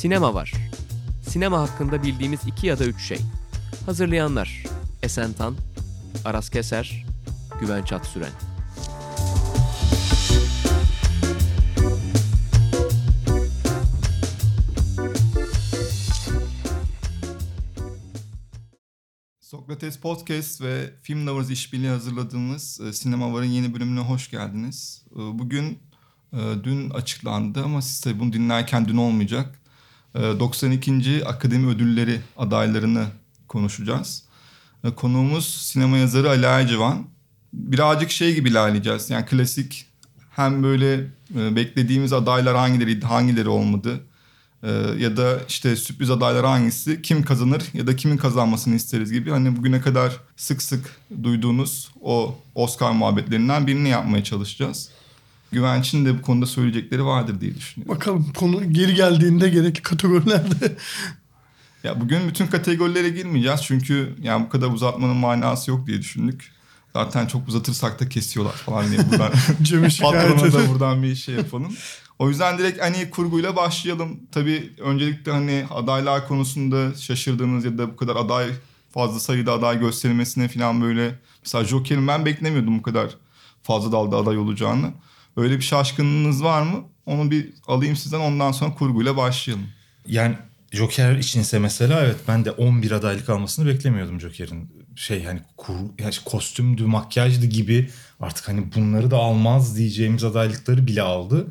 Sinema 0.00 0.34
var. 0.34 0.52
Sinema 1.28 1.60
hakkında 1.60 2.02
bildiğimiz 2.02 2.40
iki 2.46 2.66
ya 2.66 2.78
da 2.78 2.84
üç 2.84 3.02
şey. 3.02 3.18
Hazırlayanlar 3.86 4.64
Esen 5.02 5.32
Tan, 5.32 5.56
Aras 6.24 6.50
Keser, 6.50 7.04
Güven 7.60 7.82
Çatsüren. 7.82 8.30
Sokrates 19.40 19.98
Podcast 20.00 20.62
ve 20.62 20.90
Film 21.02 21.26
Lovers 21.26 21.50
işbirliği 21.50 21.88
hazırladığımız 21.88 22.80
e, 22.80 22.92
Sinema 22.92 23.32
Var'ın 23.32 23.44
yeni 23.44 23.74
bölümüne 23.74 24.00
hoş 24.00 24.30
geldiniz. 24.30 25.04
E, 25.12 25.18
Bugün 25.18 25.78
e, 26.32 26.38
dün 26.64 26.90
açıklandı 26.90 27.64
ama 27.64 27.82
siz 27.82 28.00
tabii 28.00 28.20
bunu 28.20 28.32
dinlerken 28.32 28.88
dün 28.88 28.96
olmayacak. 28.96 29.59
E, 30.14 30.20
92. 30.40 31.22
Akademi 31.26 31.68
Ödülleri 31.68 32.20
adaylarını 32.36 33.06
konuşacağız. 33.48 34.22
E, 34.84 34.90
Konuğumuz 34.90 35.46
sinema 35.48 35.96
yazarı 35.96 36.28
Ali 36.28 36.46
Aycıvan. 36.46 37.06
Birazcık 37.52 38.10
şey 38.10 38.34
gibi 38.34 38.48
ilerleyeceğiz. 38.48 39.10
Yani 39.10 39.26
klasik 39.26 39.86
hem 40.30 40.62
böyle 40.62 40.94
e, 41.36 41.56
beklediğimiz 41.56 42.12
adaylar 42.12 42.56
hangileri 42.56 43.00
hangileri 43.00 43.48
olmadı 43.48 44.00
ee, 44.62 44.70
ya 44.98 45.16
da 45.16 45.40
işte 45.48 45.76
sürpriz 45.76 46.10
adaylar 46.10 46.46
hangisi, 46.46 47.02
kim 47.02 47.22
kazanır 47.22 47.62
ya 47.74 47.86
da 47.86 47.96
kimin 47.96 48.16
kazanmasını 48.16 48.74
isteriz 48.74 49.12
gibi 49.12 49.30
hani 49.30 49.56
bugüne 49.56 49.80
kadar 49.80 50.16
sık 50.36 50.62
sık 50.62 50.96
duyduğunuz 51.22 51.90
o 52.00 52.38
Oscar 52.54 52.92
muhabbetlerinden 52.92 53.66
birini 53.66 53.88
yapmaya 53.88 54.24
çalışacağız. 54.24 54.88
Güvenç'in 55.52 56.04
de 56.06 56.18
bu 56.18 56.22
konuda 56.22 56.46
söyleyecekleri 56.46 57.04
vardır 57.04 57.40
diye 57.40 57.54
düşünüyorum. 57.54 57.96
Bakalım 57.96 58.32
konu 58.36 58.72
geri 58.72 58.94
geldiğinde 58.94 59.48
gerekli 59.48 59.82
kategorilerde. 59.82 60.76
Ya 61.84 62.00
bugün 62.00 62.28
bütün 62.28 62.46
kategorilere 62.46 63.08
girmeyeceğiz 63.08 63.60
çünkü 63.62 64.14
yani 64.22 64.44
bu 64.44 64.48
kadar 64.48 64.68
uzatmanın 64.68 65.16
manası 65.16 65.70
yok 65.70 65.86
diye 65.86 65.98
düşündük. 65.98 66.52
Zaten 66.92 67.26
çok 67.26 67.48
uzatırsak 67.48 68.00
da 68.00 68.08
kesiyorlar 68.08 68.52
falan 68.52 68.90
diye 68.90 69.00
buradan 69.10 69.32
patrona 70.00 70.52
da 70.52 70.68
buradan 70.68 71.02
bir 71.02 71.14
şey 71.14 71.34
yapalım. 71.34 71.72
O 72.18 72.28
yüzden 72.28 72.58
direkt 72.58 72.82
hani 72.82 73.10
kurguyla 73.10 73.56
başlayalım. 73.56 74.20
Tabii 74.32 74.72
öncelikle 74.78 75.32
hani 75.32 75.66
adaylar 75.70 76.28
konusunda 76.28 76.94
şaşırdığınız 76.94 77.64
ya 77.64 77.78
da 77.78 77.92
bu 77.92 77.96
kadar 77.96 78.16
aday 78.16 78.50
fazla 78.90 79.20
sayıda 79.20 79.52
aday 79.52 79.80
gösterilmesine 79.80 80.48
falan 80.48 80.82
böyle 80.82 81.18
mesela 81.44 81.64
Joker'in 81.64 82.08
ben 82.08 82.26
beklemiyordum 82.26 82.78
bu 82.78 82.82
kadar 82.82 83.10
fazla 83.62 83.92
dalda 83.92 84.16
aday 84.16 84.38
olacağını. 84.38 84.92
Öyle 85.36 85.56
bir 85.56 85.62
şaşkınlığınız 85.62 86.44
var 86.44 86.62
mı? 86.62 86.84
Onu 87.06 87.30
bir 87.30 87.48
alayım 87.66 87.96
sizden 87.96 88.20
ondan 88.20 88.52
sonra 88.52 88.74
kurguyla 88.74 89.16
başlayalım. 89.16 89.66
Yani 90.06 90.36
Joker 90.72 91.16
içinse 91.16 91.58
mesela 91.58 92.00
evet 92.00 92.16
ben 92.28 92.44
de 92.44 92.50
11 92.50 92.90
adaylık 92.90 93.28
almasını 93.28 93.66
beklemiyordum 93.66 94.20
Joker'in. 94.20 94.70
Şey 94.96 95.24
hani 95.24 95.40
kur, 95.56 95.74
yani 95.98 96.14
kostümdü, 96.24 96.84
makyajdı 96.86 97.46
gibi 97.46 97.90
artık 98.20 98.48
hani 98.48 98.74
bunları 98.74 99.10
da 99.10 99.16
almaz 99.16 99.76
diyeceğimiz 99.76 100.24
adaylıkları 100.24 100.86
bile 100.86 101.02
aldı. 101.02 101.46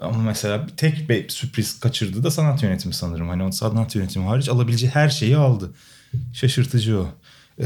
Ama 0.00 0.18
mesela 0.22 0.66
bir 0.66 0.72
tek 0.76 1.08
bir 1.08 1.28
sürpriz 1.28 1.80
kaçırdı 1.80 2.24
da 2.24 2.30
sanat 2.30 2.62
yönetimi 2.62 2.94
sanırım. 2.94 3.28
Hani 3.28 3.42
o 3.42 3.52
sanat 3.52 3.94
yönetimi 3.94 4.24
hariç 4.26 4.48
alabileceği 4.48 4.92
her 4.92 5.08
şeyi 5.08 5.36
aldı. 5.36 5.70
Şaşırtıcı 6.32 6.98
o. 6.98 7.08
Ee, 7.60 7.64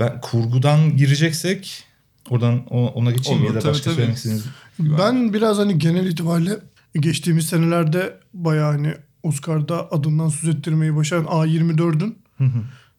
ben 0.00 0.20
kurgudan 0.20 0.96
gireceksek 0.96 1.84
oradan 2.30 2.66
ona 2.66 3.10
geçeyim 3.10 3.40
Olur, 3.40 3.48
ya 3.48 3.54
da 3.54 3.60
tabii, 3.60 3.72
başka 3.72 3.84
tabii. 3.84 3.94
söylemek 3.94 4.16
istediğiniz. 4.16 4.44
Ben 4.78 5.32
biraz 5.32 5.58
hani 5.58 5.78
genel 5.78 6.06
itibariyle 6.06 6.58
geçtiğimiz 7.00 7.46
senelerde 7.46 8.20
bayağı 8.34 8.72
hani 8.72 8.94
Oscar'da 9.22 9.92
adından 9.92 10.28
söz 10.28 10.56
ettirmeyi 10.56 10.96
başaran 10.96 11.24
A24'ün 11.24 12.18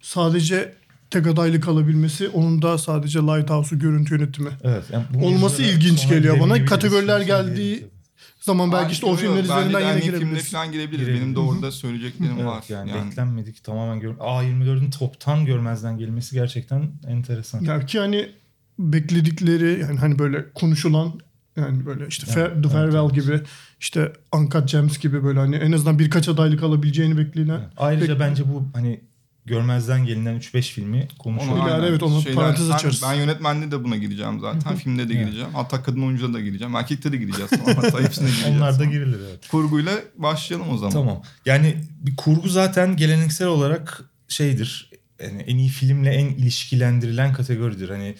sadece 0.01 0.75
tek 1.11 1.27
adaylık 1.27 1.67
alabilmesi 1.67 2.29
onun 2.29 2.61
da 2.61 2.77
sadece 2.77 3.19
Lighthouse'u 3.19 3.79
görüntü 3.79 4.15
yönetimi. 4.15 4.49
Evet. 4.63 4.83
Yani 4.91 5.05
Olması 5.25 5.63
ilginç 5.63 6.09
geliyor 6.09 6.39
bana. 6.39 6.65
Kategoriler 6.65 7.21
geldiği 7.21 7.87
zaman 8.39 8.71
belki 8.71 8.91
işte 8.91 9.05
o 9.05 9.15
filmler 9.15 9.43
üzerinden 9.43 9.73
de 9.73 9.77
yine 9.77 9.83
hani 9.83 10.01
filmde 10.01 10.17
girebiliriz. 10.17 10.51
falan 10.51 10.71
girebiliriz. 10.71 11.05
Girebiliriz. 11.05 11.21
Benim 11.23 11.35
de 11.35 11.39
orada 11.39 11.71
söyleyeceklerim 11.71 12.33
Evet, 12.35 12.45
var. 12.45 12.63
yani, 12.69 12.89
Yani, 12.89 13.09
beklenmedik 13.11 13.63
tamamen 13.63 13.99
gör. 13.99 14.13
A24'ün 14.13 14.89
toptan 14.91 15.45
görmezden 15.45 15.97
gelmesi 15.97 16.35
gerçekten 16.35 16.89
enteresan. 17.07 17.63
Ya 17.63 17.85
ki 17.85 17.99
hani 17.99 18.29
bekledikleri 18.79 19.79
yani 19.81 19.99
hani 19.99 20.19
böyle 20.19 20.45
konuşulan 20.55 21.19
yani 21.57 21.85
böyle 21.85 22.07
işte 22.07 22.27
Evet, 22.35 22.63
The 22.63 22.69
Farewell 22.69 23.03
evet. 23.05 23.13
gibi 23.15 23.41
işte 23.79 24.13
Uncut 24.35 24.69
Gems 24.71 24.99
gibi 24.99 25.23
böyle 25.23 25.39
hani 25.39 25.55
en 25.55 25.71
azından 25.71 25.99
birkaç 25.99 26.29
adaylık 26.29 26.63
alabileceğini 26.63 27.17
beklenen. 27.17 27.61
Ayrıca 27.77 28.13
Bek- 28.13 28.19
bence 28.19 28.43
bu 28.53 28.63
hani 28.73 28.99
görmezden 29.45 30.05
gelinen 30.05 30.35
3-5 30.39 30.61
filmi 30.61 31.07
konuşuyor. 31.19 31.57
Onu- 31.57 31.67
İlave 31.67 31.87
evet, 31.87 32.03
ona 32.03 32.21
parantez 32.35 32.67
sen- 32.67 32.73
açarız. 32.75 33.01
Ben 33.09 33.13
yönetmende 33.13 33.71
de 33.71 33.83
buna 33.83 33.95
gireceğim 33.95 34.39
zaten. 34.39 34.75
Filmde 34.75 35.09
de 35.09 35.13
gireceğim. 35.13 35.47
Hatta 35.53 35.83
kadın 35.83 36.01
oyuncuda 36.01 36.33
da 36.33 36.39
gireceğim. 36.39 36.75
Erkekte 36.75 37.11
de 37.11 37.17
gireceğiz. 37.17 37.51
Hatta 37.65 38.01
hepsine 38.01 38.29
gireceğiz. 38.29 38.55
Onlar 38.57 38.79
da 38.79 38.85
girilir 38.85 39.17
evet. 39.29 39.47
Kurguyla 39.51 39.93
başlayalım 40.17 40.69
o 40.69 40.77
zaman. 40.77 40.91
Tamam. 40.93 41.21
Yani 41.45 41.75
bir 42.01 42.15
kurgu 42.15 42.49
zaten 42.49 42.97
geleneksel 42.97 43.47
olarak 43.47 44.01
şeydir. 44.27 44.91
Yani 45.23 45.41
en 45.41 45.57
iyi 45.57 45.69
filmle 45.69 46.09
en 46.09 46.25
ilişkilendirilen 46.25 47.33
kategoridir. 47.33 47.89
Hani 47.89 48.15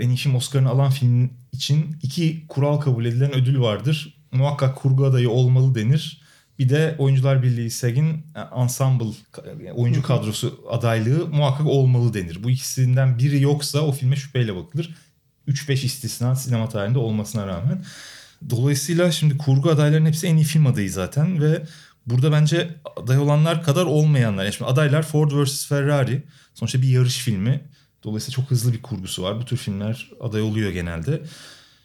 en 0.00 0.08
iyi 0.08 0.16
film 0.16 0.34
Oscar'ını 0.34 0.68
alan 0.68 0.90
film 0.90 1.30
için 1.52 1.96
iki 2.02 2.46
kural 2.48 2.80
kabul 2.80 3.04
edilen 3.04 3.34
ödül 3.34 3.60
vardır. 3.60 4.14
Muhakkak 4.32 4.76
kurgu 4.76 5.04
adayı 5.04 5.30
olmalı 5.30 5.74
denir. 5.74 6.20
Bir 6.58 6.68
de 6.68 6.94
Oyuncular 6.98 7.42
Birliği 7.42 7.70
SAG'in 7.70 8.08
e, 8.08 8.40
ensemble 8.62 9.04
yani 9.46 9.72
oyuncu 9.72 10.02
kadrosu 10.02 10.64
adaylığı 10.70 11.26
muhakkak 11.28 11.66
olmalı 11.66 12.14
denir. 12.14 12.42
Bu 12.42 12.50
ikisinden 12.50 13.18
biri 13.18 13.42
yoksa 13.42 13.80
o 13.80 13.92
filme 13.92 14.16
şüpheyle 14.16 14.56
bakılır. 14.56 14.94
3-5 15.48 15.72
istisna 15.72 16.36
sinema 16.36 16.68
tarihinde 16.68 16.98
olmasına 16.98 17.46
rağmen. 17.46 17.84
Dolayısıyla 18.50 19.12
şimdi 19.12 19.38
kurgu 19.38 19.70
adaylarının 19.70 20.08
hepsi 20.08 20.26
en 20.26 20.36
iyi 20.36 20.44
film 20.44 20.66
adayı 20.66 20.90
zaten 20.90 21.42
ve 21.42 21.62
burada 22.06 22.32
bence 22.32 22.74
aday 22.96 23.18
olanlar 23.18 23.62
kadar 23.62 23.84
olmayanlar. 23.84 24.44
Yani 24.44 24.54
şimdi 24.54 24.70
adaylar 24.70 25.02
Ford 25.02 25.30
vs 25.30 25.68
Ferrari. 25.68 26.22
Sonuçta 26.54 26.82
bir 26.82 26.88
yarış 26.88 27.18
filmi. 27.18 27.60
Dolayısıyla 28.04 28.36
çok 28.36 28.50
hızlı 28.50 28.72
bir 28.72 28.82
kurgusu 28.82 29.22
var. 29.22 29.40
Bu 29.40 29.44
tür 29.44 29.56
filmler 29.56 30.10
aday 30.20 30.42
oluyor 30.42 30.70
genelde. 30.70 31.22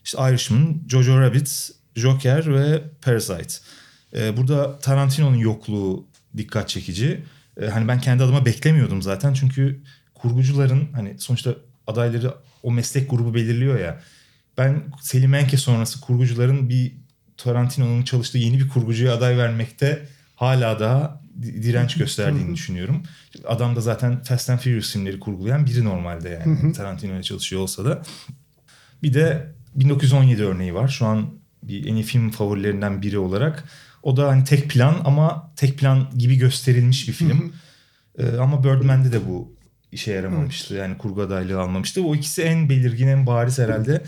İşte 0.03 0.17
Irishman, 0.29 0.81
Jojo 0.89 1.21
Rabbit, 1.21 1.71
Joker 1.95 2.53
ve 2.53 2.83
Parasite. 3.01 3.53
Ee, 4.15 4.37
burada 4.37 4.79
Tarantino'nun 4.79 5.35
yokluğu 5.35 6.07
dikkat 6.37 6.69
çekici. 6.69 7.23
Ee, 7.61 7.67
hani 7.67 7.87
ben 7.87 8.01
kendi 8.01 8.23
adıma 8.23 8.45
beklemiyordum 8.45 9.01
zaten. 9.01 9.33
Çünkü 9.33 9.81
kurgucuların 10.13 10.87
hani 10.93 11.19
sonuçta 11.19 11.55
adayları 11.87 12.33
o 12.63 12.71
meslek 12.71 13.09
grubu 13.09 13.33
belirliyor 13.33 13.79
ya. 13.79 14.01
Ben 14.57 14.83
Selim 15.01 15.33
Enke 15.33 15.57
sonrası 15.57 16.01
kurgucuların 16.01 16.69
bir 16.69 16.95
Tarantino'nun 17.37 18.03
çalıştığı 18.03 18.37
yeni 18.37 18.59
bir 18.59 18.69
kurgucuya 18.69 19.13
aday 19.13 19.37
vermekte 19.37 20.07
hala 20.35 20.79
daha 20.79 21.24
direnç 21.41 21.97
gösterdiğini 21.97 22.55
düşünüyorum. 22.55 23.03
Adam 23.47 23.75
da 23.75 23.81
zaten 23.81 24.23
Fast 24.23 24.49
and 24.49 24.59
Furious 24.59 24.93
filmleri 24.93 25.19
kurgulayan 25.19 25.65
biri 25.65 25.83
normalde 25.83 26.29
yani. 26.29 26.73
Tarantino 26.73 27.15
ile 27.15 27.23
çalışıyor 27.23 27.61
olsa 27.61 27.85
da. 27.85 28.01
Bir 29.03 29.13
de 29.13 29.55
1917 29.75 30.43
örneği 30.43 30.73
var. 30.73 30.87
Şu 30.87 31.05
an 31.05 31.29
bir 31.63 31.87
en 31.87 31.95
iyi 31.95 32.03
film 32.03 32.31
favorilerinden 32.31 33.01
biri 33.01 33.17
olarak. 33.17 33.63
O 34.03 34.17
da 34.17 34.27
hani 34.27 34.43
tek 34.43 34.69
plan 34.69 35.01
ama 35.05 35.51
tek 35.55 35.77
plan 35.77 36.09
gibi 36.17 36.37
gösterilmiş 36.37 37.07
bir 37.07 37.13
film. 37.13 37.53
Ee, 38.17 38.37
ama 38.37 38.63
Birdman'de 38.63 39.11
de 39.11 39.27
bu 39.27 39.55
işe 39.91 40.11
yaramamıştı. 40.11 40.75
Yani 40.75 40.97
kurgu 40.97 41.21
adaylığı 41.21 41.61
almamıştı. 41.61 42.03
O 42.03 42.15
ikisi 42.15 42.41
en 42.41 42.69
belirgin, 42.69 43.07
en 43.07 43.27
bariz 43.27 43.59
herhalde. 43.59 44.03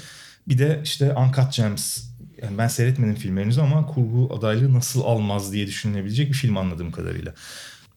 Bir 0.47 0.57
de 0.57 0.81
işte 0.83 1.13
Uncut 1.13 1.53
Gems. 1.53 2.06
Yani 2.41 2.57
ben 2.57 2.67
seyretmedim 2.67 3.15
filmlerinizi 3.15 3.61
ama 3.61 3.85
kurgu 3.85 4.35
adaylığı 4.37 4.73
nasıl 4.73 5.01
almaz 5.01 5.53
diye 5.53 5.67
düşünülebilecek 5.67 6.27
bir 6.27 6.33
film 6.33 6.57
anladığım 6.57 6.91
kadarıyla. 6.91 7.33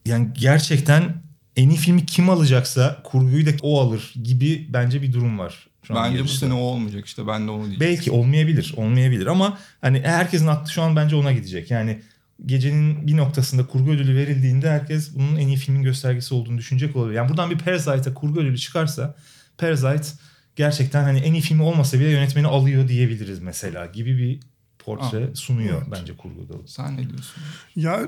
Yani 0.07 0.29
gerçekten 0.33 1.15
en 1.57 1.69
iyi 1.69 1.79
filmi 1.79 2.07
kim 2.07 2.31
alacaksa 2.31 3.03
kurguyu 3.05 3.47
da 3.47 3.51
o 3.63 3.81
alır 3.81 4.15
gibi 4.23 4.67
bence 4.69 5.03
bir 5.03 5.13
durum 5.13 5.39
var. 5.39 5.69
Şu 5.83 5.99
an 5.99 6.11
Bence 6.11 6.25
bu 6.25 6.29
sene 6.29 6.55
o 6.55 6.59
olmayacak 6.59 7.07
işte. 7.07 7.27
Ben 7.27 7.47
de 7.47 7.51
onu 7.51 7.67
diyeceğim. 7.67 7.81
Belki 7.81 8.11
olmayabilir, 8.11 8.75
olmayabilir 8.77 9.27
ama 9.27 9.59
hani 9.81 10.01
herkesin 10.01 10.47
aklı 10.47 10.71
şu 10.71 10.83
an 10.83 10.97
bence 10.97 11.17
ona 11.17 11.33
gidecek. 11.33 11.71
Yani 11.71 12.03
gecenin 12.47 13.07
bir 13.07 13.17
noktasında 13.17 13.67
kurgu 13.67 13.91
ödülü 13.91 14.17
verildiğinde 14.17 14.71
herkes 14.71 15.15
bunun 15.15 15.37
en 15.37 15.49
iyi 15.49 15.57
filmin 15.57 15.83
göstergesi 15.83 16.35
olduğunu 16.35 16.59
düşünecek 16.59 16.97
olabilir. 16.97 17.17
Yani 17.17 17.29
buradan 17.29 17.51
bir 17.51 17.59
Parasite'a 17.59 18.15
kurgu 18.15 18.41
ödülü 18.41 18.59
çıkarsa 18.59 19.15
Parasite 19.59 20.09
gerçekten 20.57 21.03
hani 21.03 21.19
en 21.19 21.33
iyi 21.33 21.41
filmi 21.43 21.63
olmasa 21.63 21.99
bile 22.01 22.11
yönetmeni 22.11 22.47
alıyor 22.47 22.89
diyebiliriz 22.89 23.39
mesela 23.39 23.87
gibi 23.87 24.19
bir 24.19 24.41
portre 24.79 25.29
Ah, 25.33 25.35
sunuyor 25.35 25.79
evet. 25.83 25.89
bence 26.01 26.17
kurguda. 26.17 26.55
Sen 26.67 26.97
ne 26.97 27.09
diyorsun? 27.09 27.43
Ya 27.77 28.01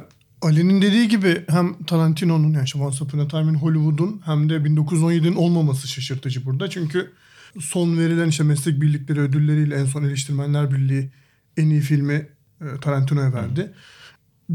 Ali'nin 0.43 0.83
dediği 0.83 1.09
gibi 1.09 1.45
hem 1.49 1.83
Tarantino'nun 1.83 2.53
yani 2.53 2.69
Once 2.85 3.05
Upon 3.05 3.19
a 3.19 3.29
Time 3.29 3.51
in 3.51 3.55
Hollywood'un 3.55 4.23
hem 4.25 4.49
de 4.49 4.57
1917'nin 4.57 5.35
olmaması 5.35 5.89
şaşırtıcı 5.89 6.45
burada. 6.45 6.71
Çünkü 6.71 7.13
son 7.61 7.99
verilen 7.99 8.29
işte 8.29 8.45
meslek 8.45 8.81
birlikleri 8.81 9.21
ödülleriyle 9.21 9.75
en 9.77 9.85
son 9.85 10.05
eleştirmenler 10.05 10.71
birliği 10.71 11.11
en 11.57 11.71
iyi 11.71 11.81
filmi 11.81 12.29
e, 12.61 12.65
Tarantino'ya 12.81 13.33
verdi. 13.33 13.73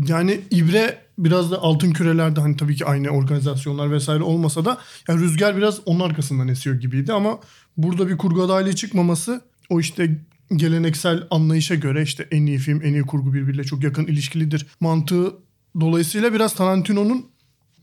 Yani 0.07 0.41
İbre 0.51 1.01
biraz 1.17 1.51
da 1.51 1.57
altın 1.61 1.91
kürelerde 1.91 2.41
hani 2.41 2.57
tabii 2.57 2.75
ki 2.75 2.85
aynı 2.85 3.09
organizasyonlar 3.09 3.91
vesaire 3.91 4.23
olmasa 4.23 4.65
da 4.65 4.77
yani 5.07 5.21
rüzgar 5.21 5.57
biraz 5.57 5.79
onun 5.85 5.99
arkasından 5.99 6.47
esiyor 6.47 6.75
gibiydi 6.75 7.13
ama 7.13 7.39
burada 7.77 8.09
bir 8.09 8.17
kurgu 8.17 8.41
adaylığı 8.41 8.75
çıkmaması 8.75 9.41
o 9.69 9.79
işte 9.79 10.19
geleneksel 10.55 11.23
anlayışa 11.29 11.75
göre 11.75 12.01
işte 12.01 12.27
en 12.31 12.45
iyi 12.45 12.57
film, 12.57 12.81
en 12.83 12.93
iyi 12.93 13.01
kurgu 13.01 13.33
birbiriyle 13.33 13.63
çok 13.63 13.83
yakın 13.83 14.05
ilişkilidir 14.05 14.67
mantığı 14.79 15.33
dolayısıyla 15.79 16.33
biraz 16.33 16.53
Tarantino'nun 16.53 17.25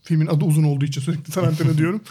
filmin 0.03 0.27
adı 0.27 0.45
uzun 0.45 0.63
olduğu 0.63 0.85
için 0.85 1.01
sürekli 1.01 1.31
Tarantino 1.31 1.77
diyorum. 1.77 2.01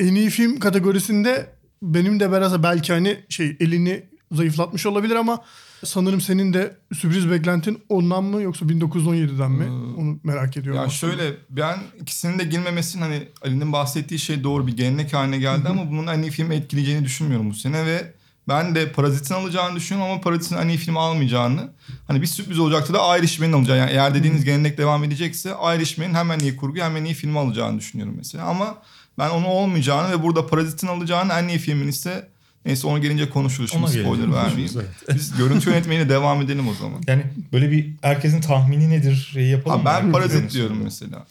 En 0.00 0.14
iyi 0.14 0.30
film 0.30 0.58
kategorisinde 0.58 1.50
benim 1.82 2.20
de 2.20 2.32
biraz 2.32 2.62
belki 2.62 2.92
hani 2.92 3.18
şey 3.28 3.56
elini 3.60 4.02
zayıflatmış 4.32 4.86
olabilir 4.86 5.14
ama 5.14 5.44
sanırım 5.84 6.20
senin 6.20 6.52
de 6.52 6.76
sürpriz 6.94 7.30
beklentin 7.30 7.82
ondan 7.88 8.24
mı 8.24 8.42
yoksa 8.42 8.66
1917'den 8.66 9.50
mi? 9.50 9.94
Onu 9.98 10.18
merak 10.24 10.56
ediyorum. 10.56 10.80
Ya 10.80 10.86
aslında. 10.86 11.12
şöyle 11.12 11.36
ben 11.50 11.78
ikisinin 12.00 12.38
de 12.38 12.44
girmemesinin 12.44 13.02
hani 13.02 13.28
Ali'nin 13.42 13.72
bahsettiği 13.72 14.20
şey 14.20 14.44
doğru 14.44 14.66
bir 14.66 14.76
gelenek 14.76 15.12
haline 15.12 15.38
geldi 15.38 15.68
ama 15.68 15.90
bunun 15.90 16.22
iyi 16.22 16.30
filmi 16.30 16.54
etkileyeceğini 16.54 17.04
düşünmüyorum 17.04 17.50
bu 17.50 17.54
sene 17.54 17.86
ve 17.86 18.12
ben 18.48 18.74
de 18.74 18.92
Parazit'in 18.92 19.34
alacağını 19.34 19.76
düşünüyorum 19.76 20.12
ama 20.12 20.20
Parazit'in 20.20 20.68
iyi 20.68 20.78
film 20.78 20.96
almayacağını. 20.96 21.70
Hani 22.06 22.22
bir 22.22 22.26
sürpriz 22.26 22.58
olacaktı 22.58 22.94
da 22.94 23.18
Irishman'in 23.18 23.52
alacağı. 23.52 23.78
Yani 23.78 23.90
eğer 23.90 24.14
dediğiniz 24.14 24.44
gelenek 24.44 24.78
devam 24.78 25.04
edecekse 25.04 25.54
Irishman'in 25.76 26.14
hemen 26.14 26.38
iyi 26.38 26.56
kurgu 26.56 26.78
hemen 26.78 27.04
iyi 27.04 27.14
film 27.14 27.36
alacağını 27.36 27.78
düşünüyorum 27.78 28.14
mesela. 28.16 28.44
Ama 28.44 28.82
ben 29.18 29.30
onu 29.30 29.46
olmayacağını 29.46 30.12
ve 30.12 30.22
burada 30.22 30.46
Parazit'in 30.46 30.86
alacağını 30.86 31.32
en 31.32 31.48
iyi 31.48 31.58
filmin 31.58 31.88
ise 31.88 32.28
neyse 32.66 32.86
ona 32.86 32.98
gelince 32.98 33.30
konuşuruz. 33.30 33.70
Şimdi 33.70 33.84
Ona 33.84 33.90
spoiler 33.92 34.32
vermeyeyim. 34.32 34.72
evet. 34.76 34.88
Biz 35.14 35.36
görüntü 35.36 35.70
yönetmeniyle 35.70 36.08
devam 36.08 36.42
edelim 36.42 36.68
o 36.68 36.74
zaman. 36.74 37.00
Yani 37.06 37.22
böyle 37.52 37.70
bir 37.70 37.90
herkesin 38.02 38.40
tahmini 38.40 38.90
nedir 38.90 39.30
şey 39.32 39.44
yapalım 39.46 39.78
Ha, 39.78 39.84
ben 39.86 39.92
Herkes 39.92 40.12
Parazit 40.12 40.52
diyorum 40.52 40.80
mesela. 40.84 41.26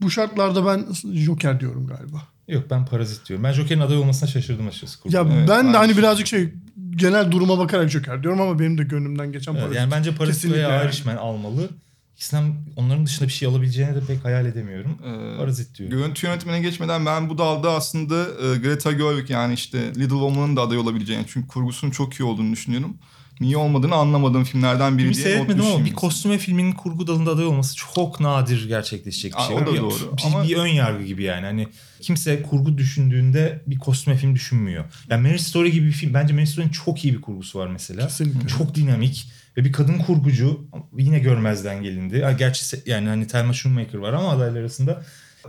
Bu 0.00 0.10
şartlarda 0.10 0.66
ben 0.66 0.86
Joker 1.14 1.60
diyorum 1.60 1.86
galiba. 1.86 2.22
Yok 2.48 2.64
ben 2.70 2.86
Parazit 2.86 3.28
diyorum. 3.28 3.44
Ben 3.44 3.52
Joker'in 3.52 3.80
aday 3.80 3.96
olmasına 3.96 4.28
şaşırdım 4.28 4.68
açıkçası. 4.68 5.00
kurguda. 5.00 5.16
Ya 5.18 5.24
Evet, 5.36 5.48
ben 5.48 5.72
de 5.72 5.76
hani 5.76 5.92
şey. 5.92 5.98
birazcık 6.02 6.26
şey 6.26 6.48
genel 6.96 7.30
duruma 7.30 7.58
bakarak 7.58 7.90
Joker 7.90 8.22
diyorum 8.22 8.40
ama 8.40 8.58
benim 8.58 8.78
de 8.78 8.82
gönlümden 8.82 9.32
geçen 9.32 9.52
Evet, 9.52 9.62
Parazit. 9.62 9.80
yani 9.80 9.90
bence 9.90 10.14
Parazit 10.14 10.34
Kesinlikle 10.34 10.58
veya 10.58 10.74
yani. 10.76 10.86
Irishman 10.88 11.16
almalı. 11.16 11.68
İkisinden 12.20 12.52
onların 12.76 13.06
dışında 13.06 13.28
bir 13.28 13.32
şey 13.32 13.48
alabileceğini 13.48 13.94
de 13.94 14.00
pek 14.06 14.24
hayal 14.24 14.46
edemiyorum. 14.46 14.98
Ee, 15.04 15.36
Parazit 15.36 15.78
diyorum. 15.78 15.98
Görüntü 15.98 16.26
yönetmene 16.26 16.60
geçmeden 16.60 17.06
ben 17.06 17.30
bu 17.30 17.38
dalda 17.38 17.72
aslında 17.72 18.22
e, 18.22 18.58
Greta 18.58 18.92
Gerwig 18.92 19.30
yani 19.30 19.54
işte 19.54 19.88
Little 19.88 20.08
Woman'ın 20.08 20.56
da 20.56 20.60
aday 20.60 20.78
olabileceğini 20.78 21.24
çünkü 21.28 21.48
kurgusunun 21.48 21.90
çok 21.90 22.14
iyi 22.14 22.24
olduğunu 22.24 22.52
düşünüyorum. 22.52 22.96
Niye 23.40 23.56
olmadığını 23.56 23.94
anlamadığım 23.94 24.44
filmlerden 24.44 24.98
biri 24.98 25.08
Bir 25.08 25.14
diye 25.14 25.24
seyretmedim 25.24 25.64
ama 25.64 25.84
bir 25.84 25.92
kostüme 25.92 26.38
filmin 26.38 26.72
kurgu 26.72 27.06
dalında 27.06 27.30
aday 27.30 27.46
olması 27.46 27.76
çok 27.76 28.20
nadir 28.20 28.68
gerçekleşecek 28.68 29.32
bir 29.32 29.38
Aa, 29.38 29.46
şey. 29.46 29.56
o 29.56 29.66
da 29.66 29.74
bir, 29.74 29.80
doğru. 29.80 30.16
Bir, 30.16 30.22
Ama- 30.26 30.44
bir 30.44 30.56
ön 30.56 30.66
yargı 30.66 31.04
gibi 31.04 31.22
yani. 31.22 31.46
Hani 31.46 31.68
kimse 32.00 32.42
kurgu 32.42 32.78
düşündüğünde 32.78 33.62
bir 33.66 33.78
kostüme 33.78 34.16
film 34.16 34.34
düşünmüyor. 34.34 34.84
Yani 35.10 35.22
Marriage 35.22 35.42
Story 35.42 35.72
gibi 35.72 35.86
bir 35.86 35.92
film. 35.92 36.14
Bence 36.14 36.32
Marriage 36.32 36.50
Story'nin 36.50 36.72
çok 36.72 37.04
iyi 37.04 37.14
bir 37.14 37.20
kurgusu 37.20 37.58
var 37.58 37.66
mesela. 37.66 38.06
Kesinlikle. 38.06 38.48
Çok 38.48 38.74
dinamik 38.74 39.26
ve 39.56 39.64
bir 39.64 39.72
kadın 39.72 39.98
kurgucu 39.98 40.64
yine 40.98 41.18
görmezden 41.18 41.82
gelindi. 41.82 42.22
Ha, 42.22 42.32
Gerçi 42.32 42.82
yani 42.86 43.08
hani 43.08 43.26
Thelma 43.26 43.52
Schoonmaker 43.52 43.98
var 43.98 44.12
ama 44.12 44.28
adaylar 44.30 44.60
arasında. 44.60 45.02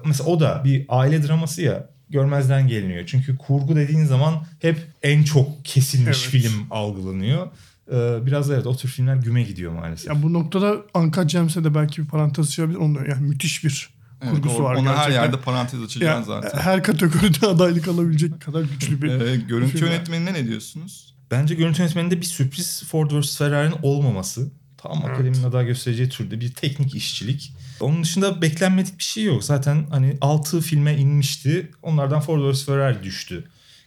Mesela 0.06 0.30
o 0.30 0.40
da 0.40 0.62
bir 0.66 0.86
aile 0.90 1.28
draması 1.28 1.62
ya 1.62 1.90
görmezden 2.10 2.68
geliniyor. 2.68 3.04
Çünkü 3.06 3.38
kurgu 3.38 3.76
dediğin 3.76 4.06
zaman 4.06 4.46
hep 4.60 4.78
en 5.04 5.24
çok 5.24 5.66
kesilmiş 5.66 6.20
Evet. 6.34 6.44
film 6.44 6.54
algılanıyor. 6.72 7.48
Ee, 7.92 8.26
biraz 8.26 8.50
da 8.50 8.54
evet 8.56 8.68
o 8.68 8.76
tür 8.76 8.90
filmler 8.90 9.16
güme 9.16 9.44
gidiyor 9.44 9.72
maalesef. 9.72 10.08
Ya 10.08 10.24
bu 10.24 10.34
noktada 10.34 10.76
Uncut 10.94 11.30
Gems'e 11.30 11.64
de 11.64 11.76
belki 11.76 12.02
bir 12.04 12.08
parantez 12.08 12.48
açabilir. 12.48 12.78
Onun 12.78 13.06
yani 13.10 13.22
müthiş 13.28 13.64
bir 13.64 13.90
Evet, 14.24 14.34
kurgusu 14.34 14.56
o- 14.56 14.64
var 14.64 14.76
Ona 14.76 14.90
her 14.90 14.96
gerçekten. 14.96 15.22
yerde 15.24 15.40
parantez 15.40 15.84
açacaksın 15.84 16.24
zaten. 16.24 16.60
Her 16.60 16.84
kategoride 16.84 17.48
adaylık 17.48 17.88
alabilecek 17.88 18.42
kadar 18.42 18.62
güçlü 18.62 19.02
bir 19.02 19.08
Ee, 19.22 19.36
görüntü 19.36 19.72
film. 19.78 19.86
yönetmenine 19.88 20.34
ne 20.34 20.48
diyorsunuz? 20.48 21.11
Bence 21.32 21.56
görüntü 21.56 21.82
yönetmeninde 21.82 22.22
bir 22.22 22.26
sürpriz 22.26 22.84
Ford 22.88 23.12
vs. 23.12 23.38
Ferrari'nin 23.38 23.76
olmaması. 23.82 24.52
Tam 24.78 25.02
Evet. 25.06 25.12
akademinin 25.12 25.44
aday 25.44 25.66
göstereceği 25.66 26.10
türde 26.10 26.40
bir 26.40 26.54
teknik 26.54 26.96
işçilik. 26.96 27.54
Onun 27.80 28.04
dışında 28.04 28.42
beklenmedik 28.42 28.98
bir 28.98 29.04
şey 29.04 29.24
yok. 29.24 29.44
Zaten 29.44 29.86
hani 29.90 30.18
6 30.22 30.62
filme 30.62 30.98
inmişti. 30.98 31.72
Onlardan 31.84 32.22
Ford 32.22 32.52
vs. 32.52 32.66
Ferrari 32.66 33.04
düştü 33.04 33.44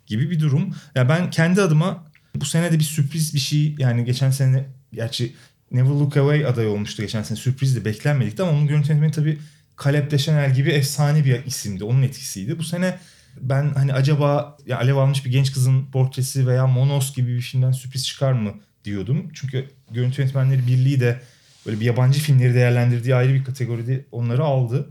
gibi 0.06 0.30
bir 0.30 0.40
durum. 0.40 0.74
Ya 0.94 1.08
ben 1.08 1.30
kendi 1.30 1.62
adıma 1.62 2.04
bu 2.34 2.44
sene 2.44 2.72
de 2.72 2.78
bir 2.78 2.84
sürpriz 2.84 3.34
bir 3.34 3.38
şey 3.38 3.74
yani 3.78 4.04
geçen 4.04 4.30
sene 4.30 4.66
gerçi 4.92 5.34
Never 5.72 5.88
Look 5.90 6.16
Away 6.16 6.46
aday 6.46 6.66
olmuştu 6.66 7.02
geçen 7.02 7.22
sene 7.22 7.38
sürprizdi 7.38 7.84
beklenmedikti 7.84 8.42
ama 8.42 8.52
onun 8.52 8.66
görüntü 8.66 8.88
yönetmeni 8.88 9.12
tabii 9.12 9.38
Caleb 9.84 10.10
Deschanel 10.10 10.54
gibi 10.54 10.70
efsane 10.70 11.24
bir 11.24 11.44
isimdi. 11.44 11.84
Onun 11.84 12.02
etkisiydi. 12.02 12.58
Bu 12.58 12.64
sene 12.64 12.98
ben 13.40 13.74
hani 13.74 13.92
acaba 13.92 14.56
ya 14.66 14.78
alev 14.78 14.96
almış 14.96 15.24
bir 15.24 15.30
genç 15.30 15.52
kızın 15.52 15.86
portresi 15.86 16.46
veya 16.46 16.66
Monos 16.66 17.14
gibi 17.14 17.36
bir 17.36 17.40
filmden 17.40 17.72
sürpriz 17.72 18.06
çıkar 18.06 18.32
mı 18.32 18.54
diyordum. 18.84 19.30
Çünkü 19.34 19.70
görüntü 19.90 20.22
yönetmenleri 20.22 20.66
birliği 20.66 21.00
de 21.00 21.20
böyle 21.66 21.80
bir 21.80 21.84
yabancı 21.84 22.20
filmleri 22.20 22.54
değerlendirdiği 22.54 23.14
ayrı 23.14 23.34
bir 23.34 23.44
kategoride 23.44 24.04
onları 24.12 24.44
aldı. 24.44 24.88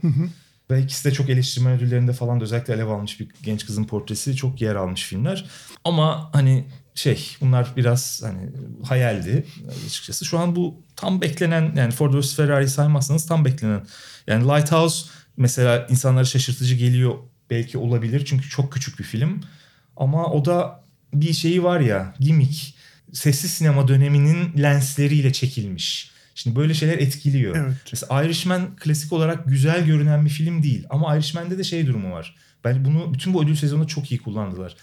Ve 0.71 0.81
ikisi 0.81 1.05
de 1.05 1.13
çok 1.13 1.29
eleştirmen 1.29 1.77
ödüllerinde 1.77 2.13
falan 2.13 2.39
da 2.39 2.43
özellikle 2.43 2.73
alev 2.73 2.87
almış 2.87 3.19
bir 3.19 3.27
genç 3.43 3.65
kızın 3.65 3.83
portresi 3.83 4.35
çok 4.35 4.61
yer 4.61 4.75
almış 4.75 5.03
filmler. 5.03 5.45
Ama 5.83 6.29
hani 6.33 6.65
şey 6.95 7.35
bunlar 7.41 7.67
biraz 7.77 8.21
hani 8.23 8.49
hayaldi 8.83 9.45
açıkçası. 9.85 10.25
Şu 10.25 10.39
an 10.39 10.55
bu 10.55 10.81
tam 10.95 11.21
beklenen 11.21 11.73
yani 11.75 11.91
Ford 11.91 12.13
vs. 12.13 12.35
Ferrari 12.35 12.69
saymazsanız 12.69 13.27
tam 13.27 13.45
beklenen. 13.45 13.85
Yani 14.27 14.43
Lighthouse 14.43 15.09
mesela 15.37 15.87
insanlara 15.89 16.25
şaşırtıcı 16.25 16.75
geliyor 16.75 17.15
belki 17.53 17.77
olabilir 17.77 18.25
çünkü 18.25 18.49
çok 18.49 18.73
küçük 18.73 18.99
bir 18.99 19.03
film. 19.03 19.41
Ama 19.97 20.25
o 20.25 20.45
da 20.45 20.83
bir 21.13 21.33
şeyi 21.33 21.63
var 21.63 21.79
ya 21.79 22.13
gimmick. 22.19 22.75
Sessiz 23.13 23.51
sinema 23.51 23.87
döneminin 23.87 24.63
lensleriyle 24.63 25.33
çekilmiş. 25.33 26.11
Şimdi 26.35 26.55
böyle 26.55 26.73
şeyler 26.73 26.97
etkiliyor. 26.97 27.55
Evet. 27.55 27.75
Mesela 27.91 28.23
Irishman 28.23 28.75
klasik 28.75 29.13
olarak 29.13 29.45
güzel 29.47 29.85
görünen 29.85 30.25
bir 30.25 30.29
film 30.29 30.63
değil. 30.63 30.85
Ama 30.89 31.15
Irishman'de 31.15 31.57
de 31.57 31.63
şey 31.63 31.87
durumu 31.87 32.11
var. 32.11 32.35
Ben 32.63 32.85
bunu 32.85 33.13
bütün 33.13 33.33
bu 33.33 33.43
ödül 33.43 33.55
sezonunda 33.55 33.87
çok 33.87 34.11
iyi 34.11 34.21
kullandılar. 34.21 34.75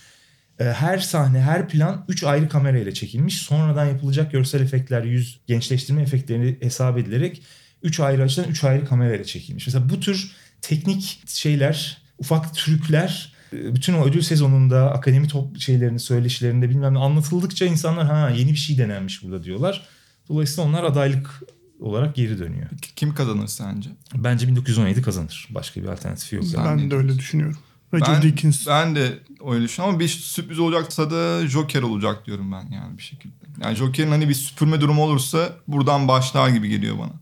Ee, 0.61 0.65
Her 0.65 0.99
sahne, 0.99 1.41
her 1.41 1.69
plan 1.69 2.05
3 2.09 2.25
ayrı 2.25 2.49
kamerayla 2.49 2.95
çekilmiş. 2.95 3.37
Sonradan 3.37 3.87
yapılacak 3.87 4.33
görsel 4.33 4.61
efektler, 4.61 5.03
yüz 5.05 5.41
gençleştirme 5.47 6.03
efektlerini 6.03 6.57
hesap 6.61 6.99
edilerek 6.99 7.43
3 7.83 8.01
ayrı 8.01 8.23
açıdan 8.23 8.51
3 8.51 8.65
ayrı 8.65 8.85
kamerayla 8.87 9.25
çekilmiş. 9.25 9.67
Mesela 9.67 9.89
bu 9.89 10.01
tür 10.01 10.31
teknik 10.63 11.23
şeyler, 11.27 11.99
ufak 12.21 12.55
trükler 12.55 13.33
e, 13.53 13.75
bütün 13.75 13.95
o 13.95 14.05
ödül 14.05 14.23
sezonunda 14.23 14.93
akademi 14.93 15.29
top 15.29 15.61
şeylerini, 15.61 16.01
söyleşilerinde 16.01 16.71
bilmem 16.71 16.95
ne 16.95 16.99
anlatıldıkça 16.99 17.65
insanlar 17.65 18.07
ha 18.07 18.31
yeni 18.31 18.53
bir 18.53 18.59
şey 18.59 18.79
denenmiş 18.79 19.23
burada 19.23 19.45
diyorlar. 19.45 19.87
Dolayısıyla 20.29 20.71
onlar 20.71 20.85
adaylık 20.85 21.43
olarak 21.81 22.15
geri 22.15 22.39
dönüyor. 22.39 22.67
Kim 22.97 23.15
kazanır 23.15 23.47
sence? 23.47 23.91
Bence 24.15 24.49
1917 24.49 25.03
kazanır. 25.03 25.49
Başka 25.51 25.83
bir 25.83 25.89
alternatifi 25.89 26.37
yok. 26.37 26.45
Ben 26.57 26.79
ne 26.79 26.91
de 26.91 26.95
öyle 26.95 27.19
düşünüyorum. 27.19 27.59
Roger 27.95 28.09
Ben, 28.09 28.23
Deakins. 28.23 28.67
ben 28.67 28.97
de 28.97 29.19
öyle 29.51 29.65
düşünüyorum 29.65 29.95
ama 29.95 30.01
bir 30.01 30.09
sürpriz 30.09 30.59
olacaksa 30.59 31.11
da 31.11 31.47
Joker 31.47 31.83
olacak 31.83 32.27
diyorum 32.27 32.53
ben 32.53 32.71
yani 32.71 32.99
bir 32.99 33.03
şekilde. 33.03 33.35
Yani 33.63 33.77
Joker'in 33.77 34.11
hani 34.11 34.29
bir 34.29 34.35
süpürme 34.35 34.81
durumu 34.81 35.03
olursa 35.03 35.53
buradan 35.69 36.09
başlar 36.09 36.49
gibi 36.49 36.69
geliyor 36.69 36.99
bana. 36.99 37.13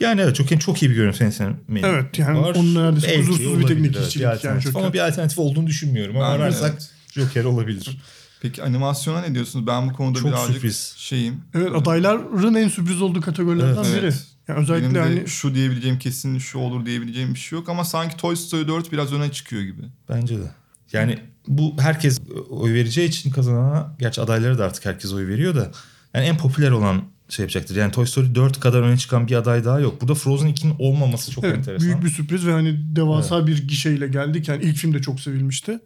Yani 0.00 0.20
evet 0.20 0.36
çok, 0.36 0.60
çok 0.60 0.82
iyi 0.82 0.90
bir 0.90 0.94
görüntü 0.94 1.24
yönetmeni 1.24 1.86
Evet, 1.86 2.18
yani 2.18 2.38
onun 2.38 2.74
neredeyse 2.74 3.08
Belki 3.08 3.28
kusursuz 3.28 3.60
bir 3.60 3.66
teknik 3.66 3.96
evet, 3.96 4.06
işçilik 4.06 4.26
bir 4.26 4.48
yani. 4.48 4.60
Joker. 4.60 4.80
Ama 4.80 4.92
bir 4.92 5.08
alternatif 5.08 5.38
olduğunu 5.38 5.66
düşünmüyorum. 5.66 6.16
Ama 6.16 6.26
Ben 6.26 6.30
ararsak 6.30 6.70
evet. 6.70 6.90
Joker 7.14 7.44
olabilir. 7.44 7.98
Peki 8.40 8.62
animasyona 8.62 9.20
ne 9.20 9.34
diyorsunuz? 9.34 9.66
Ben 9.66 9.90
bu 9.90 9.92
konuda 9.92 10.18
Çok 10.18 10.28
birazcık 10.28 10.54
sürpriz. 10.54 10.94
şeyim. 10.96 11.40
Evet 11.54 11.72
adayların 11.74 12.54
en 12.54 12.68
sürpriz 12.68 13.02
olduğu 13.02 13.20
kategorilerden 13.20 13.84
Evet. 13.84 14.02
biri. 14.02 14.12
Yani 14.48 14.60
özellikle 14.60 14.84
Benim 14.84 14.94
de 14.94 15.00
hani 15.00 15.28
şu 15.28 15.54
diyebileceğim 15.54 15.98
kesin 15.98 16.38
şu 16.38 16.58
olur 16.58 16.86
diyebileceğim 16.86 17.34
bir 17.34 17.38
şey 17.38 17.58
yok 17.58 17.68
ama 17.68 17.84
sanki 17.84 18.16
Toy 18.16 18.36
Story 18.36 18.68
4 18.68 18.92
biraz 18.92 19.12
öne 19.12 19.32
çıkıyor 19.32 19.62
gibi. 19.62 19.82
Bence 20.08 20.38
de. 20.38 20.50
Yani 20.92 21.18
bu 21.48 21.74
herkes 21.80 22.20
oy 22.50 22.74
vereceği 22.74 23.08
için 23.08 23.30
kazanana 23.30 23.96
gerçi 23.98 24.20
adaylara 24.20 24.58
da 24.58 24.64
artık 24.64 24.86
herkes 24.86 25.12
oy 25.12 25.26
veriyor 25.26 25.54
da 25.54 25.70
yani 26.14 26.26
en 26.26 26.36
popüler 26.36 26.70
olan 26.70 27.02
şey 27.30 27.42
yapacaktır. 27.42 27.76
Yani 27.76 27.92
Toy 27.92 28.06
Story 28.06 28.34
4 28.34 28.60
kadar 28.60 28.82
öne 28.82 28.96
çıkan 28.96 29.28
bir 29.28 29.34
aday 29.34 29.64
daha 29.64 29.80
yok. 29.80 30.00
Burada 30.00 30.14
Frozen 30.14 30.48
2'nin 30.48 30.74
olmaması 30.78 31.30
çok 31.30 31.44
evet, 31.44 31.56
enteresan. 31.56 31.88
büyük 31.88 32.04
bir 32.04 32.08
sürpriz 32.08 32.46
ve 32.46 32.52
hani 32.52 32.96
devasa 32.96 33.46
bir 33.46 33.68
gişeyle 33.68 34.08
geldik. 34.08 34.48
Yani 34.48 34.62
ilk 34.62 34.76
film 34.76 34.94
de 34.94 35.02
çok 35.02 35.20
sevilmişti. 35.20 35.78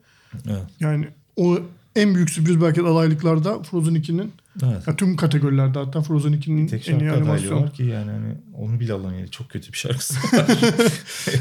Evet. 0.47 0.63
Yani 0.81 1.09
o 1.37 1.59
en 1.97 2.15
büyük 2.15 2.31
sürpriz 2.31 2.61
belki 2.61 2.81
de 2.81 2.87
adaylıklarda 2.89 3.63
Frozen 3.63 3.95
2'nin 3.95 4.33
Evet. 4.63 4.87
ya 4.87 4.97
tüm 4.97 5.17
kategorilerde 5.17 5.79
hatta 5.79 6.03
Frozen 6.03 6.33
2'nin 6.33 6.67
Tek 6.67 6.89
en 6.89 6.99
iyi 6.99 7.11
animasyon. 7.11 7.63
var 7.63 7.73
ki 7.73 7.83
yani 7.83 8.11
hani 8.11 8.35
onu 8.55 8.81
bile 8.81 8.93
alamıyor. 8.93 9.29
Çok 9.29 9.51
kötü 9.51 9.73
bir 9.73 9.79
şarkısı. 9.79 10.15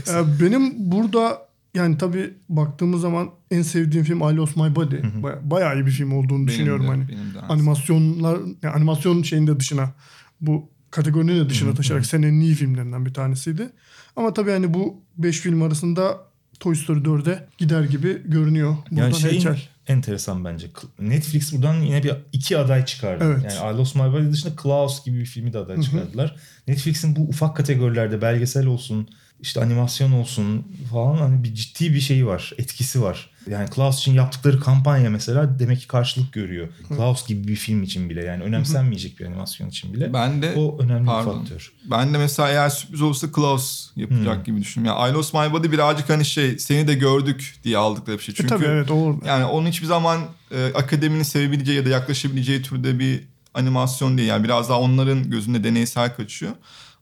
Benim 0.41 0.91
burada 0.91 1.47
yani 1.73 1.97
tabii 1.97 2.33
baktığımız 2.49 3.01
zaman 3.01 3.29
en 3.51 3.61
sevdiğim 3.61 4.05
film 4.05 4.17
I 4.17 4.35
Lost 4.35 4.57
My 4.57 4.75
Body. 4.75 4.95
Baya- 4.95 5.51
bayağı 5.51 5.75
iyi 5.79 5.85
bir 5.85 5.91
film 5.91 6.11
olduğunu 6.11 6.47
düşünüyorum 6.47 6.83
de, 6.85 6.87
hani. 6.87 7.07
Benim 7.09 7.33
de. 7.33 7.39
Animasyonlar 7.39 8.39
yani 8.63 8.73
animasyon 8.75 9.23
şeyinde 9.23 9.59
dışına 9.59 9.93
bu 10.41 10.69
kategorinin 10.91 11.39
de 11.45 11.49
dışına 11.49 11.69
Hı 11.69 11.93
hı, 11.93 11.97
hı. 11.97 12.03
senenin 12.03 12.39
iyi 12.41 12.55
filmlerinden 12.55 13.05
bir 13.05 13.13
tanesiydi. 13.13 13.69
Ama 14.15 14.33
tabii 14.33 14.51
hani 14.51 14.73
bu 14.73 15.01
5 15.17 15.39
film 15.39 15.61
arasında 15.61 16.17
Toy 16.59 16.75
Story 16.75 16.99
4'e 16.99 17.47
gider 17.57 17.83
gibi 17.83 18.21
görünüyor. 18.25 18.75
Buradan 18.91 19.03
Yani 19.03 19.15
şeyin 19.15 19.33
heykel. 19.33 19.61
enteresan 19.87 20.45
bence. 20.45 20.67
Netflix 20.99 21.53
buradan 21.53 21.73
yine 21.81 22.03
bir 22.03 22.11
iki 22.33 22.57
aday 22.57 22.85
çıkardı. 22.85 23.23
Evet. 23.23 23.57
Yani 23.59 23.75
I 23.75 23.77
Lost 23.77 23.95
My 23.95 24.01
Body 24.01 24.31
dışında 24.31 24.55
Klaus 24.55 25.05
gibi 25.05 25.19
bir 25.19 25.25
filmi 25.25 25.53
de 25.53 25.57
aday 25.57 25.81
çıkardılar. 25.81 26.35
Netflix'in 26.67 27.15
bu 27.15 27.21
ufak 27.21 27.57
kategorilerde 27.57 28.21
belgesel 28.21 28.65
olsun, 28.65 29.07
işte 29.43 29.61
animasyon 29.61 30.11
olsun 30.11 30.63
falan 30.91 31.17
hani 31.17 31.43
bir 31.43 31.53
ciddi 31.53 31.93
bir 31.93 31.99
şeyi 31.99 32.25
var, 32.27 32.51
etkisi 32.57 33.01
var. 33.01 33.29
Yani 33.49 33.69
Klaus 33.69 33.99
için 33.99 34.13
yaptıkları 34.13 34.59
kampanya 34.59 35.09
mesela 35.09 35.59
demek 35.59 35.79
ki 35.79 35.87
karşılık 35.87 36.33
görüyor. 36.33 36.67
Klaus 36.87 37.27
gibi 37.27 37.47
bir 37.47 37.55
film 37.55 37.83
için 37.83 38.09
bile 38.09 38.23
yani 38.23 38.43
önemsenmeyecek 38.43 39.19
bir 39.19 39.25
animasyon 39.25 39.69
için 39.69 39.93
bile. 39.93 40.13
Ben 40.13 40.41
de 40.41 40.53
o 40.57 40.79
önemli 40.79 41.05
pardon. 41.05 41.33
bir 41.33 41.39
faktör. 41.39 41.71
Ben 41.91 42.13
de 42.13 42.17
mesela 42.17 42.49
eğer 42.49 42.69
sürpriz 42.69 43.01
olursa 43.01 43.31
Klaus 43.31 43.89
yapacak 43.95 44.37
Hmm. 44.37 44.43
gibi 44.43 44.61
düşünüyorum. 44.61 44.99
Yani 45.01 45.11
I 45.11 45.13
Lost 45.13 45.33
My 45.33 45.53
Body 45.53 45.71
birazcık 45.71 46.09
hani 46.09 46.25
şey 46.25 46.59
seni 46.59 46.87
de 46.87 46.93
gördük 46.93 47.55
diye 47.63 47.77
aldıkları 47.77 48.17
bir 48.17 48.23
şey. 48.23 48.33
E 48.33 48.35
Çünkü 48.35 48.49
tabii 48.49 48.65
evet 48.65 48.91
o 48.91 49.19
yani 49.25 49.45
onun 49.45 49.67
hiçbir 49.67 49.87
zaman 49.87 50.19
e, 50.51 50.65
akademinin 50.65 51.23
sevebileceği 51.23 51.77
ya 51.77 51.85
da 51.85 51.89
yaklaşabileceği 51.89 52.61
türde 52.61 52.99
bir 52.99 53.23
animasyon 53.53 54.17
değil. 54.17 54.29
Yani 54.29 54.43
biraz 54.43 54.69
daha 54.69 54.79
onların 54.79 55.29
gözünde 55.29 55.63
deneysel 55.63 56.15
kaçıyor. 56.15 56.51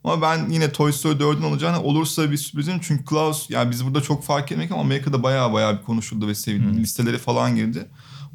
Ama 0.03 0.21
ben 0.21 0.49
yine 0.49 0.71
Toy 0.71 0.91
Story 0.91 1.13
4'ün 1.19 1.41
olacağını 1.43 1.81
olursa 1.83 2.31
bir 2.31 2.37
sürprizim. 2.37 2.73
Çünkü 2.81 3.05
Klaus 3.05 3.49
yani 3.49 3.71
biz 3.71 3.85
burada 3.85 4.01
çok 4.01 4.23
fark 4.23 4.51
etmek 4.51 4.71
ama 4.71 4.81
Amerika'da 4.81 5.23
bayağı 5.23 5.53
bayağı 5.53 5.77
bir 5.79 5.83
konuşuldu 5.83 6.27
ve 6.27 6.35
sevildi. 6.35 6.77
Listelere 6.77 7.17
falan 7.17 7.55
girdi. 7.55 7.85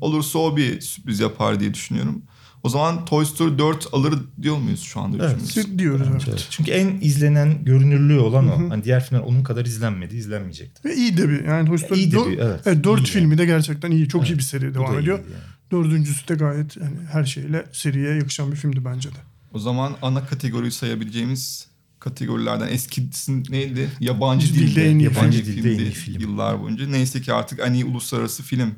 Olursa 0.01 0.39
o 0.39 0.57
bir 0.57 0.81
sürpriz 0.81 1.21
yapar 1.21 1.61
diye 1.61 1.75
düşünüyorum. 1.75 2.23
O 2.63 2.69
zaman 2.69 3.05
Toy 3.05 3.25
Story 3.25 3.59
4 3.59 3.89
alır 3.93 4.15
diyor 4.43 4.57
muyuz 4.57 4.81
şu 4.83 5.01
anda 5.01 5.27
Evet. 5.27 5.37
üçümüz? 5.51 5.79
Diyoruz 5.79 6.07
evet. 6.13 6.25
Evet. 6.29 6.47
Çünkü 6.51 6.71
en 6.71 6.99
izlenen 7.01 7.65
görünürlüğü 7.65 8.19
olan 8.19 8.49
o. 8.49 8.71
Hani 8.71 8.85
diğer 8.85 9.05
filmler 9.05 9.23
onun 9.23 9.43
kadar 9.43 9.65
izlenmedi, 9.65 10.17
izlenmeyecekti. 10.17 10.89
Ve 10.89 10.95
iyi 10.95 11.17
de 11.17 11.29
bir 11.29 11.45
yani 11.45 11.69
Toy 11.69 11.79
Story 11.79 11.99
İyi 12.01 12.13
de 12.13 12.17
dör- 12.17 12.31
bir, 12.31 12.39
evet. 12.39 12.61
evet, 12.67 12.85
4 12.85 13.01
İyi 13.01 13.05
filmi 13.05 13.39
de 13.39 13.47
gerçekten 13.47 13.91
iyi. 13.91 14.09
Çok 14.09 14.23
iyi 14.25 14.29
Evet. 14.29 14.39
bir 14.39 14.43
seri 14.43 14.75
devam 14.75 14.99
ediyor. 14.99 15.19
yani. 15.19 15.29
Dördüncüsü 15.73 16.29
de 16.29 16.35
gayet 16.35 16.77
yani 16.77 16.97
her 17.13 17.25
şeyle 17.25 17.67
seriye 17.73 18.15
yakışan 18.15 18.53
bir 18.53 18.57
filmdi 18.57 18.85
bence 18.85 19.09
de. 19.09 19.19
O 19.53 19.59
zaman 19.59 19.97
ana 20.03 20.27
kategoriyi 20.27 20.73
sayabileceğimiz 20.73 21.67
kategorilerden 22.01 22.69
eskisi 22.69 23.53
neydi? 23.53 23.91
Yabancı 24.01 24.55
Dilde 24.55 24.67
dilde, 24.67 24.91
en 24.91 24.99
iyi 24.99 25.05
yabancı 25.05 25.45
film. 25.45 25.57
Dilde 25.57 25.75
en 25.75 25.79
iyi 25.79 25.91
film. 25.91 26.21
yıllar 26.21 26.61
boyunca. 26.61 26.87
Neyse 26.87 27.21
ki 27.23 27.33
artık 27.33 27.61
en 27.61 27.73
iyi 27.73 27.85
uluslararası 27.85 28.43
film. 28.43 28.75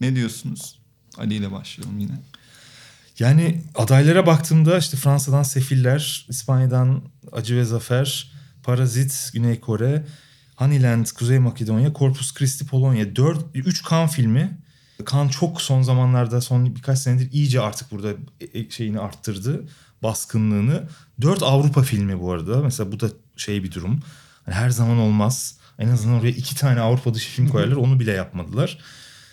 Ne 0.00 0.16
diyorsunuz? 0.16 0.78
Ali 1.18 1.34
ile 1.34 1.52
başlayalım 1.52 1.98
yine. 1.98 2.12
Yani 3.18 3.62
adaylara 3.74 4.26
baktığımda 4.26 4.78
işte 4.78 4.96
Fransa'dan 4.96 5.42
Sefiller, 5.42 6.26
İspanya'dan 6.28 7.02
Acı 7.32 7.56
ve 7.56 7.64
Zafer, 7.64 8.32
Parazit, 8.62 9.30
Güney 9.32 9.60
Kore, 9.60 10.06
Honeyland, 10.56 11.06
Kuzey 11.06 11.38
Makedonya, 11.38 11.92
Corpus 11.94 12.34
Christi, 12.34 12.66
Polonya. 12.66 13.16
4 13.16 13.44
3 13.54 13.82
kan 13.82 14.08
filmi. 14.08 14.58
Kan 15.04 15.28
çok 15.28 15.62
son 15.62 15.82
zamanlarda 15.82 16.40
son 16.40 16.76
birkaç 16.76 16.98
senedir 16.98 17.32
iyice 17.32 17.60
artık 17.60 17.90
burada 17.90 18.10
e- 18.40 18.58
e- 18.60 18.70
şeyini 18.70 19.00
arttırdı. 19.00 19.64
Baskınlığını. 20.02 20.82
4 21.20 21.42
Avrupa 21.42 21.82
filmi 21.82 22.20
bu 22.20 22.32
arada. 22.32 22.62
Mesela 22.62 22.92
bu 22.92 23.00
da 23.00 23.06
şey 23.36 23.64
bir 23.64 23.72
durum. 23.72 24.00
Hani 24.44 24.54
her 24.54 24.70
zaman 24.70 24.98
olmaz. 24.98 25.58
En 25.78 25.88
azından 25.88 26.20
oraya 26.20 26.30
iki 26.30 26.56
tane 26.56 26.80
Avrupa 26.80 27.14
dışı 27.14 27.30
film 27.30 27.48
koyarlar. 27.48 27.76
Onu 27.76 28.00
bile 28.00 28.12
yapmadılar. 28.12 28.78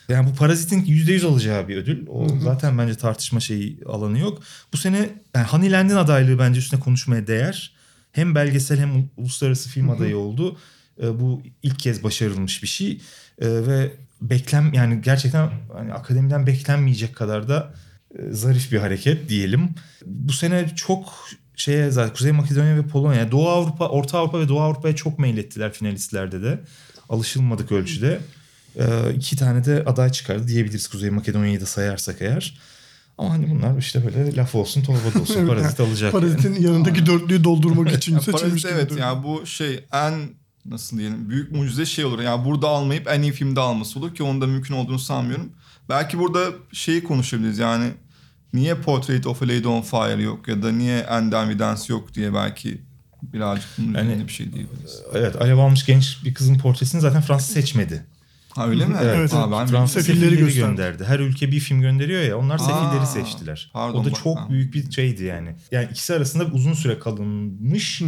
Yani 0.10 0.30
bu 0.30 0.36
Parazit'in 0.36 0.86
%100 0.86 1.26
alacağı 1.26 1.68
bir 1.68 1.78
ödül. 1.78 2.08
O 2.08 2.28
zaten 2.44 2.78
bence 2.78 2.96
tartışma 2.96 3.40
şeyi 3.40 3.80
alanı 3.86 4.20
yok. 4.20 4.42
Bu 4.74 4.78
sene 4.78 5.10
yani 5.36 5.48
Honeyland'in 5.48 5.96
adaylığı 5.96 6.40
bence 6.40 6.60
üstüne 6.60 6.80
konuşmaya 6.80 7.28
değer. 7.28 7.74
Hem 8.12 8.36
belgesel 8.36 8.80
hem 8.80 9.10
uluslararası 9.18 9.70
film 9.70 9.90
adayı 9.90 10.18
oldu. 10.18 10.58
Ee, 11.02 11.20
bu 11.20 11.42
ilk 11.64 11.80
kez 11.80 12.04
başarılmış 12.04 12.64
bir 12.64 12.68
şey. 12.68 13.02
Ve 13.42 13.92
beklem 14.22 14.74
yani 14.74 15.02
gerçekten 15.02 15.50
hani 15.74 15.94
akademiden 15.94 16.48
beklenmeyecek 16.48 17.16
kadar 17.16 17.48
da 17.48 17.74
e, 18.20 18.32
zarif 18.32 18.72
bir 18.72 18.78
hareket 18.78 19.30
diyelim. 19.30 19.70
Bu 20.06 20.34
sene 20.34 20.76
çok 20.76 21.14
şeye 21.56 21.92
zaten 21.92 22.14
Kuzey 22.14 22.32
Makedonya 22.32 22.76
ve 22.76 22.88
Polonya, 22.88 23.32
Doğu 23.32 23.50
Avrupa, 23.50 23.88
Orta 23.88 24.20
Avrupa 24.20 24.40
ve 24.40 24.50
Doğu 24.50 24.60
Avrupa'ya 24.60 24.96
çok 24.96 25.20
meylettiler 25.20 25.74
finalistlerde 25.74 26.42
de. 26.44 26.60
Alışılmadık 27.10 27.72
ölçüde. 27.72 28.20
Ee, 28.76 29.14
iki 29.16 29.36
tane 29.36 29.66
de 29.66 29.84
aday 29.86 30.12
çıkardı 30.12 30.48
diyebiliriz 30.48 30.88
Kuzey 30.88 31.10
Makedonya'yı 31.10 31.62
da 31.62 31.66
sayarsak 31.66 32.22
eğer. 32.22 32.60
Ama 33.18 33.30
hani 33.30 33.50
bunlar 33.50 33.78
işte 33.78 34.06
böyle 34.06 34.36
laf 34.36 34.56
olsun 34.56 34.84
torba 34.84 35.14
da 35.16 35.22
olsun 35.22 35.48
parazit 35.48 35.80
alacak. 35.80 36.12
Parazit'in 36.12 36.62
yanındaki 36.62 37.06
dörtlüyü 37.06 37.44
doldurmak 37.44 37.92
için 37.92 38.14
Yani 38.14 38.24
seçilmiş 38.24 38.64
Parazit 38.64 38.92
evet 38.92 39.00
yani 39.00 39.24
bu 39.24 39.46
şey 39.46 39.86
en 39.94 40.14
nasıl 40.66 40.98
diyelim 40.98 41.30
büyük 41.30 41.52
mucize 41.52 41.86
şey 41.86 42.06
olur. 42.06 42.20
Yani 42.20 42.46
burada 42.46 42.68
almayıp 42.68 43.08
en 43.08 43.22
iyi 43.22 43.32
filmde 43.32 43.60
alması 43.60 44.00
olur 44.00 44.16
ki 44.16 44.24
onun 44.24 44.42
da 44.42 44.48
mümkün 44.48 44.74
olduğunu 44.74 45.00
sanmıyorum. 45.00 45.52
Belki 45.90 46.20
burada 46.20 46.46
şeyi 46.72 47.04
konuşabiliriz 47.04 47.60
yani 47.60 47.92
niye 48.54 48.76
Portrait 48.76 49.28
of 49.28 49.42
a 49.44 49.46
Lady 49.46 49.68
on 49.68 49.82
Fire 49.82 50.22
yok 50.22 50.48
ya 50.48 50.64
da 50.64 50.72
niye 50.72 51.00
Enden 51.00 51.50
Vidance 51.50 51.82
yok 51.88 52.14
diye 52.14 52.34
belki 52.34 52.82
birazcık 53.24 53.70
bunun 53.78 53.94
Yani- 53.94 54.28
bir 54.28 54.34
şey 54.34 54.54
diyebiliriz. 54.54 55.02
Evet 55.14 55.42
alev 55.42 55.58
almış 55.58 55.86
genç 55.86 56.18
bir 56.26 56.34
kızın 56.34 56.58
portresini 56.58 57.02
zaten 57.02 57.22
Fransa 57.22 57.54
seçmedi. 57.54 58.06
Ha 58.50 58.68
öyle 58.68 58.86
mi? 58.86 58.96
Evet, 59.02 59.16
evet. 59.16 59.32
ben 59.52 59.68
Fransa 59.68 60.02
Sefilleri 60.02 60.38
gösterdi. 60.38 60.56
gönderdi. 60.68 61.04
Her 61.06 61.20
ülke 61.20 61.52
bir 61.52 61.60
film 61.60 61.82
gönderiyor 61.82 62.22
ya 62.22 62.38
onlar 62.38 62.58
sefilleri 62.58 63.00
Aa, 63.00 63.06
seçtiler. 63.06 63.70
pardon, 63.74 64.00
o 64.00 64.06
da 64.06 64.12
çok 64.12 64.40
ha. 64.40 64.50
büyük 64.50 64.74
bir 64.74 64.92
şeydi 64.92 65.24
yani. 65.24 65.56
Yani 65.72 65.88
ikisi 65.92 66.14
arasında 66.14 66.46
uzun 66.46 66.74
süre 66.74 67.00
kalınmış 67.00 68.02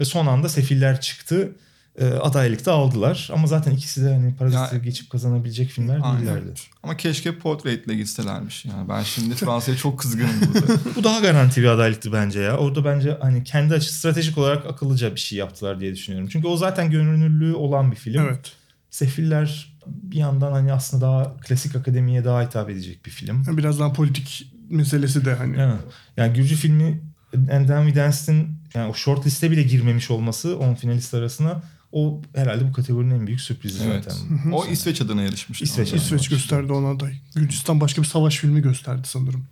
ve 0.00 0.04
son 0.04 0.26
anda 0.26 0.48
sefiller 0.48 1.00
çıktı. 1.00 1.56
E, 1.98 2.06
adaylıkta 2.06 2.72
aldılar 2.72 3.30
ama 3.32 3.46
zaten 3.46 3.72
ikisi 3.72 4.04
de 4.04 4.14
hani 4.14 4.34
paraziti 4.34 4.82
geçip 4.82 5.10
kazanabilecek 5.10 5.68
filmler 5.68 6.00
Aynen. 6.02 6.20
değillerdi. 6.20 6.52
Ama 6.82 6.96
keşke 6.96 7.38
Portrait'le 7.38 7.88
gitselermiş 7.88 8.64
yani. 8.64 8.88
Ben 8.88 9.02
şimdi 9.02 9.34
Fransa'ya 9.34 9.76
çok 9.76 9.98
kızgınım 9.98 10.40
burada. 10.54 10.72
Bu 10.96 11.04
daha 11.04 11.20
garanti 11.20 11.62
bir 11.62 11.66
adaylıktı 11.66 12.12
bence 12.12 12.40
ya. 12.40 12.56
Orada 12.56 12.84
bence 12.84 13.18
hani 13.20 13.44
kendi 13.44 13.74
açı 13.74 13.94
stratejik 13.94 14.38
olarak 14.38 14.66
akıllıca 14.66 15.14
bir 15.14 15.20
şey 15.20 15.38
yaptılar 15.38 15.80
diye 15.80 15.94
düşünüyorum. 15.94 16.28
Çünkü 16.32 16.48
o 16.48 16.56
zaten 16.56 16.90
görünürlüğü 16.90 17.54
olan 17.54 17.90
bir 17.90 17.96
film. 17.96 18.22
Evet. 18.22 18.52
Sefiller 18.90 19.74
bir 19.86 20.18
yandan 20.18 20.52
hani 20.52 20.72
aslında 20.72 21.06
daha 21.06 21.36
klasik 21.36 21.76
akademiye 21.76 22.24
daha 22.24 22.42
hitap 22.42 22.70
edecek 22.70 23.06
bir 23.06 23.10
film. 23.10 23.44
Biraz 23.56 23.80
daha 23.80 23.92
politik 23.92 24.52
meselesi 24.70 25.24
de 25.24 25.34
hani. 25.34 25.56
Evet. 25.58 25.80
Yani 26.16 26.32
Gürcü 26.32 26.54
filmi 26.54 27.00
We 27.34 27.94
Dance'in 27.94 28.58
yani 28.74 28.90
o 28.90 28.94
short 28.94 29.26
liste 29.26 29.50
bile 29.50 29.62
girmemiş 29.62 30.10
olması 30.10 30.58
10 30.58 30.74
finalist 30.74 31.14
arasına 31.14 31.62
o 31.94 32.20
herhalde 32.34 32.68
bu 32.68 32.72
kategorinin 32.72 33.14
en 33.14 33.26
büyük 33.26 33.40
sürprizi 33.40 33.84
evet. 33.84 34.04
zaten. 34.04 34.52
O 34.52 34.66
İsveç 34.66 35.00
adına 35.00 35.22
yarışmıştı. 35.22 35.64
İsveç 35.64 35.92
Ondan. 35.92 36.04
İsveç 36.04 36.28
gösterdi 36.28 36.72
ona 36.72 36.90
aday. 36.90 37.14
Gürcistan 37.34 37.80
başka 37.80 38.02
bir 38.02 38.06
savaş 38.06 38.36
filmi 38.36 38.60
gösterdi 38.62 39.02
sanırım. 39.04 39.44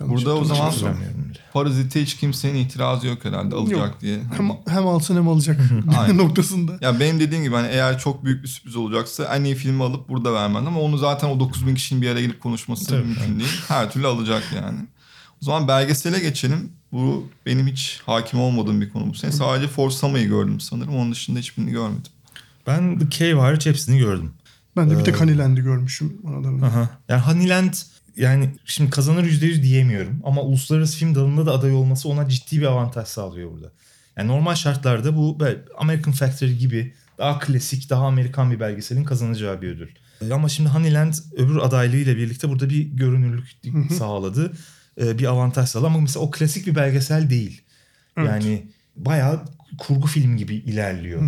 Yanlış 0.00 0.16
Burada 0.16 0.36
o 0.36 0.44
zaman-. 0.44 0.74
Parazit'e 1.52 2.02
hiç 2.02 2.16
kimsenin 2.16 2.54
itirazı 2.54 3.06
yok 3.06 3.24
herhalde 3.24 3.54
alacak 3.54 3.78
Yok. 3.78 4.00
diye. 4.00 4.18
Hem, 4.36 4.50
Hani- 4.50 4.60
hem 4.68 4.86
alsın 4.86 5.16
hem 5.16 5.28
alacak 5.28 5.60
noktasında. 6.14 6.78
Ya 6.80 7.00
benim 7.00 7.20
dediğim 7.20 7.44
gibi 7.44 7.54
hani 7.54 7.68
eğer 7.68 7.98
çok 7.98 8.24
büyük 8.24 8.42
bir 8.42 8.48
sürpriz 8.48 8.76
olacaksa 8.76 9.36
en 9.36 9.44
iyi 9.44 9.54
filmi 9.54 9.84
alıp 9.84 10.08
burada 10.08 10.34
vermen 10.34 10.66
ama 10.66 10.80
onu 10.80 10.98
zaten 10.98 11.28
o 11.28 11.40
9000 11.40 11.74
kişinin 11.74 12.02
bir 12.02 12.08
araya 12.10 12.20
gelip 12.20 12.40
konuşması 12.40 12.86
Tabii, 12.86 13.04
mümkün 13.04 13.38
değil. 13.38 13.60
Her 13.68 13.90
türlü 13.92 14.06
alacak 14.06 14.42
yani. 14.62 14.78
O 15.42 15.44
zaman 15.44 15.68
belgesele 15.68 16.18
geçelim. 16.18 16.72
Bu 16.94 17.28
benim 17.46 17.66
hiç 17.66 18.00
hakim 18.06 18.40
olmadığım 18.40 18.80
bir 18.80 18.90
konu 18.90 19.10
bu 19.10 19.14
sene. 19.14 19.32
Sadece 19.32 19.68
Forsama'yı 19.68 20.28
gördüm 20.28 20.60
sanırım. 20.60 20.96
Onun 20.96 21.12
dışında 21.12 21.38
hiçbirini 21.38 21.70
görmedim. 21.70 22.12
Ben 22.66 22.98
The 22.98 23.10
Cave 23.10 23.40
hariç 23.40 23.66
hepsini 23.66 23.98
gördüm. 23.98 24.30
Ben 24.76 24.90
de 24.90 24.98
bir 24.98 25.04
tek 25.04 25.14
Ee, 25.14 25.18
Honeyland'i 25.18 25.60
görmüşüm 25.60 26.16
aralarında. 26.28 26.66
Aha. 26.66 26.88
Yani 27.08 27.20
Honeyland 27.20 27.74
yani 28.16 28.54
şimdi 28.64 28.90
kazanır 28.90 29.24
%100 29.24 29.62
diyemiyorum 29.62 30.20
ama 30.24 30.42
uluslararası 30.42 30.98
film 30.98 31.14
dalında 31.14 31.46
da 31.46 31.52
aday 31.52 31.72
olması 31.72 32.08
ona 32.08 32.28
ciddi 32.28 32.60
bir 32.60 32.66
avantaj 32.66 33.08
sağlıyor 33.08 33.52
burada. 33.52 33.72
Yani 34.16 34.28
normal 34.28 34.54
şartlarda 34.54 35.16
bu 35.16 35.38
American 35.78 36.12
Factory 36.12 36.52
gibi 36.52 36.94
daha 37.18 37.38
klasik, 37.38 37.90
daha 37.90 38.06
Amerikan 38.06 38.50
bir 38.50 38.60
belgeselin 38.60 39.04
kazanacağı 39.04 39.62
bir 39.62 39.68
ödül. 39.68 39.88
Ama 40.32 40.48
şimdi 40.48 40.68
Honeyland 40.68 41.14
öbür 41.36 41.56
adaylığıyla 41.56 42.16
birlikte 42.16 42.48
burada 42.48 42.70
bir 42.70 42.82
görünürlük 42.82 43.48
sağladı. 43.98 44.52
E, 45.00 45.18
Bir 45.18 45.24
avantaj 45.24 45.68
sağladı 45.68 45.86
ama 45.86 46.00
mesela 46.00 46.24
o 46.24 46.30
klasik 46.30 46.66
bir 46.66 46.74
belgesel 46.74 47.30
değil. 47.30 47.62
Evet. 48.16 48.28
Yani 48.28 48.66
bayağı 48.96 49.42
kurgu 49.78 50.06
film 50.06 50.36
gibi 50.36 50.54
ilerliyor. 50.54 51.22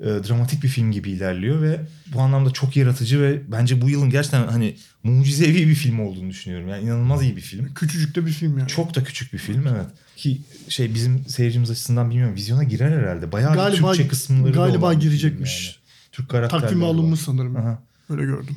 E, 0.00 0.04
dramatik 0.04 0.62
bir 0.62 0.68
film 0.68 0.92
gibi 0.92 1.10
ilerliyor 1.10 1.62
ve 1.62 1.80
bu 2.12 2.20
anlamda 2.20 2.50
çok 2.50 2.76
yaratıcı 2.76 3.22
ve 3.22 3.52
bence 3.52 3.80
bu 3.80 3.90
yılın 3.90 4.10
gerçekten 4.10 4.46
hani 4.48 4.76
mucizevi 5.02 5.68
bir 5.68 5.74
film 5.74 6.00
olduğunu 6.00 6.30
düşünüyorum. 6.30 6.68
Yani 6.68 6.84
inanılmaz 6.84 7.22
iyi 7.22 7.36
bir 7.36 7.40
film. 7.40 7.74
Küçücük 7.74 8.16
de 8.16 8.26
bir 8.26 8.30
film 8.32 8.58
yani. 8.58 8.68
Çok 8.68 8.94
da 8.94 9.04
küçük 9.04 9.32
bir 9.32 9.38
film 9.38 9.66
evet. 9.66 9.86
Ki 10.16 10.40
şey 10.68 10.94
bizim 10.94 11.24
seyircimiz 11.28 11.70
açısından 11.70 12.10
bilmiyorum 12.10 12.34
vizyona 12.34 12.64
girer 12.64 12.90
herhalde. 13.02 13.32
Bayağı 13.32 13.52
bir 13.52 13.58
Galiba- 13.58 13.92
Türkçe 13.92 14.08
kısımları 14.08 14.54
da 14.54 14.56
galiba 14.56 14.90
bir 14.90 14.94
film 14.94 15.00
girecekmiş. 15.00 15.66
yani. 15.66 15.74
Türk 16.12 16.28
karakterleri 16.28 16.62
Takvime 16.62 16.84
alınmış 16.84 17.20
sanırım. 17.20 17.56
Aha. 17.56 17.82
Öyle 18.10 18.22
gördüm. 18.22 18.56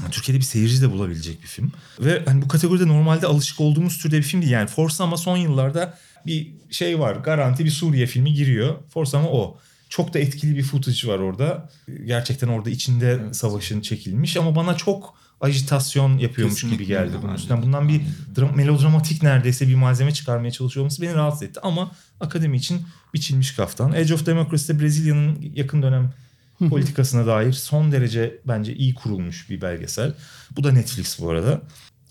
Yani 0.00 0.10
Türkiye'de 0.10 0.38
bir 0.40 0.44
seyirci 0.44 0.82
de 0.82 0.92
bulabilecek 0.92 1.42
bir 1.42 1.46
film. 1.46 1.72
Ve 2.00 2.22
hani 2.26 2.42
bu 2.42 2.48
kategoride 2.48 2.88
normalde 2.88 3.26
alışık 3.26 3.60
olduğumuz 3.60 3.98
türde 3.98 4.18
bir 4.18 4.22
film 4.22 4.40
değil. 4.42 4.52
Yani 4.52 4.66
Force 4.68 5.02
ama 5.02 5.16
son 5.16 5.36
yıllarda 5.36 5.98
bir 6.26 6.52
şey 6.70 6.98
var. 6.98 7.16
Garanti 7.16 7.64
bir 7.64 7.70
Suriye 7.70 8.06
filmi 8.06 8.34
giriyor. 8.34 8.74
Force 8.88 9.16
ama 9.16 9.28
o. 9.28 9.58
Çok 9.88 10.14
da 10.14 10.18
etkili 10.18 10.56
bir 10.56 10.62
footage 10.62 11.08
var 11.08 11.18
orada. 11.18 11.70
Gerçekten 12.06 12.48
orada 12.48 12.70
içinde 12.70 13.18
Evet. 13.22 13.36
savaşın 13.36 13.80
çekilmiş 13.80 14.36
ama 14.36 14.56
bana 14.56 14.76
çok 14.76 15.14
ajitasyon 15.40 16.18
yapıyormuş 16.18 16.54
Kesinlikle 16.54 16.84
gibi 16.84 16.86
geldi 16.92 17.12
bunun 17.22 17.34
üstünden. 17.34 17.62
Bundan 17.62 17.88
bir 17.88 18.00
dram- 18.36 18.56
melodramatik 18.56 19.22
neredeyse 19.22 19.68
bir 19.68 19.74
malzeme 19.74 20.14
çıkarmaya 20.14 20.50
çalışıyor 20.50 20.82
olması 20.82 21.02
beni 21.02 21.14
rahatsız 21.14 21.42
etti 21.42 21.60
ama 21.62 21.90
akademi 22.20 22.56
için 22.56 22.82
biçilmiş 23.14 23.52
kaftan. 23.52 23.92
Edge 23.92 24.14
of 24.14 24.26
Democracy'de 24.26 24.80
Brezilya'nın 24.80 25.38
yakın 25.54 25.82
dönem 25.82 26.12
politikasına 26.58 27.26
dair 27.26 27.52
son 27.52 27.92
derece 27.92 28.38
bence 28.48 28.74
iyi 28.74 28.94
kurulmuş 28.94 29.50
bir 29.50 29.60
belgesel. 29.60 30.14
Bu 30.56 30.64
da 30.64 30.72
Netflix 30.72 31.20
bu 31.20 31.30
arada. 31.30 31.62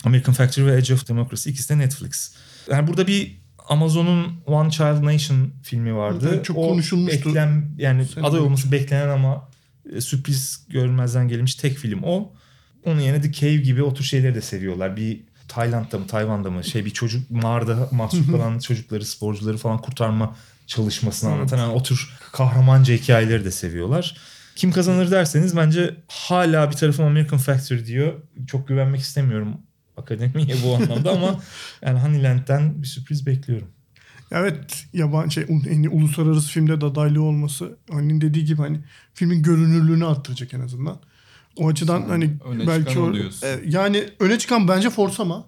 American 0.03 0.33
Factory 0.33 0.65
ve 0.65 0.77
Edge 0.77 0.93
of 0.93 1.07
Democracy 1.07 1.49
ikisi 1.49 1.69
de 1.69 1.77
Netflix. 1.77 2.33
Yani 2.71 2.87
burada 2.87 3.07
bir 3.07 3.37
Amazon'un 3.69 4.41
One 4.45 4.71
Child 4.71 5.03
Nation 5.03 5.51
filmi 5.63 5.95
vardı. 5.95 6.29
Evet, 6.33 6.45
çok 6.45 6.57
O 6.57 6.69
konuşulmuştu. 6.69 7.29
Beklen, 7.29 7.69
yani 7.77 8.05
Sene 8.05 8.25
aday 8.25 8.39
olması 8.39 8.71
beklenen 8.71 9.09
ama 9.09 9.49
e, 9.95 10.01
sürpriz 10.01 10.65
görülmezden 10.69 11.27
gelmiş 11.27 11.55
tek 11.55 11.77
film 11.77 12.03
o. 12.03 12.33
Onun 12.85 12.99
yerine 12.99 13.21
The 13.21 13.31
Cave 13.31 13.55
gibi 13.55 13.83
o 13.83 13.93
tür 13.93 14.03
şeyleri 14.03 14.35
de 14.35 14.41
seviyorlar. 14.41 14.97
Bir 14.97 15.21
Tayland'da 15.47 15.99
mı 15.99 16.07
Tayvan'da 16.07 16.51
mı 16.51 16.63
şey 16.63 16.85
bir 16.85 16.89
çocuk 16.89 17.31
mağarada 17.31 17.89
mahsur 17.91 18.31
kalan 18.31 18.59
çocukları 18.59 19.05
sporcuları 19.05 19.57
falan 19.57 19.77
kurtarma 19.77 20.35
çalışmasını 20.67 21.31
anlatan 21.31 21.57
yani 21.57 21.73
o 21.73 21.83
tür 21.83 22.09
kahramanca 22.31 22.93
hikayeleri 22.93 23.45
de 23.45 23.51
seviyorlar. 23.51 24.17
Kim 24.55 24.71
kazanır 24.71 25.11
derseniz 25.11 25.55
bence 25.55 25.95
hala 26.07 26.71
bir 26.71 26.75
tarafım 26.75 27.05
American 27.05 27.39
Factory 27.39 27.85
diyor. 27.85 28.13
Çok 28.47 28.67
güvenmek 28.67 29.01
istemiyorum 29.01 29.57
akademiye 29.97 30.55
bu 30.65 30.75
anlamda 30.75 31.11
ama 31.11 31.39
yani 31.81 31.99
Honeyland'den 31.99 32.81
bir 32.81 32.87
sürpriz 32.87 33.25
bekliyorum. 33.25 33.67
Evet 34.31 34.85
yabancı 34.93 35.33
şey, 35.33 35.43
en 35.49 35.83
iyi 35.83 35.89
uluslararası 35.89 36.47
filmde 36.49 36.81
de 36.81 36.85
adaylığı 36.85 37.21
olması 37.21 37.77
Ali'nin 37.91 38.21
dediği 38.21 38.45
gibi 38.45 38.61
hani 38.61 38.79
filmin 39.13 39.43
görünürlüğünü 39.43 40.05
arttıracak 40.05 40.53
en 40.53 40.59
azından. 40.59 40.99
O 41.57 41.69
açıdan 41.69 42.01
Sen 42.01 42.09
hani 42.09 42.33
öne 42.45 42.67
belki 42.67 42.89
çıkan 42.89 43.13
o, 43.13 43.17
e, 43.17 43.59
yani 43.65 44.03
öne 44.19 44.39
çıkan 44.39 44.67
bence 44.67 44.89
Force 44.89 45.23
ama 45.23 45.45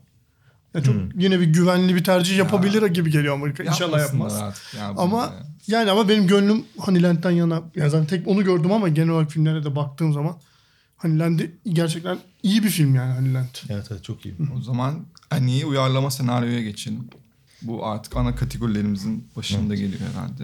yani 0.78 0.86
çok 0.86 0.96
yine 1.24 1.40
bir 1.40 1.46
güvenli 1.46 1.96
bir 1.96 2.04
tercih 2.04 2.38
yapabilir 2.38 2.86
gibi 2.88 3.12
geliyor 3.12 3.34
Amerika. 3.34 3.64
İnşallah 3.64 4.00
yapmaz. 4.00 4.34
artık 4.42 4.74
ya 4.78 4.88
Ama 4.98 5.24
ya. 5.24 5.34
yani 5.80 5.92
ama 5.92 6.10
benim 6.10 6.28
gönlüm 6.28 6.64
Honeyland'den 6.78 7.32
yana. 7.32 7.62
Yani 7.76 7.90
zaten 7.90 8.06
tek 8.08 8.28
onu 8.28 8.44
gördüm 8.44 8.72
ama 8.72 8.88
genel 8.90 9.10
olarak 9.10 9.32
filmlere 9.32 9.64
de 9.64 9.76
baktığım 9.76 10.14
zaman 10.14 10.38
Honeyland'i 10.98 11.52
gerçekten 11.74 12.18
iyi 12.44 12.64
bir 12.64 12.70
film 12.70 12.96
yani 12.96 13.20
Honeyland. 13.20 13.46
Evet 13.70 13.86
evet 13.92 14.04
çok 14.04 14.26
iyi. 14.26 14.36
O 14.58 14.62
zaman 14.62 15.06
en 15.32 15.44
iyi 15.48 15.66
uyarlama 15.66 16.12
senaryoya 16.12 16.62
geçelim. 16.62 17.08
Bu 17.62 17.86
artık 17.86 18.16
ana 18.18 18.36
kategorilerimizin 18.36 19.28
başında 19.36 19.76
geliyor 19.76 20.00
herhalde. 20.14 20.44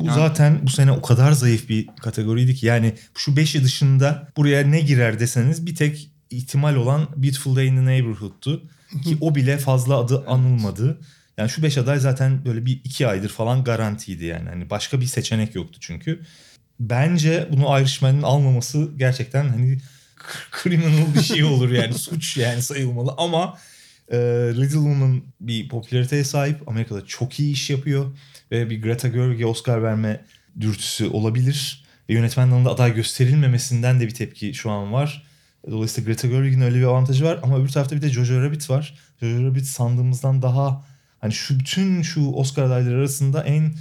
Bu 0.00 0.04
Yani- 0.04 0.14
zaten 0.14 0.60
bu 0.62 0.68
sene 0.70 0.92
o 0.92 1.02
kadar 1.02 1.32
zayıf 1.32 1.68
bir 1.68 1.86
kategoriydi 2.00 2.54
ki 2.54 2.66
yani 2.66 2.94
şu 3.14 3.36
beşi 3.36 3.64
dışında 3.64 4.28
buraya 4.36 4.66
ne 4.66 4.80
girer 4.80 5.20
deseniz 5.20 5.66
bir 5.66 5.74
tek 5.74 6.10
ihtimal 6.30 6.74
olan 6.74 7.06
Beautiful 7.16 7.56
Day 7.56 7.66
in 7.68 7.76
the 7.76 7.86
Neighborhood'tu. 7.86 8.62
Ki 9.04 9.16
o 9.20 9.34
bile 9.34 9.58
fazla 9.58 9.96
adı 9.96 10.24
anılmadı. 10.26 11.00
Yani 11.36 11.50
şu 11.50 11.62
beş 11.62 11.78
aday 11.78 11.98
zaten 11.98 12.44
böyle 12.44 12.66
bir 12.66 12.80
iki 12.84 13.06
aydır 13.06 13.28
falan 13.28 13.64
garantiydi 13.64 14.24
yani. 14.24 14.48
Hani 14.48 14.70
başka 14.70 15.00
bir 15.00 15.06
seçenek 15.06 15.54
yoktu 15.54 15.78
çünkü. 15.80 16.20
Bence 16.80 17.48
bunu 17.52 17.80
Irishman'ın 17.80 18.22
almaması 18.22 18.90
gerçekten 18.96 19.48
hani 19.48 19.78
criminal 20.62 21.14
bir 21.14 21.22
şey 21.22 21.44
olur 21.44 21.70
yani 21.70 21.94
suç 21.98 22.36
yani 22.36 22.62
sayılmalı 22.62 23.14
ama 23.18 23.58
e, 24.08 24.16
Little 24.56 24.66
Woman 24.66 25.22
bir 25.40 25.68
popülariteye 25.68 26.24
sahip. 26.24 26.68
Amerika'da 26.68 27.06
çok 27.06 27.40
iyi 27.40 27.52
iş 27.52 27.70
yapıyor 27.70 28.18
ve 28.50 28.70
bir 28.70 28.82
Greta 28.82 29.08
Gerwig'e 29.08 29.46
Oscar 29.46 29.82
verme 29.82 30.24
dürtüsü 30.60 31.06
olabilir. 31.06 31.84
Ve 32.08 32.14
yönetmen 32.14 32.50
dalında 32.50 32.70
aday 32.70 32.94
gösterilmemesinden 32.94 34.00
de 34.00 34.06
bir 34.06 34.14
tepki 34.14 34.54
şu 34.54 34.70
an 34.70 34.92
var. 34.92 35.31
Dolayısıyla 35.70 36.10
Greta 36.10 36.28
Gerwig'in 36.28 36.60
öyle 36.60 36.78
bir 36.78 36.84
avantajı 36.84 37.24
var 37.24 37.40
ama 37.42 37.58
öbür 37.58 37.68
tarafta 37.68 37.96
bir 37.96 38.02
de 38.02 38.08
Jojo 38.08 38.42
Rabbit 38.42 38.70
var. 38.70 38.94
Jojo 39.20 39.44
Rabbit 39.44 39.66
sandığımızdan 39.66 40.42
daha 40.42 40.84
hani 41.20 41.32
şu 41.32 41.60
bütün 41.60 42.02
şu 42.02 42.30
Oscar 42.30 42.62
adayları 42.62 42.98
arasında 42.98 43.44
en 43.44 43.74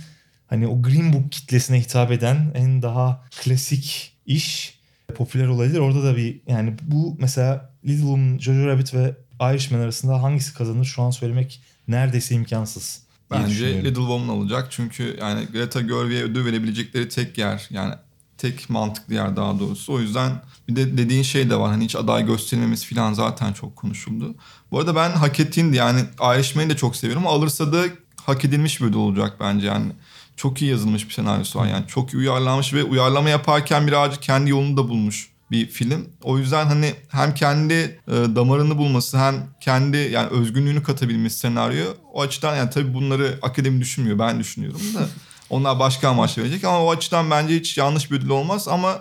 hani 0.48 0.68
o 0.68 0.82
Green 0.82 1.14
Book 1.14 1.32
kitlesine 1.32 1.80
hitap 1.80 2.12
eden 2.12 2.52
en 2.56 2.82
daha 2.82 3.24
klasik 3.44 4.18
iş 4.26 4.80
popüler 5.16 5.48
olabilir. 5.48 5.80
Orada 5.80 6.04
da 6.04 6.18
bir 6.18 6.42
yani 6.48 6.76
bu 6.82 7.16
mesela 7.20 7.72
Little 7.86 8.02
Woman, 8.02 8.38
Jojo 8.38 8.68
Rabbit 8.68 8.94
ve 8.94 9.16
Irishman 9.42 9.80
arasında 9.80 10.24
hangisi 10.24 10.54
kazanır 10.54 10.86
şu 10.86 11.02
an 11.02 11.12
söylemek 11.12 11.62
neredeyse 11.88 12.36
imkansız. 12.36 13.02
Bence. 13.32 13.84
Little 13.84 13.94
Woman 13.94 14.30
olacak. 14.30 14.68
Çünkü 14.70 15.18
yani 15.20 15.48
Greta 15.52 15.82
Gerwig'e 15.82 16.24
ödül 16.24 16.46
verebilecekleri 16.46 17.10
tek 17.10 17.38
yer. 17.38 17.68
Yani 17.70 17.94
tek 18.42 18.70
mantıklı 18.70 19.14
yer 19.14 19.36
daha 19.36 19.60
doğrusu. 19.60 19.94
O 19.94 20.00
yüzden 20.00 20.32
bir 20.70 20.76
de 20.76 20.98
dediğin 20.98 21.24
şey 21.24 21.50
de 21.50 21.56
var. 21.56 21.72
Hani 21.72 21.84
hiç 21.84 21.96
aday 21.96 22.26
gösterilmemiz 22.26 22.86
falan 22.86 23.14
zaten 23.14 23.54
çok 23.54 23.76
konuşuldu. 23.76 24.36
Bu 24.72 24.80
arada 24.80 24.96
ben 24.96 25.12
hak 25.12 25.40
ettiğini 25.40 25.74
de 25.74 25.78
yani 25.78 26.02
Irishman'i 26.22 26.70
de 26.70 26.76
çok 26.78 26.96
seviyorum 26.96 27.28
alırsa 27.28 27.74
da 27.74 27.84
hak 28.26 28.46
edilmiş 28.46 28.82
bir 28.82 28.86
ödül 28.86 28.98
olacak 28.98 29.38
bence 29.40 29.68
yani. 29.68 29.92
Çok 30.36 30.62
iyi 30.62 30.72
yazılmış 30.72 31.08
bir 31.08 31.14
senaryosu 31.14 31.60
var 31.60 31.68
yani. 31.68 31.88
Çok 31.88 32.14
iyi 32.14 32.18
uyarlanmış 32.18 32.74
ve 32.74 32.84
uyarlama 32.84 33.30
yaparken 33.30 33.88
birazcık 33.88 34.22
kendi 34.22 34.50
yolunu 34.50 34.78
da 34.78 34.90
bulmuş 34.90 35.30
bir 35.52 35.68
film. 35.68 36.10
O 36.24 36.38
yüzden 36.38 36.66
hani 36.66 36.94
hem 37.10 37.34
kendi 37.34 37.74
e, 38.08 38.12
damarını 38.12 38.78
bulması 38.78 39.18
hem 39.18 39.36
kendi 39.60 39.98
yani 39.98 40.28
özgünlüğünü 40.28 40.84
katabilmesi 40.84 41.40
senaryo. 41.40 41.86
O 42.14 42.22
açıdan 42.22 42.56
yani 42.56 42.70
tabii 42.70 42.94
bunları 42.94 43.40
akademi 43.42 43.82
düşünmüyor. 43.82 44.20
Ben 44.20 44.40
düşünüyorum 44.40 44.82
da. 44.96 45.00
Onlar 45.52 45.80
başka 45.80 46.10
amaç 46.10 46.38
verecek 46.38 46.64
ama 46.64 46.84
o 46.84 46.92
açıdan 46.92 47.32
bence 47.32 47.60
hiç 47.60 47.78
yanlış 47.78 48.12
bir 48.12 48.16
ödül 48.18 48.30
olmaz 48.30 48.68
ama 48.68 49.00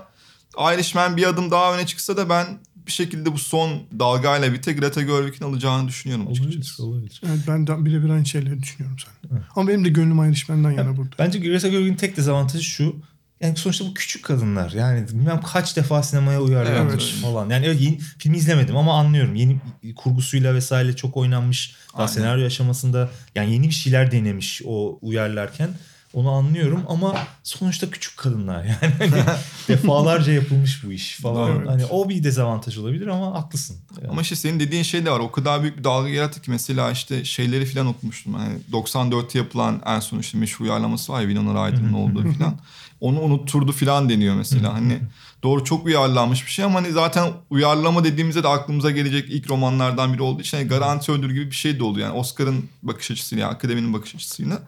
Irishman 0.75 1.17
bir 1.17 1.27
adım 1.29 1.51
daha 1.51 1.75
öne 1.75 1.87
çıksa 1.87 2.17
da 2.17 2.29
ben 2.29 2.47
bir 2.87 2.93
şekilde 2.93 3.33
bu 3.33 3.39
son 3.39 3.71
dalgayla 3.99 4.49
birlikte 4.49 4.73
Greta 4.73 5.03
Gerwig'in 5.03 5.45
alacağını 5.45 5.89
düşünüyorum 5.89 6.27
Olabilir, 6.27 6.49
açıkçası. 6.49 6.85
olabilir. 6.85 7.21
Evet, 7.27 7.39
ben 7.49 7.67
de 7.67 7.85
birebir 7.85 8.09
aynı 8.11 8.27
şeyleri 8.27 8.63
düşünüyorum 8.63 8.97
sen. 8.99 9.39
Ama 9.57 9.69
benim 9.69 9.85
de 9.85 9.89
gönlüm 9.89 10.25
Irishman'dan 10.31 10.71
yana 10.71 10.97
burada. 10.97 11.11
Bence 11.19 11.39
Greta 11.39 11.69
Gerwig'in 11.69 11.95
tek 11.97 12.17
dezavantajı 12.17 12.65
şu. 12.65 12.97
Yani 13.41 13.57
sonuçta 13.57 13.85
bu 13.85 13.95
küçük 13.95 14.25
kadınlar. 14.25 14.71
Yani 14.73 15.09
bilmem 15.09 15.41
kaç 15.53 15.77
defa 15.77 16.03
sinemaya 16.03 16.41
uyarlanmış 16.43 17.11
Evet. 17.13 17.23
falan. 17.23 17.51
Yani 17.51 17.67
evet, 17.67 17.81
yeni, 17.81 17.99
filmi 17.99 18.37
izlemedim 18.37 18.77
ama 18.77 18.99
anlıyorum. 18.99 19.35
Yeni 19.35 19.61
kurgusuyla 19.97 20.55
vesaire 20.55 20.97
çok 20.97 21.17
oynanmış. 21.17 21.75
Daha 21.93 22.03
Aynen. 22.03 22.13
senaryo 22.13 22.47
aşamasında 22.47 23.11
yani 23.35 23.53
yeni 23.53 23.69
bir 23.69 23.75
şeyler 23.75 24.11
denemiş 24.13 24.63
o 24.67 24.99
uyarlarken. 25.03 25.69
Onu 26.15 26.31
anlıyorum 26.31 26.83
ama 26.89 27.15
sonuçta 27.43 27.91
küçük 27.91 28.17
kadınlar 28.17 28.65
yani 28.65 28.95
hani 28.99 29.25
defalarca 29.69 30.33
yapılmış 30.33 30.85
bu 30.85 30.93
iş 30.93 31.17
falan. 31.17 31.57
Evet. 31.57 31.69
Hani 31.69 31.85
o 31.85 32.09
bir 32.09 32.25
dezavantaj 32.25 32.79
olabilir 32.79 33.07
ama 33.07 33.35
haklısın. 33.35 33.77
Yani. 34.01 34.11
Ama 34.11 34.21
işte 34.21 34.37
senin 34.37 34.61
dediğin 34.61 34.83
şey 34.83 35.07
de 35.07 35.11
var. 35.11 35.21
O 35.21 35.33
kadar 35.33 35.63
büyük 35.63 35.79
bir 35.79 35.85
dalga 35.85 36.09
yarattı 36.09 36.43
ki 36.43 36.51
mesela 36.51 36.91
işte 36.91 37.25
şeyleri 37.25 37.67
falan 37.67 37.87
okumuştum. 37.87 38.35
Hani 38.35 38.59
94'te 38.73 39.39
yapılan 39.39 39.83
en 39.87 40.01
son 40.01 40.19
işte 40.19 40.39
meşhur 40.39 40.65
uyarlaması 40.65 41.13
var 41.13 41.21
ya 41.21 41.29
Winona 41.29 41.69
Ryder'ın 41.69 41.93
olduğu 41.93 42.33
falan. 42.33 42.59
Onu 43.01 43.21
unutturdu 43.21 43.73
falan 43.73 44.09
deniyor 44.09 44.35
mesela. 44.35 44.75
hani 44.75 44.99
doğru 45.43 45.65
çok 45.65 45.87
uyarlanmış 45.87 46.47
bir 46.47 46.51
şey 46.51 46.65
ama 46.65 46.75
hani 46.75 46.93
zaten 46.93 47.33
uyarlama 47.51 48.05
dediğimizde 48.05 48.43
de 48.43 48.49
aklımıza 48.49 48.91
gelecek 48.91 49.31
ilk 49.31 49.51
romanlardan 49.51 50.13
biri 50.13 50.23
olduğu 50.23 50.41
için 50.41 50.57
hani 50.57 50.69
garanti 50.69 51.13
ödül 51.13 51.35
gibi 51.35 51.47
bir 51.47 51.57
şey 51.57 51.79
de 51.79 51.85
oluyor. 51.85 52.09
Yani 52.09 52.19
Oscar'ın 52.19 52.69
bakış 52.83 53.11
açısıyla, 53.11 53.43
yani 53.43 53.55
akademinin 53.55 53.93
bakış 53.93 54.15
açısıyla. 54.15 54.63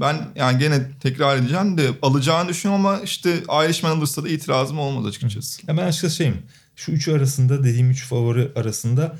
Ben 0.00 0.16
yani 0.36 0.58
gene 0.58 0.90
tekrar 1.00 1.36
edeceğim 1.36 1.78
de 1.78 1.88
alacağını 2.02 2.48
düşünüyorum 2.48 2.86
ama 2.86 3.00
işte 3.00 3.30
Irishman 3.38 3.90
alırsa 3.90 4.24
da 4.24 4.28
itirazım 4.28 4.78
olmaz 4.78 5.06
açıkçası. 5.06 5.62
Ya 5.66 5.76
ben 5.76 5.82
açıkçası 5.86 6.16
şeyim. 6.16 6.36
Şu 6.76 6.92
üçü 6.92 7.12
arasında 7.12 7.64
dediğim 7.64 7.90
üç 7.90 8.04
favori 8.06 8.48
arasında 8.56 9.16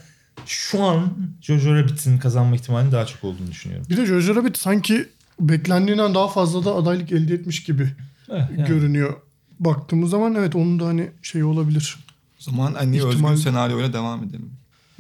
şu 0.46 0.82
an 0.82 1.12
Jojo 1.40 1.74
Rabbit'in 1.74 2.18
kazanma 2.18 2.56
ihtimalinin 2.56 2.92
daha 2.92 3.06
çok 3.06 3.24
olduğunu 3.24 3.50
düşünüyorum. 3.50 3.86
Bir 3.90 3.96
de 3.96 4.06
Jojo 4.06 4.34
Rabbit 4.36 4.58
sanki 4.58 5.08
beklendiğinden 5.40 6.14
daha 6.14 6.28
fazla 6.28 6.64
da 6.64 6.74
adaylık 6.74 7.12
elde 7.12 7.34
etmiş 7.34 7.62
gibi 7.64 7.88
Eh, 8.30 8.34
yani. 8.58 8.68
görünüyor. 8.68 9.14
Baktığımız 9.60 10.10
zaman 10.10 10.34
evet 10.34 10.56
onun 10.56 10.80
da 10.80 10.86
hani 10.86 11.10
şey 11.22 11.44
olabilir. 11.44 11.96
O 12.40 12.42
zaman 12.50 12.74
en 12.80 12.92
iyi 12.92 13.00
İhtimal- 13.02 13.08
özgün 13.08 13.34
senaryoyla 13.34 13.92
devam 13.92 14.24
edelim. 14.24 14.50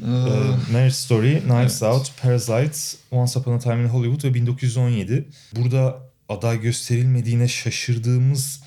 Ee, 0.02 0.06
Ee, 0.06 0.72
Marriage 0.72 0.94
Story, 0.94 1.40
Knives 1.40 1.82
Evet. 1.82 1.94
Out, 1.94 2.12
Parasite, 2.22 2.96
Once 3.10 3.38
Upon 3.38 3.52
a 3.52 3.58
Time 3.58 3.82
in 3.82 3.88
Hollywood 3.88 4.24
ve 4.24 4.34
1917. 4.34 5.28
Burada 5.56 5.98
aday 6.28 6.60
gösterilmediğine 6.60 7.48
şaşırdığımız 7.48 8.60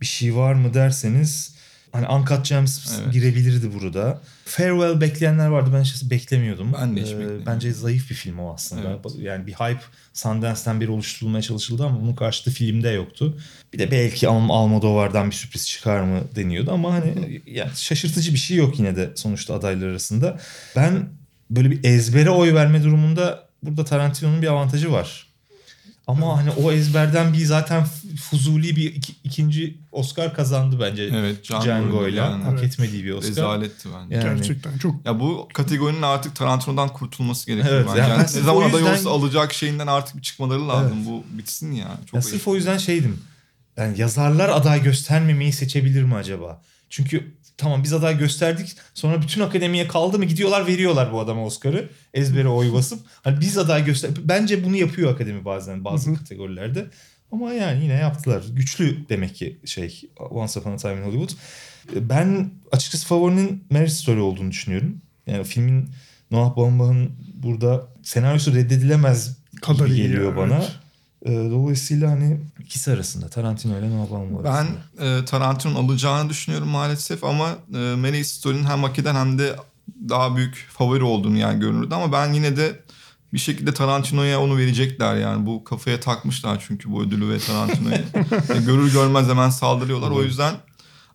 bir 0.00 0.06
şey 0.06 0.36
var 0.36 0.54
mı 0.54 0.74
derseniz 0.74 1.54
hani 1.92 2.08
Uncut 2.08 2.48
Gems 2.48 3.00
Evet. 3.02 3.12
girebilirdi 3.12 3.74
burada. 3.74 4.20
Farewell 4.44 5.00
bekleyenler 5.00 5.46
vardı. 5.46 5.70
Ben 5.74 5.80
açıkçası 5.80 6.10
beklemiyordum. 6.10 6.72
Ben 6.80 6.96
de 6.96 7.00
hiç 7.00 7.08
Ee, 7.08 7.12
beklemiyordum. 7.12 7.46
Bence 7.46 7.72
zayıf 7.72 8.10
bir 8.10 8.14
film 8.14 8.38
o 8.38 8.54
aslında. 8.54 8.88
Evet. 9.04 9.14
Yani 9.18 9.46
bir 9.46 9.52
hype 9.52 9.80
Sundance'ten 10.14 10.80
beri 10.80 10.90
oluşturulmaya 10.90 11.42
çalışıldı 11.42 11.84
ama 11.86 12.00
bunun 12.00 12.14
karşılığı 12.14 12.54
filmde 12.54 12.88
yoktu. 12.88 13.38
Bir 13.72 13.78
de 13.78 13.90
belki 13.90 14.28
Al- 14.28 14.48
Almodovar'dan 14.50 15.30
bir 15.30 15.34
sürpriz 15.34 15.68
çıkar 15.68 16.00
mı 16.00 16.20
deniyordu 16.36 16.72
ama 16.72 16.92
hani 16.94 17.40
yani 17.46 17.70
şaşırtıcı 17.74 18.32
bir 18.34 18.38
şey 18.38 18.56
yok 18.56 18.78
yine 18.78 18.96
de 18.96 19.10
sonuçta 19.14 19.54
adaylar 19.54 19.88
arasında. 19.88 20.38
Ben 20.76 21.08
böyle 21.50 21.70
bir 21.70 21.84
ezbere 21.84 22.30
oy 22.30 22.54
verme 22.54 22.82
durumunda 22.82 23.48
burada 23.62 23.84
Tarantino'nun 23.84 24.42
bir 24.42 24.46
avantajı 24.46 24.92
var. 24.92 25.26
Ama 26.10 26.36
hani 26.38 26.50
o 26.50 26.72
ezberden 26.72 27.32
bir 27.32 27.44
zaten 27.44 27.84
fuzuli 28.30 28.76
bir 28.76 28.94
iki- 28.94 29.14
ikinci 29.24 29.78
Oscar 29.92 30.34
kazandı 30.34 30.76
bence 30.80 31.02
Evet 31.14 31.44
Django'yla. 31.44 32.24
yani. 32.24 32.42
Hak 32.44 32.52
Evet. 32.52 32.64
etmediği 32.64 33.04
bir 33.04 33.10
Oscar. 33.12 33.30
Rezaletti 33.30 33.88
bence. 34.02 34.14
Yani- 34.16 34.36
Gerçekten 34.38 34.78
çok 34.78 35.06
Ya 35.06 35.20
bu 35.20 35.48
kategorinin 35.54 36.02
artık 36.02 36.36
Tarantino'dan 36.36 36.88
kurtulması 36.88 37.46
gerekiyor 37.46 37.74
Evet, 37.74 37.86
bence. 37.88 38.00
yani 38.00 38.22
ne 38.22 38.26
zaman 38.26 38.62
o 38.62 38.68
aday 38.68 38.80
yüzden- 38.80 38.92
olsa 38.94 39.10
alacak 39.10 39.52
şeyinden 39.52 39.86
artık 39.86 40.16
bir 40.16 40.22
çıkmaları 40.22 40.68
lazım. 40.68 41.06
Bu 41.06 41.24
bitsin 41.38 41.72
ya. 41.72 41.88
Çok 42.06 42.14
Ya 42.14 42.22
sırf 42.22 42.48
o 42.48 42.54
yüzden 42.56 42.78
şeydim. 42.78 43.20
Yani 43.76 44.00
yazarlar 44.00 44.48
aday 44.48 44.82
göstermemeyi 44.82 45.52
seçebilir 45.52 46.02
mi 46.02 46.14
acaba? 46.14 46.62
Çünkü 46.90 47.34
tamam 47.56 47.82
biz 47.82 47.92
aday 47.92 48.18
gösterdik. 48.18 48.76
Sonra 48.94 49.22
bütün 49.22 49.40
akademiye 49.40 49.88
kaldı 49.88 50.18
mı 50.18 50.24
gidiyorlar 50.24 50.66
veriyorlar 50.66 51.12
bu 51.12 51.20
adama 51.20 51.44
Oscar'ı. 51.44 51.88
Ezbere 52.14 52.48
oy 52.48 52.72
basıp. 52.72 53.00
Hani 53.22 53.40
biz 53.40 53.58
aday 53.58 53.84
göster... 53.84 54.10
Bence 54.24 54.64
bunu 54.64 54.76
yapıyor 54.76 55.12
akademi 55.12 55.44
bazen 55.44 55.84
bazı 55.84 56.14
kategorilerde. 56.14 56.86
Ama 57.32 57.52
yani 57.52 57.82
yine 57.82 57.92
yaptılar. 57.94 58.42
Güçlü 58.52 59.08
demek 59.08 59.34
ki 59.34 59.60
şey 59.64 60.00
Once 60.30 60.60
Upon 60.60 60.72
a 60.72 60.76
Time 60.76 60.96
in 60.96 61.02
Hollywood. 61.02 61.30
Ben 61.94 62.50
açıkçası 62.72 63.06
favorinin 63.06 63.64
Marriage 63.70 63.90
Story 63.90 64.20
olduğunu 64.20 64.50
düşünüyorum. 64.50 65.00
Yani 65.26 65.44
filmin 65.44 65.90
Noah 66.30 66.56
Baumbach'ın 66.56 67.12
burada 67.34 67.88
senaryosu 68.02 68.54
reddedilemez 68.54 69.36
Kadar 69.62 69.86
gibi 69.86 69.96
geliyor 69.96 70.30
ya, 70.30 70.36
bana. 70.36 70.56
evet. 70.56 70.70
Ee, 71.26 71.30
Dolayısıyla 71.50 72.10
hani 72.10 72.40
ikisi 72.60 72.92
arasında 72.92 73.28
Tarantino 73.28 73.78
ile 73.78 73.90
Noah 73.90 74.10
Baumbach 74.10 74.44
Ben 74.44 74.50
arasında. 74.50 75.18
e, 75.18 75.24
Tarantino'nun 75.24 75.84
alacağını 75.84 76.30
düşünüyorum 76.30 76.68
maalesef 76.68 77.24
ama 77.24 77.48
e, 77.74 77.78
Mary 77.78 78.24
Story'nin 78.24 78.64
hem 78.64 78.82
hak 78.82 78.98
eden 78.98 79.14
hem 79.14 79.38
de 79.38 79.56
daha 80.08 80.36
büyük 80.36 80.66
favori 80.70 81.02
olduğunu 81.04 81.38
yani 81.38 81.60
görünürdü 81.60 81.94
ama 81.94 82.12
ben 82.12 82.32
yine 82.32 82.56
de 82.56 82.80
bir 83.32 83.38
şekilde 83.38 83.74
Tarantino'ya 83.74 84.40
onu 84.40 84.56
verecekler 84.56 85.16
yani. 85.16 85.46
Bu 85.46 85.64
kafaya 85.64 86.00
takmışlar 86.00 86.64
çünkü 86.68 86.90
bu 86.92 87.02
ödülü 87.02 87.28
ve 87.28 87.38
Tarantino'yu. 87.38 87.96
E, 88.54 88.60
görür 88.60 88.92
görmez 88.92 89.28
hemen 89.28 89.50
saldırıyorlar. 89.50 90.10
O 90.10 90.22
yüzden 90.22 90.54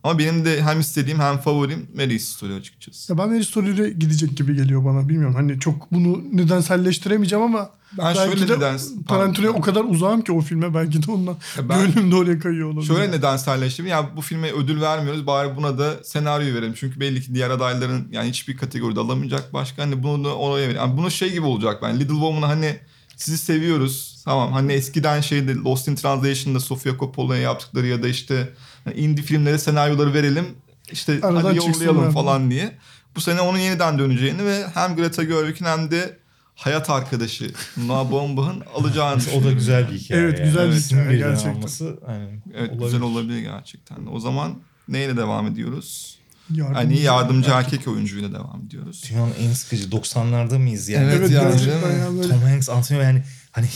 ama 0.06 0.18
benim 0.18 0.44
de 0.44 0.62
hem 0.62 0.80
istediğim 0.80 1.20
hem 1.20 1.38
favorim 1.38 1.88
Mary 1.96 2.18
Story 2.18 2.54
açıkçası. 2.54 3.12
Ya 3.12 3.18
ben 3.18 3.28
Mary 3.28 3.44
Story'e 3.44 3.90
gidecek 3.90 4.36
gibi 4.36 4.54
geliyor 4.56 4.84
bana. 4.84 5.08
Bilmiyorum 5.08 5.34
hani 5.34 5.60
çok 5.60 5.92
bunu 5.92 6.22
nedenselleştiremeyeceğim 6.32 7.44
ama 7.44 7.70
Ben 7.98 8.14
belki 8.14 8.38
şöyle 8.38 8.48
de 8.48 8.56
neden 8.56 8.78
Tarantino'ya 9.08 9.52
o 9.52 9.60
kadar 9.60 9.84
uzağım 9.84 10.22
ki 10.22 10.32
o 10.32 10.40
filme 10.40 10.74
belki 10.74 11.06
de 11.06 11.12
ondan 11.12 11.36
ben- 11.68 11.92
gönlüm 11.94 12.10
de 12.10 12.16
oraya 12.16 12.38
kayıyor 12.38 12.68
olabilir. 12.68 12.86
Şöyle 12.86 13.12
nedenselleştirdim. 13.12 13.90
Ya 13.90 14.16
bu 14.16 14.20
filme 14.20 14.52
ödül 14.52 14.80
vermiyoruz 14.80 15.26
bari 15.26 15.56
buna 15.56 15.78
da 15.78 16.04
senaryo 16.04 16.54
verelim. 16.54 16.74
Çünkü 16.76 17.00
belli 17.00 17.22
ki 17.22 17.34
diğer 17.34 17.50
adayların 17.50 18.08
yani 18.12 18.28
hiçbir 18.28 18.56
kategoride 18.56 19.00
alamayacak 19.00 19.52
başka. 19.52 19.82
Hani 19.82 20.02
bunu 20.02 20.24
da 20.24 20.36
oraya 20.36 20.62
verelim. 20.62 20.76
Yani 20.76 20.96
bunu 20.96 21.10
şey 21.10 21.32
gibi 21.32 21.46
olacak 21.46 21.78
ben. 21.82 21.94
Little 22.00 22.14
Woman'ı 22.14 22.46
hani 22.46 22.76
sizi 23.16 23.38
seviyoruz. 23.38 24.22
Tamam 24.24 24.52
hani 24.52 24.72
eskiden 24.72 25.20
şeyde 25.20 25.54
Lost 25.54 25.88
in 25.88 25.94
Translation'da 25.94 26.60
Sofia 26.60 26.98
Coppola'ya 26.98 27.42
yaptıkları 27.42 27.86
ya 27.86 28.02
da 28.02 28.08
işte 28.08 28.48
indie 28.94 29.24
filmlere 29.24 29.58
senaryoları 29.58 30.14
verelim. 30.14 30.46
İşte 30.92 31.12
Aradan 31.22 31.42
hadi 31.42 31.56
yollayalım 31.56 32.10
falan 32.10 32.50
diye. 32.50 32.72
Bu 33.16 33.20
sene 33.20 33.40
onun 33.40 33.58
yeniden 33.58 33.98
döneceğini 33.98 34.44
ve 34.44 34.66
hem 34.74 34.96
Greta 34.96 35.24
Gerwig'in 35.24 35.64
hem 35.64 35.90
de 35.90 36.18
hayat 36.54 36.90
arkadaşı 36.90 37.50
Noah 37.76 38.12
Baumbach'ın 38.12 38.62
alacağını 38.74 39.22
o 39.36 39.44
da 39.44 39.52
güzel 39.52 39.90
bir 39.90 39.98
hikaye. 39.98 40.20
Evet, 40.22 40.38
güzel 40.44 40.68
bir 40.70 40.74
birden 41.10 41.18
gerçekten. 41.18 41.54
alması, 41.54 41.98
aynen, 42.06 42.42
Evet 42.54 42.70
olabilir. 42.70 42.84
güzel 42.84 43.00
olabilir 43.00 43.38
gerçekten. 43.40 43.96
O 44.12 44.20
zaman 44.20 44.54
neyle 44.88 45.16
devam 45.16 45.46
ediyoruz? 45.46 46.18
Yardımcı- 46.54 46.74
Hani 46.74 47.00
yardımcı 47.00 47.50
erkek 47.50 47.88
oyuncuyla 47.88 48.32
devam 48.32 48.62
ediyoruz. 48.66 49.04
Dünyanın 49.10 49.32
en 49.40 49.52
sıkıcı 49.52 49.88
90'larda 49.90 50.58
mıyız 50.58 50.88
yani? 50.88 51.04
Evet 51.04 51.16
Evet, 51.16 51.30
yani. 51.30 52.28
Tom 52.28 52.40
Hanks, 52.42 52.68
Antonio 52.68 53.00
yani 53.00 53.22
hani 53.52 53.66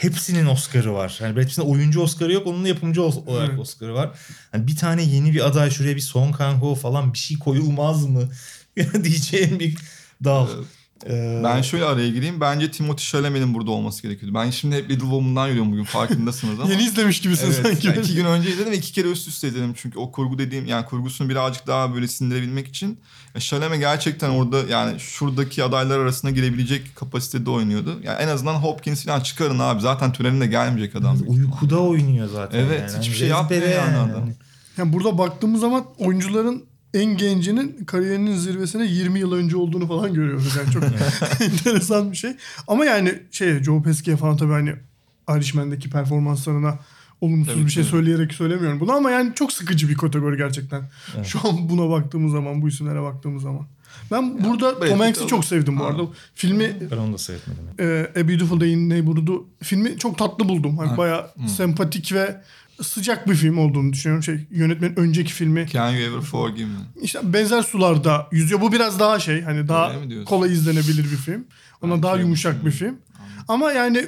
hepsinin 0.00 0.46
Oscar'ı 0.46 0.94
var. 0.94 1.18
Yani 1.22 1.36
Brad 1.36 1.44
Pitt'in 1.44 1.62
oyuncu 1.62 2.00
Oscar'ı 2.00 2.32
yok, 2.32 2.46
onun 2.46 2.64
yapımcı 2.64 3.02
olarak 3.02 3.48
Evet. 3.48 3.60
Oscar'ı 3.60 3.94
var. 3.94 4.10
Hani 4.52 4.66
bir 4.66 4.76
tane 4.76 5.02
yeni 5.02 5.34
bir 5.34 5.46
aday 5.46 5.70
şuraya 5.70 5.96
bir 5.96 6.00
Song 6.00 6.36
Kang-ho 6.36 6.74
falan 6.74 7.12
bir 7.12 7.18
şey 7.18 7.38
koyulmaz 7.38 8.06
mı 8.06 8.28
diyeceğim 9.04 9.60
bir 9.60 9.76
dal. 10.24 10.48
Ee, 11.06 11.40
Ben 11.44 11.62
şöyle 11.62 11.84
araya 11.84 12.08
gireyim. 12.08 12.40
Bence 12.40 12.70
Timothy 12.70 13.04
Chalamet'in 13.06 13.54
burada 13.54 13.70
olması 13.70 14.02
gerekiyordu. 14.02 14.34
Ben 14.38 14.50
şimdi 14.50 14.76
hep 14.76 14.84
Little 14.90 15.00
Woman'dan 15.00 15.46
yürüyorum 15.48 15.72
bugün 15.72 15.84
farkındasınız 15.84 16.60
ama. 16.60 16.70
Yeni 16.72 16.82
izlemiş 16.82 17.20
gibisin 17.20 17.46
Evet, 17.46 17.56
sanki. 17.62 17.86
yani 17.86 17.98
iki 17.98 18.14
gün 18.14 18.24
önce 18.24 18.50
izledim 18.50 18.72
ve 18.72 18.76
iki 18.76 18.92
kere 18.92 19.08
üst 19.10 19.28
üste 19.28 19.48
izledim. 19.48 19.74
Çünkü 19.76 19.98
o 19.98 20.12
kurgu 20.12 20.38
dediğim 20.38 20.66
yani 20.66 20.86
kurgusunu 20.86 21.28
birazcık 21.28 21.66
daha 21.66 21.94
böyle 21.94 22.08
sindirebilmek 22.08 22.68
için. 22.68 22.98
Chalamet 23.38 23.80
gerçekten 23.80 24.30
orada 24.30 24.58
yani 24.68 25.00
şuradaki 25.00 25.64
adaylar 25.64 25.98
arasına 25.98 26.30
girebilecek 26.30 26.96
kapasitede 26.96 27.50
oynuyordu. 27.50 28.00
Yani 28.02 28.22
en 28.22 28.28
azından 28.28 28.54
Hopkins 28.54 29.04
falan 29.04 29.20
çıkarın 29.20 29.58
abi. 29.58 29.80
Zaten 29.80 30.12
törenine 30.12 30.46
gelmeyecek 30.46 30.96
adam. 30.96 31.14
ihtimalle. 31.14 31.38
uykuda 31.40 31.80
oynuyor 31.80 32.28
zaten. 32.32 32.58
Evet, 32.58 32.80
yani. 32.80 32.88
hiçbir 32.98 33.12
Hani 33.12 33.18
şey 33.18 33.28
yapmıyor 33.28 33.62
ezbere 33.62 33.74
yani 33.74 33.96
adam. 33.96 34.30
Yani 34.78 34.92
burada 34.92 35.18
baktığımız 35.18 35.60
zaman 35.60 35.84
oyuncuların 35.98 36.64
en 36.94 37.16
gencinin 37.16 37.84
kariyerinin 37.84 38.36
zirvesine 38.36 38.86
20 38.86 39.18
yıl 39.18 39.32
önce 39.32 39.56
olduğunu 39.56 39.86
falan 39.88 40.14
görüyoruz. 40.14 40.56
Yani 40.56 40.70
çok 40.72 40.82
enteresan 41.40 42.12
bir 42.12 42.16
şey. 42.16 42.32
Ama 42.68 42.84
yani 42.84 43.14
şey 43.30 43.62
Joe 43.62 43.82
Pesci'ye 43.82 44.16
falan 44.16 44.36
tabii 44.36 44.52
hani 44.52 44.74
Irishman'daki 45.36 45.90
performanslarına 45.90 46.78
olumsuz 47.20 47.54
Tabii, 47.54 47.64
bir 47.66 47.70
şey 47.70 47.82
tabii. 47.82 47.90
söyleyerek 47.90 48.32
söylemiyorum 48.34 48.80
bunu 48.80 48.92
ama 48.92 49.10
yani 49.10 49.32
çok 49.34 49.52
sıkıcı 49.52 49.88
bir 49.88 49.94
kategori 49.96 50.36
gerçekten. 50.36 50.82
Şu 51.24 51.38
an 51.48 51.68
buna 51.68 51.90
baktığımız 51.90 52.32
zaman, 52.32 52.62
bu 52.62 52.68
isimlere 52.68 53.02
baktığımız 53.02 53.42
zaman. 53.42 53.66
Ben 54.10 54.44
burada 54.44 54.80
Brad 54.80 54.88
Tom 54.88 55.00
Hanks'i 55.00 55.26
çok 55.26 55.44
sevdim 55.44 55.78
bu 55.78 55.84
Ha. 55.84 55.88
arada. 55.88 56.02
Filmi 56.34 56.76
Ben 56.90 56.96
onu 56.96 57.12
da 57.12 57.18
seyretmedim. 57.18 57.62
e, 57.78 58.20
A 58.20 58.28
Beautiful 58.28 58.60
Day 58.60 58.72
in 58.72 58.90
Neighborhood'u 58.90 59.46
filmi 59.62 59.98
çok 59.98 60.18
tatlı 60.18 60.48
buldum. 60.48 60.78
Hani 60.78 60.88
Ha. 60.88 60.96
bayağı 60.96 61.30
sempatik 61.56 62.12
ve 62.12 62.40
sıcak 62.82 63.28
bir 63.28 63.34
film 63.34 63.58
olduğunu 63.58 63.92
düşünüyorum. 63.92 64.22
Şey 64.22 64.46
yönetmenin 64.50 64.96
önceki 64.96 65.32
filmi 65.32 65.66
Can 65.72 65.90
You 65.90 66.00
Ever 66.00 66.20
Forgive 66.20 66.66
Me? 66.66 66.78
işte 67.02 67.32
benzer 67.32 67.62
sularda 67.62 68.28
yüzüyor. 68.32 68.60
Bu 68.60 68.72
biraz 68.72 69.00
daha 69.00 69.20
şey 69.20 69.42
hani 69.42 69.68
daha 69.68 69.92
kolay 70.24 70.52
izlenebilir 70.52 71.04
bir 71.04 71.16
film. 71.16 71.44
Ona 71.82 71.94
Ben 71.94 72.02
daha 72.02 72.14
şey 72.14 72.22
yumuşak 72.22 72.64
bir 72.66 72.70
film. 72.70 72.96
Ama 73.48 73.72
yani 73.72 74.06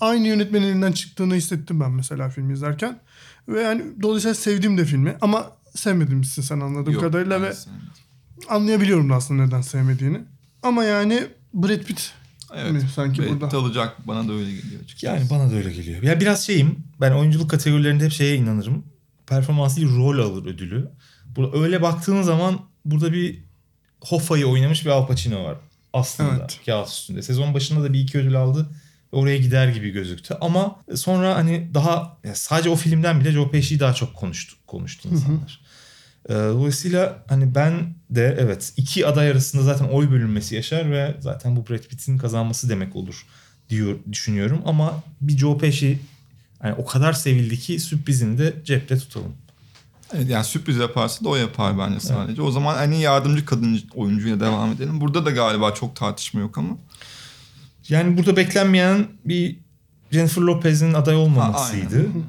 aynı 0.00 0.26
yönetmenin 0.26 0.66
elinden 0.66 0.92
çıktığını 0.92 1.34
hissettim 1.34 1.80
ben 1.80 1.90
mesela 1.92 2.28
filmi 2.28 2.52
izlerken. 2.52 2.98
Ve 3.48 3.62
yani 3.62 3.82
dolayısıyla 4.02 4.34
sevdim 4.34 4.78
de 4.78 4.84
filmi 4.84 5.16
ama 5.20 5.46
sevmedim 5.74 6.24
sen 6.24 6.60
anladığım 6.60 6.92
Yok, 6.92 7.02
kadarıyla 7.02 7.42
ve 7.42 7.52
sevmedim. 7.52 7.86
anlayabiliyorum 8.48 9.10
da 9.10 9.14
aslında 9.14 9.44
neden 9.44 9.60
sevmediğini. 9.60 10.20
Ama 10.62 10.84
yani 10.84 11.22
Brad 11.54 11.82
Pitt 11.82 12.12
Evet. 12.54 12.72
mi 12.72 12.82
sanki 12.94 13.22
Brad 13.22 13.40
burada? 13.40 13.56
Alacak 13.58 14.08
bana 14.08 14.28
da 14.28 14.32
öyle 14.32 14.50
geliyor 14.50 14.82
açıkçası. 14.84 15.06
Yani 15.16 15.30
bana 15.30 15.50
da 15.50 15.54
öyle 15.54 15.72
geliyor. 15.72 16.02
Ya 16.02 16.20
biraz 16.20 16.46
şeyim. 16.46 16.76
Ben 17.00 17.12
oyunculuk 17.12 17.50
kategorilerinde 17.50 18.04
hep 18.04 18.12
şeye 18.12 18.36
inanırım. 18.36 18.84
Performans 19.26 19.76
değil 19.76 19.96
rol 19.96 20.18
alır 20.18 20.46
ödülü. 20.46 20.90
Burada 21.36 21.58
öyle 21.58 21.82
baktığın 21.82 22.22
zaman 22.22 22.60
burada 22.84 23.12
bir 23.12 23.44
Hoffa'yı 24.00 24.46
oynamış 24.46 24.84
bir 24.84 24.90
Al 24.90 25.06
Pacino 25.06 25.44
var. 25.44 25.56
Aslında 25.92 26.30
Evet. 26.40 26.60
kağıt 26.66 26.88
üstünde. 26.88 27.22
Sezon 27.22 27.54
başında 27.54 27.82
da 27.84 27.92
bir 27.92 28.00
iki 28.00 28.18
ödül 28.18 28.36
aldı. 28.36 28.70
Oraya 29.12 29.36
gider 29.36 29.68
gibi 29.68 29.90
gözüktü. 29.90 30.34
Ama 30.40 30.80
sonra 30.94 31.34
hani 31.34 31.70
daha 31.74 32.18
sadece 32.34 32.70
o 32.70 32.76
filmden 32.76 33.20
bile 33.20 33.32
Joe 33.32 33.50
Pesci'yi 33.50 33.80
daha 33.80 33.94
çok 33.94 34.14
konuştu, 34.14 34.56
konuştu 34.66 35.08
insanlar. 35.12 35.60
Ee, 36.28 36.32
Dolayısıyla 36.34 37.22
hani 37.28 37.54
ben 37.54 37.94
de 38.10 38.36
evet 38.40 38.72
iki 38.76 39.06
aday 39.06 39.30
arasında 39.30 39.62
zaten 39.62 39.84
oy 39.84 40.10
bölünmesi 40.10 40.54
yaşar 40.54 40.90
ve 40.90 41.16
zaten 41.20 41.56
bu 41.56 41.68
Brad 41.68 41.78
Pitt'in 41.82 42.18
kazanması 42.18 42.68
demek 42.68 42.96
olur 42.96 43.26
diyor 43.70 43.96
düşünüyorum 44.12 44.62
ama 44.64 45.02
bir 45.20 45.38
Joe 45.38 45.58
Pesci 45.58 45.98
yani 46.64 46.74
o 46.74 46.84
kadar 46.86 47.12
sevildi 47.12 47.58
ki 47.58 47.80
sürprizini 47.80 48.38
de 48.38 48.54
cepte 48.64 48.98
tutalım. 48.98 49.32
Evet, 50.14 50.30
yani 50.30 50.44
sürpriz 50.44 50.76
yaparsa 50.76 51.24
da 51.24 51.28
o 51.28 51.36
yapar 51.36 51.78
bence 51.78 52.00
sadece. 52.00 52.42
O 52.42 52.50
zaman 52.50 52.88
en 52.88 52.92
iyi 52.92 53.02
yardımcı 53.02 53.44
kadın 53.44 53.80
oyuncuyla 53.94 54.40
devam 54.40 54.72
edelim. 54.72 55.00
Burada 55.00 55.26
da 55.26 55.30
galiba 55.30 55.74
çok 55.74 55.96
tartışma 55.96 56.40
yok 56.40 56.58
ama. 56.58 56.76
Yani 57.88 58.16
burada 58.18 58.36
beklenmeyen 58.36 59.06
bir 59.24 59.56
Jennifer 60.10 60.42
Lopez'in 60.42 60.94
aday 60.94 61.14
Ha, 61.14 61.20
olmamasıydı. 61.20 61.96
aynen. 61.96 62.22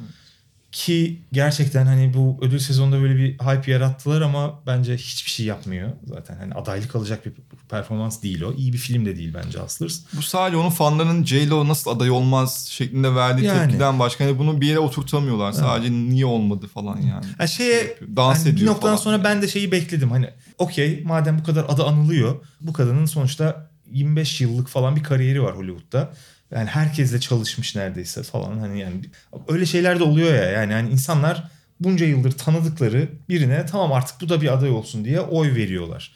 Ki 0.71 1.21
gerçekten 1.31 1.85
hani 1.85 2.13
bu 2.13 2.37
ödül 2.41 2.59
sezonunda 2.59 3.01
böyle 3.01 3.15
bir 3.15 3.37
hype 3.37 3.71
yarattılar 3.71 4.21
ama 4.21 4.59
bence 4.67 4.97
hiçbir 4.97 5.31
şey 5.31 5.45
yapmıyor 5.45 5.89
zaten. 6.05 6.37
Hani 6.37 6.53
adaylık 6.53 6.95
alacak 6.95 7.25
bir 7.25 7.33
performans 7.69 8.23
değil 8.23 8.41
o. 8.41 8.53
İyi 8.53 8.73
bir 8.73 8.77
film 8.77 9.05
de 9.05 9.17
değil 9.17 9.33
bence 9.33 9.59
Hustlers. 9.59 9.99
Bu 10.13 10.21
sadece 10.21 10.57
onun 10.57 10.69
fanlarının 10.69 11.23
J-Lo 11.23 11.67
nasıl 11.67 11.91
aday 11.91 12.09
olmaz 12.09 12.67
şeklinde 12.69 13.15
verdiği 13.15 13.45
Yani. 13.45 13.59
tepkiden 13.59 13.99
başka. 13.99 14.25
Hani 14.25 14.39
bunu 14.39 14.61
bir 14.61 14.67
yere 14.67 14.79
oturtamıyorlar. 14.79 15.51
Sadece 15.51 15.91
niye 15.91 16.25
olmadı 16.25 16.67
falan 16.67 16.97
yani. 16.97 17.25
Ha 17.37 17.47
şeye 17.47 17.83
yapıyor. 17.83 18.15
Dans 18.15 18.37
hani 18.37 18.45
bir 18.45 18.51
ediyor 18.53 18.71
noktadan 18.71 18.95
falan. 18.95 19.03
sonra 19.03 19.23
ben 19.23 19.41
de 19.41 19.47
şeyi 19.47 19.71
bekledim. 19.71 20.11
Hani 20.11 20.29
okey 20.57 21.03
madem 21.05 21.39
bu 21.39 21.43
kadar 21.43 21.65
adı 21.69 21.83
anılıyor. 21.83 22.35
Bu 22.61 22.73
kadının 22.73 23.05
sonuçta 23.05 23.69
25 23.91 24.41
yıllık 24.41 24.67
falan 24.67 24.95
bir 24.95 25.03
kariyeri 25.03 25.43
var 25.43 25.57
Hollywood'da. 25.57 26.13
Yani 26.51 26.69
herkesle 26.69 27.19
çalışmış 27.19 27.75
neredeyse 27.75 28.23
falan 28.23 28.57
hani 28.57 28.79
yani 28.79 29.01
öyle 29.47 29.65
şeyler 29.65 29.99
de 29.99 30.03
oluyor 30.03 30.33
ya 30.33 30.43
yani 30.51 30.73
hani 30.73 30.89
insanlar 30.89 31.51
bunca 31.79 32.05
yıldır 32.05 32.31
tanıdıkları 32.31 33.09
birine 33.29 33.65
tamam 33.65 33.93
artık 33.93 34.21
bu 34.21 34.29
da 34.29 34.41
bir 34.41 34.53
aday 34.53 34.69
olsun 34.69 35.05
diye 35.05 35.21
oy 35.21 35.55
veriyorlar. 35.55 36.15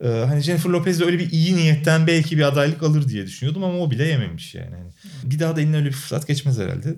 Ee, 0.00 0.08
hani 0.08 0.40
Jennifer 0.40 0.70
Lopez 0.70 1.00
de 1.00 1.04
öyle 1.04 1.18
bir 1.18 1.30
iyi 1.30 1.56
niyetten 1.56 2.06
belki 2.06 2.38
bir 2.38 2.42
adaylık 2.42 2.82
alır 2.82 3.08
diye 3.08 3.26
düşünüyordum 3.26 3.64
ama 3.64 3.78
o 3.78 3.90
bile 3.90 4.04
yememiş 4.04 4.54
yani. 4.54 4.70
Hani 4.70 4.90
bir 5.32 5.38
daha 5.38 5.56
da 5.56 5.60
eline 5.60 5.76
öyle 5.76 5.88
bir 5.88 5.92
fırsat 5.92 6.26
geçmez 6.26 6.58
herhalde. 6.58 6.94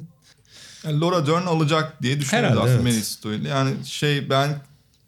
Yani 0.85 1.01
Laura 1.01 1.27
Dern 1.27 1.47
alacak 1.47 2.03
diye 2.03 2.21
düşünüyoruz 2.21 2.51
Herhalde, 2.51 2.71
aslında 2.71 2.89
evet. 2.89 3.19
Meryl. 3.25 3.47
Yani 3.47 3.71
şey 3.85 4.31
ben 4.31 4.51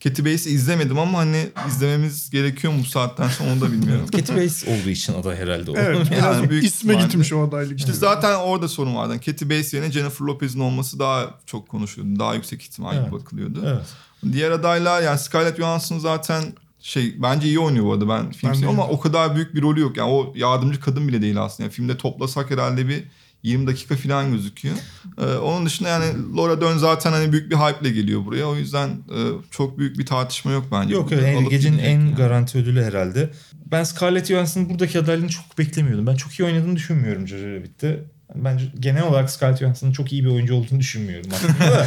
Kathy 0.04 0.22
Bates'i 0.24 0.50
izlemedim 0.50 0.98
ama 0.98 1.18
hani 1.18 1.48
izlememiz 1.68 2.30
gerekiyor 2.30 2.72
mu 2.72 2.78
bu 2.82 2.84
saatten 2.86 3.28
sonra 3.28 3.52
onu 3.52 3.60
da 3.60 3.72
bilmiyorum. 3.72 4.06
Kathy 4.12 4.32
Bates 4.32 4.64
olduğu 4.68 4.88
için 4.90 5.14
aday 5.14 5.36
herhalde 5.36 5.70
o. 5.70 5.74
Evet. 5.76 5.96
Yani 5.96 6.10
biraz 6.10 6.50
büyük 6.50 6.64
isme 6.64 6.92
ihtimalle. 6.92 7.06
gitmiş 7.06 7.32
o 7.32 7.48
adaylık. 7.48 7.78
İşte 7.78 7.92
zaten 7.92 8.34
orada 8.34 8.68
sorun 8.68 8.96
vardı. 8.96 9.12
Yani 9.12 9.20
Kathy 9.24 9.44
Bates 9.44 9.74
yerine 9.74 9.92
Jennifer 9.92 10.26
Lopez'in 10.26 10.60
olması 10.60 10.98
daha 10.98 11.34
çok 11.46 11.68
konuşuluyordu. 11.68 12.18
Daha 12.20 12.34
yüksek 12.34 12.62
ihtimal 12.62 12.96
Evet. 12.96 13.12
bakılıyordu. 13.12 13.62
evet. 13.66 13.86
Diğer 14.32 14.50
adaylar 14.50 15.02
yani 15.02 15.18
Scarlett 15.18 15.56
Johansson 15.56 15.98
zaten 15.98 16.44
şey 16.80 17.22
bence 17.22 17.48
iyi 17.48 17.58
oynuyor 17.58 17.84
bu 17.86 17.92
arada 17.92 18.08
ben 18.08 18.30
film 18.30 18.68
ama 18.68 18.88
o 18.88 19.00
kadar 19.00 19.34
büyük 19.34 19.54
bir 19.54 19.62
rolü 19.62 19.80
yok. 19.80 19.96
Yani 19.96 20.10
o 20.10 20.32
yardımcı 20.36 20.80
kadın 20.80 21.08
bile 21.08 21.22
değil 21.22 21.42
aslında. 21.42 21.62
Yani 21.66 21.72
filmde 21.72 21.96
toplasak 21.96 22.50
herhalde 22.50 22.88
bir 22.88 23.04
20 23.42 23.66
dakika 23.66 23.96
falan 23.96 24.32
gözüküyor. 24.32 24.76
Ee, 25.18 25.24
onun 25.24 25.66
dışında 25.66 25.88
yani 25.88 26.36
Laura 26.36 26.60
Dern 26.60 26.76
zaten 26.76 27.12
hani 27.12 27.32
büyük 27.32 27.50
bir 27.50 27.56
hype 27.56 27.80
ile 27.80 27.90
geliyor 27.90 28.24
buraya. 28.24 28.44
O 28.44 28.56
yüzden 28.56 28.88
e, 28.88 29.18
çok 29.50 29.78
büyük 29.78 29.98
bir 29.98 30.06
tartışma 30.06 30.52
yok 30.52 30.66
bence. 30.72 30.94
Yok 30.94 31.12
öyle 31.12 31.26
yani 31.26 31.48
gecenin 31.48 31.78
en 31.78 32.00
yani. 32.00 32.14
garanti 32.14 32.58
ödülü 32.58 32.84
herhalde. 32.84 33.30
Ben 33.66 33.84
Scarlett 33.84 34.26
Johansson'ın 34.26 34.70
buradaki 34.70 34.98
adaylığını 34.98 35.28
çok 35.28 35.58
beklemiyordum. 35.58 36.06
Ben 36.06 36.16
çok 36.16 36.32
iyi 36.32 36.44
oynadığını 36.44 36.76
düşünmüyorum 36.76 37.28
Jojo 37.28 37.46
Rabbit'te. 37.46 38.04
Bence 38.34 38.64
genel 38.80 39.02
olarak 39.02 39.30
Scarlett 39.30 39.58
Johansson'ın 39.58 39.92
çok 39.92 40.12
iyi 40.12 40.24
bir 40.24 40.30
oyuncu 40.30 40.54
olduğunu 40.54 40.80
düşünmüyorum 40.80 41.30
aslında 41.34 41.70
da. 41.70 41.86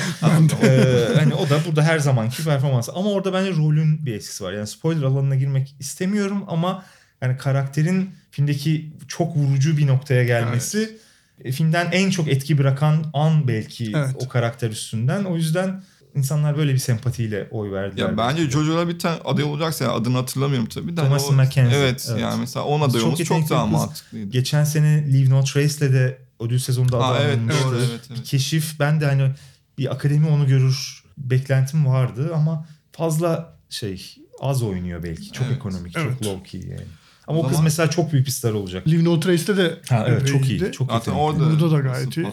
Ee, 0.64 1.16
hani 1.16 1.34
o 1.34 1.50
da 1.50 1.60
burada 1.68 1.84
her 1.84 2.00
zamanki 2.00 2.44
performansı. 2.44 2.94
Ama 2.94 3.12
orada 3.12 3.34
bence 3.34 3.52
rolün 3.52 4.06
bir 4.06 4.14
etkisi 4.14 4.44
var. 4.44 4.54
Yani 4.54 4.68
spoiler 4.68 5.04
alanına 5.04 5.36
girmek 5.36 5.76
istemiyorum 5.80 6.44
ama 6.48 6.86
yani 7.22 7.38
karakterin 7.38 8.10
filmdeki 8.32 8.94
çok 9.08 9.36
vurucu 9.36 9.78
bir 9.78 9.88
noktaya 9.88 10.24
gelmesi 10.24 10.82
e, 10.82 11.11
filmden 11.52 11.90
en 11.92 12.10
çok 12.10 12.28
etki 12.28 12.58
bırakan 12.58 13.06
an 13.14 13.48
belki 13.48 13.92
Evet. 13.96 14.16
o 14.26 14.28
karakter 14.30 14.70
üstünden. 14.70 15.24
O 15.24 15.36
yüzden 15.36 15.84
insanlar 16.16 16.58
böyle 16.58 16.74
bir 16.74 16.78
sempatiyle 16.80 17.48
oy 17.52 17.72
verdiler. 17.72 18.10
Ya 18.10 18.18
bence 18.18 18.50
Jojo 18.50 18.78
Rabbit'ten 18.78 19.18
aday 19.26 19.44
olacaksa 19.44 19.84
yani 19.86 19.94
adını 19.94 20.18
hatırlamıyorum 20.18 20.70
tabii. 20.70 20.98
de 20.98 21.02
hani 21.02 21.08
Thomas 21.08 21.30
o- 21.30 21.34
Mackenzie, 21.34 21.78
Evet, 21.78 22.08
evet. 22.12 22.22
yani 22.22 22.40
mesela 22.40 22.66
onun 22.66 22.82
aday 22.90 23.00
Çok 23.02 23.06
olması 23.08 23.24
çok 23.24 23.38
yetenekli 23.38 23.56
daha 23.56 23.66
bir 23.68 23.72
mantıklıydı. 23.72 24.30
Geçen 24.32 24.64
sene 24.64 25.14
Leave 25.14 25.30
No 25.30 25.44
Trace'le 25.44 25.94
de 25.94 26.18
ödül 26.40 26.60
sezonunda 26.60 27.04
aday 27.06 27.26
evet, 27.26 27.38
olmuştu. 27.38 27.64
doğru, 27.66 27.78
evet, 27.78 28.10
Bir 28.10 28.16
evet. 28.16 28.24
keşif. 28.26 28.80
Ben 28.80 29.02
de 29.02 29.06
hani 29.06 29.32
bir 29.78 29.92
akademi 29.94 30.28
onu 30.28 30.48
görür 30.48 31.04
beklentim 31.18 31.86
vardı 31.86 32.32
ama 32.36 32.66
fazla 32.92 33.58
şey 33.70 34.16
az 34.42 34.64
oynuyor 34.64 35.04
belki. 35.04 35.32
Çok 35.32 35.46
Evet, 35.48 35.56
ekonomik, 35.58 35.98
evet. 35.98 36.12
çok 36.20 36.28
low 36.28 36.44
key 36.50 36.62
yani. 36.70 36.86
Ama 37.28 37.38
O 37.40 37.42
o 37.42 37.44
kız 37.44 37.52
zaman- 37.52 37.64
mesela 37.64 37.90
çok 37.90 38.12
büyük 38.12 38.26
bir 38.26 38.32
star 38.32 38.52
olacak. 38.54 38.88
Live 38.88 39.04
No 39.04 39.20
Trace'te 39.20 39.58
de 39.58 39.80
Ha 39.90 40.06
evet 40.08 40.28
çok 40.28 40.50
iyi. 40.50 40.60
Çok 40.60 40.72
Zaten 40.92 40.96
yetenekli. 40.96 41.22
orada, 41.22 41.40
Burada 41.52 41.72
da 41.72 41.80
gayet 41.80 42.18
iyi. 42.18 42.28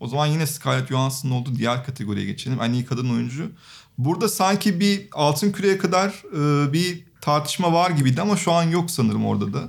O 0.00 0.08
zaman 0.08 0.26
yine 0.26 0.46
Scarlett 0.46 0.88
Johansson'ın 0.88 1.32
olduğu 1.32 1.54
diğer 1.56 1.84
kategoriye 1.84 2.26
geçelim. 2.26 2.58
En 2.62 2.72
iyi 2.72 2.84
kadın 2.84 3.10
oyuncu. 3.10 3.50
Burada 3.98 4.28
sanki 4.28 4.80
bir 4.80 5.08
altın 5.12 5.52
küreye 5.52 5.78
kadar 5.78 6.08
e, 6.08 6.72
bir 6.72 7.04
tartışma 7.20 7.72
var 7.72 7.90
gibiydi 7.90 8.22
ama 8.22 8.36
şu 8.36 8.52
an 8.52 8.62
yok 8.62 8.90
sanırım 8.90 9.26
orada 9.26 9.52
da. 9.52 9.60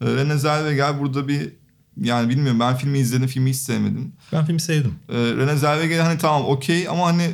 E, 0.00 0.04
Renée 0.04 0.38
Zellweger 0.38 1.00
burada 1.00 1.28
bir 1.28 1.52
yani 2.00 2.28
bilmiyorum 2.28 2.60
ben 2.60 2.76
filmi 2.76 2.98
izledim 2.98 3.26
filmi 3.26 3.50
hiç 3.50 3.56
sevmedim. 3.56 4.12
Ben 4.32 4.44
filmi 4.46 4.60
sevdim. 4.60 4.94
E, 5.08 5.12
Renée 5.14 5.56
Zellweger 5.56 6.00
hani 6.00 6.18
tamam 6.18 6.44
okey 6.46 6.88
ama 6.88 7.06
hani 7.06 7.30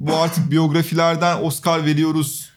bu 0.00 0.16
artık 0.16 0.50
biyografilerden 0.50 1.42
Oscar 1.42 1.84
veriyoruz 1.86 2.50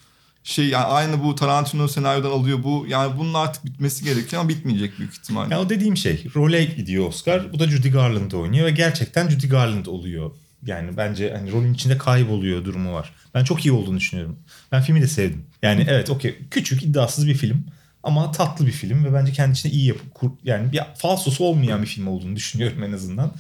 şey 0.46 0.68
yani 0.68 0.86
aynı 0.86 1.24
bu 1.24 1.36
Tarantino 1.36 1.88
senaryodan 1.88 2.32
alıyor 2.32 2.64
bu 2.64 2.86
yani 2.90 3.18
bunun 3.18 3.34
artık 3.34 3.66
bitmesi 3.66 4.04
gerekiyor 4.04 4.42
ama 4.42 4.50
bitmeyecek 4.50 5.00
büyük 5.00 5.14
ihtimalle. 5.14 5.54
Yani 5.54 5.66
o 5.66 5.70
dediğim 5.70 5.98
şey. 5.98 6.26
Role 6.36 6.66
gidiyor 6.66 7.08
Oscar. 7.08 7.54
Bu 7.54 7.60
da 7.60 7.68
Judy 7.68 7.90
Garland 7.90 8.32
oynuyor 8.32 8.66
ve 8.66 8.72
gerçekten 8.72 9.30
Judy 9.30 9.48
Garland 9.48 9.86
oluyor. 9.86 10.32
Yani 10.66 10.98
bence 10.98 11.34
hani 11.34 11.52
rolün 11.52 11.74
içinde 11.74 11.98
kayboluyor 11.98 12.66
durumu 12.66 12.94
var. 12.94 13.14
Ben 13.34 13.44
çok 13.44 13.66
iyi 13.66 13.72
olduğunu 13.72 13.98
düşünüyorum. 13.98 14.40
Ben 14.72 14.82
filmi 14.82 15.02
de 15.02 15.08
sevdim. 15.08 15.46
Yani 15.62 15.86
evet 15.90 16.10
okey 16.10 16.36
küçük 16.52 16.84
iddiasız 16.84 17.28
bir 17.28 17.36
film 17.36 17.66
ama 18.04 18.32
tatlı 18.32 18.68
bir 18.68 18.72
film 18.72 19.06
ve 19.06 19.14
bence 19.14 19.32
kendi 19.32 19.54
içinde 19.54 19.74
iyi 19.74 19.86
yapıp 19.86 20.14
kur, 20.14 20.32
yani 20.44 20.72
bir 20.72 20.82
falsosu 20.98 21.44
olmayan 21.44 21.82
bir 21.82 21.88
film 21.88 22.08
olduğunu 22.08 22.36
düşünüyorum 22.36 22.84
en 22.84 22.92
azından. 22.92 23.34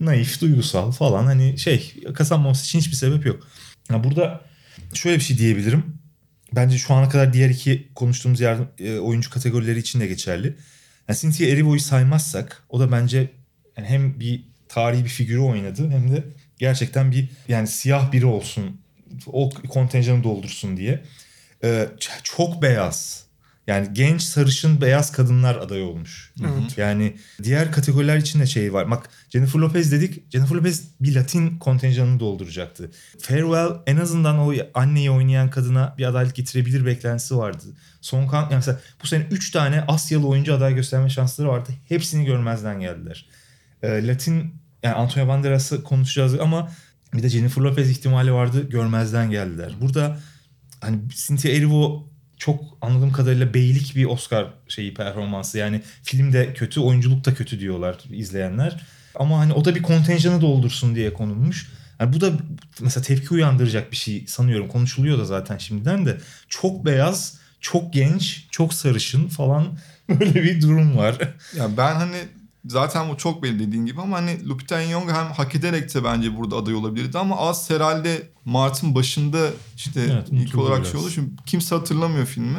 Naif, 0.00 0.40
duygusal 0.40 0.92
falan 0.92 1.24
hani 1.24 1.58
şey 1.58 1.94
kazanmaması 2.14 2.64
için 2.64 2.78
hiçbir 2.78 2.96
sebep 2.96 3.26
yok. 3.26 3.48
Ya 3.90 4.04
burada 4.04 4.40
şöyle 4.94 5.16
bir 5.16 5.22
şey 5.22 5.38
diyebilirim. 5.38 5.84
Bence 6.54 6.78
şu 6.78 6.94
ana 6.94 7.08
kadar 7.08 7.32
diğer 7.32 7.50
iki 7.50 7.88
konuştuğumuz 7.94 8.40
yardım, 8.40 8.68
e, 8.78 8.98
oyuncu 8.98 9.30
kategorileri 9.30 9.78
için 9.78 10.00
de 10.00 10.06
geçerli. 10.06 10.56
Yani 11.08 11.18
Cynthia 11.18 11.46
Erivo'yu 11.46 11.80
saymazsak 11.80 12.62
o 12.68 12.80
da 12.80 12.92
bence 12.92 13.30
yani 13.76 13.88
hem 13.88 14.20
bir 14.20 14.44
tarihi 14.68 15.04
bir 15.04 15.08
figürü 15.08 15.38
oynadı 15.40 15.90
hem 15.90 16.10
de 16.10 16.24
gerçekten 16.58 17.12
bir 17.12 17.28
yani 17.48 17.66
siyah 17.66 18.12
biri 18.12 18.26
olsun 18.26 18.80
o 19.26 19.50
kontenjanı 19.68 20.24
doldursun 20.24 20.76
diye. 20.76 21.04
Ee, 21.64 21.88
çok 22.22 22.62
beyaz. 22.62 23.29
Yani 23.66 23.88
genç 23.92 24.22
sarışın 24.22 24.80
beyaz 24.80 25.12
kadınlar 25.12 25.56
aday 25.56 25.82
olmuş. 25.82 26.32
Evet. 26.40 26.78
Yani 26.78 27.16
diğer 27.42 27.72
kategoriler 27.72 28.16
için 28.16 28.40
de 28.40 28.46
şey 28.46 28.72
var. 28.72 28.90
Bak 28.90 29.10
Jennifer 29.30 29.60
Lopez 29.60 29.92
dedik. 29.92 30.32
Jennifer 30.32 30.56
Lopez 30.56 30.84
bir 31.00 31.14
Latin 31.14 31.58
kontenjanını 31.58 32.20
dolduracaktı. 32.20 32.90
Farewell 33.18 33.68
en 33.86 33.96
azından 33.96 34.38
o 34.38 34.54
anneyi 34.74 35.10
oynayan 35.10 35.50
kadına 35.50 35.94
bir 35.98 36.04
adaylık 36.04 36.34
getirebilir 36.34 36.86
beklentisi 36.86 37.36
vardı. 37.36 37.64
Son 38.00 38.26
kan 38.26 38.42
yani 38.42 38.54
mesela 38.54 38.80
bu 39.02 39.06
sene 39.06 39.26
3 39.30 39.50
tane 39.50 39.80
Asyalı 39.80 40.26
oyuncu 40.26 40.54
aday 40.54 40.74
gösterme 40.74 41.10
şansları 41.10 41.48
vardı. 41.48 41.72
Hepsini 41.88 42.24
görmezden 42.24 42.80
geldiler. 42.80 43.26
Ee, 43.82 44.06
Latin 44.06 44.54
yani 44.82 44.94
Antonio 44.94 45.28
Banderas'ı 45.28 45.82
konuşacağız 45.82 46.40
ama 46.40 46.70
bir 47.14 47.22
de 47.22 47.28
Jennifer 47.28 47.62
Lopez 47.62 47.90
ihtimali 47.90 48.32
vardı. 48.32 48.68
Görmezden 48.68 49.30
geldiler. 49.30 49.72
Burada 49.80 50.18
hani 50.80 50.98
Cynthia 51.08 51.50
Erivo 51.50 52.09
çok 52.40 52.64
anladığım 52.80 53.12
kadarıyla 53.12 53.54
beylik 53.54 53.96
bir 53.96 54.04
Oscar 54.04 54.46
şeyi 54.68 54.94
performansı. 54.94 55.58
Yani 55.58 55.82
film 56.02 56.32
de 56.32 56.54
kötü, 56.54 56.80
oyunculuk 56.80 57.24
da 57.24 57.34
kötü 57.34 57.60
diyorlar 57.60 57.98
izleyenler. 58.10 58.80
Ama 59.14 59.38
hani 59.38 59.52
o 59.52 59.64
da 59.64 59.74
bir 59.74 59.82
kontenjanı 59.82 60.40
doldursun 60.40 60.94
diye 60.94 61.12
konulmuş. 61.12 61.72
Yani 62.00 62.12
bu 62.12 62.20
da 62.20 62.32
mesela 62.80 63.04
tepki 63.04 63.34
uyandıracak 63.34 63.92
bir 63.92 63.96
şey 63.96 64.24
sanıyorum. 64.26 64.68
Konuşuluyor 64.68 65.18
da 65.18 65.24
zaten 65.24 65.58
şimdiden 65.58 66.06
de. 66.06 66.18
Çok 66.48 66.84
beyaz, 66.84 67.38
çok 67.60 67.92
genç, 67.92 68.46
çok 68.50 68.74
sarışın 68.74 69.28
falan 69.28 69.78
böyle 70.08 70.42
bir 70.42 70.62
durum 70.62 70.96
var. 70.96 71.18
Ya 71.56 71.76
ben 71.76 71.94
hani 71.94 72.16
zaten 72.66 73.08
bu 73.10 73.16
çok 73.16 73.42
belli 73.42 73.66
dediğin 73.66 73.86
gibi 73.86 74.00
ama 74.00 74.16
hani 74.16 74.48
Lupita 74.48 74.80
Nyong'o 74.82 75.12
hem 75.12 75.26
hak 75.32 75.54
ederek 75.54 75.94
de 75.94 76.04
bence 76.04 76.36
burada 76.36 76.56
aday 76.56 76.74
olabilirdi 76.74 77.18
ama 77.18 77.36
az 77.36 77.70
herhalde 77.70 78.28
Mart'ın 78.44 78.94
başında 78.94 79.46
işte 79.76 80.00
Evet, 80.12 80.28
ilk 80.30 80.58
olarak 80.58 80.78
biraz. 80.78 80.92
şey 80.92 81.00
oldu. 81.00 81.10
Çünkü 81.14 81.30
kimse 81.46 81.74
hatırlamıyor 81.74 82.26
filmi. 82.26 82.58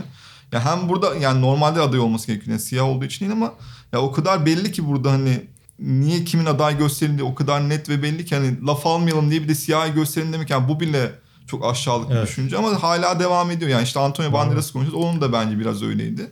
Ya 0.52 0.66
hem 0.66 0.90
burada 0.90 1.16
yani 1.16 1.42
normalde 1.42 1.82
aday 1.82 2.00
olması 2.00 2.28
gerekiyor. 2.28 2.50
Yani 2.52 2.62
siyah 2.62 2.86
olduğu 2.86 3.06
için 3.06 3.20
değil 3.20 3.32
ama 3.32 3.54
ya 3.94 4.02
o 4.02 4.12
kadar 4.12 4.46
belli 4.46 4.72
ki 4.72 4.88
burada 4.88 5.12
hani 5.12 5.48
niye 5.80 6.24
kimin 6.24 6.46
aday 6.46 6.78
gösterildiği 6.78 7.24
o 7.24 7.36
kadar 7.36 7.70
net 7.70 7.90
ve 7.90 8.04
belli 8.04 8.26
ki 8.26 8.36
hani 8.36 8.66
laf 8.66 8.86
almayalım 8.88 9.32
diye 9.32 9.44
bir 9.44 9.48
de 9.48 9.56
siyah 9.56 9.96
gösterin 9.96 10.34
demek 10.34 10.50
yani 10.50 10.68
bu 10.70 10.80
bile 10.80 11.12
çok 11.48 11.66
aşağılık 11.66 12.10
bir 12.10 12.16
Evet. 12.16 12.28
düşünce 12.28 12.58
ama 12.58 12.84
hala 12.84 13.20
devam 13.20 13.52
ediyor. 13.52 13.72
Yani 13.72 13.84
işte 13.84 14.00
Antonio 14.00 14.34
Banderas'ı 14.34 14.74
konuşuyoruz. 14.74 15.04
Onun 15.06 15.22
da 15.22 15.34
bence 15.34 15.60
biraz 15.60 15.84
öyleydi. 15.84 16.32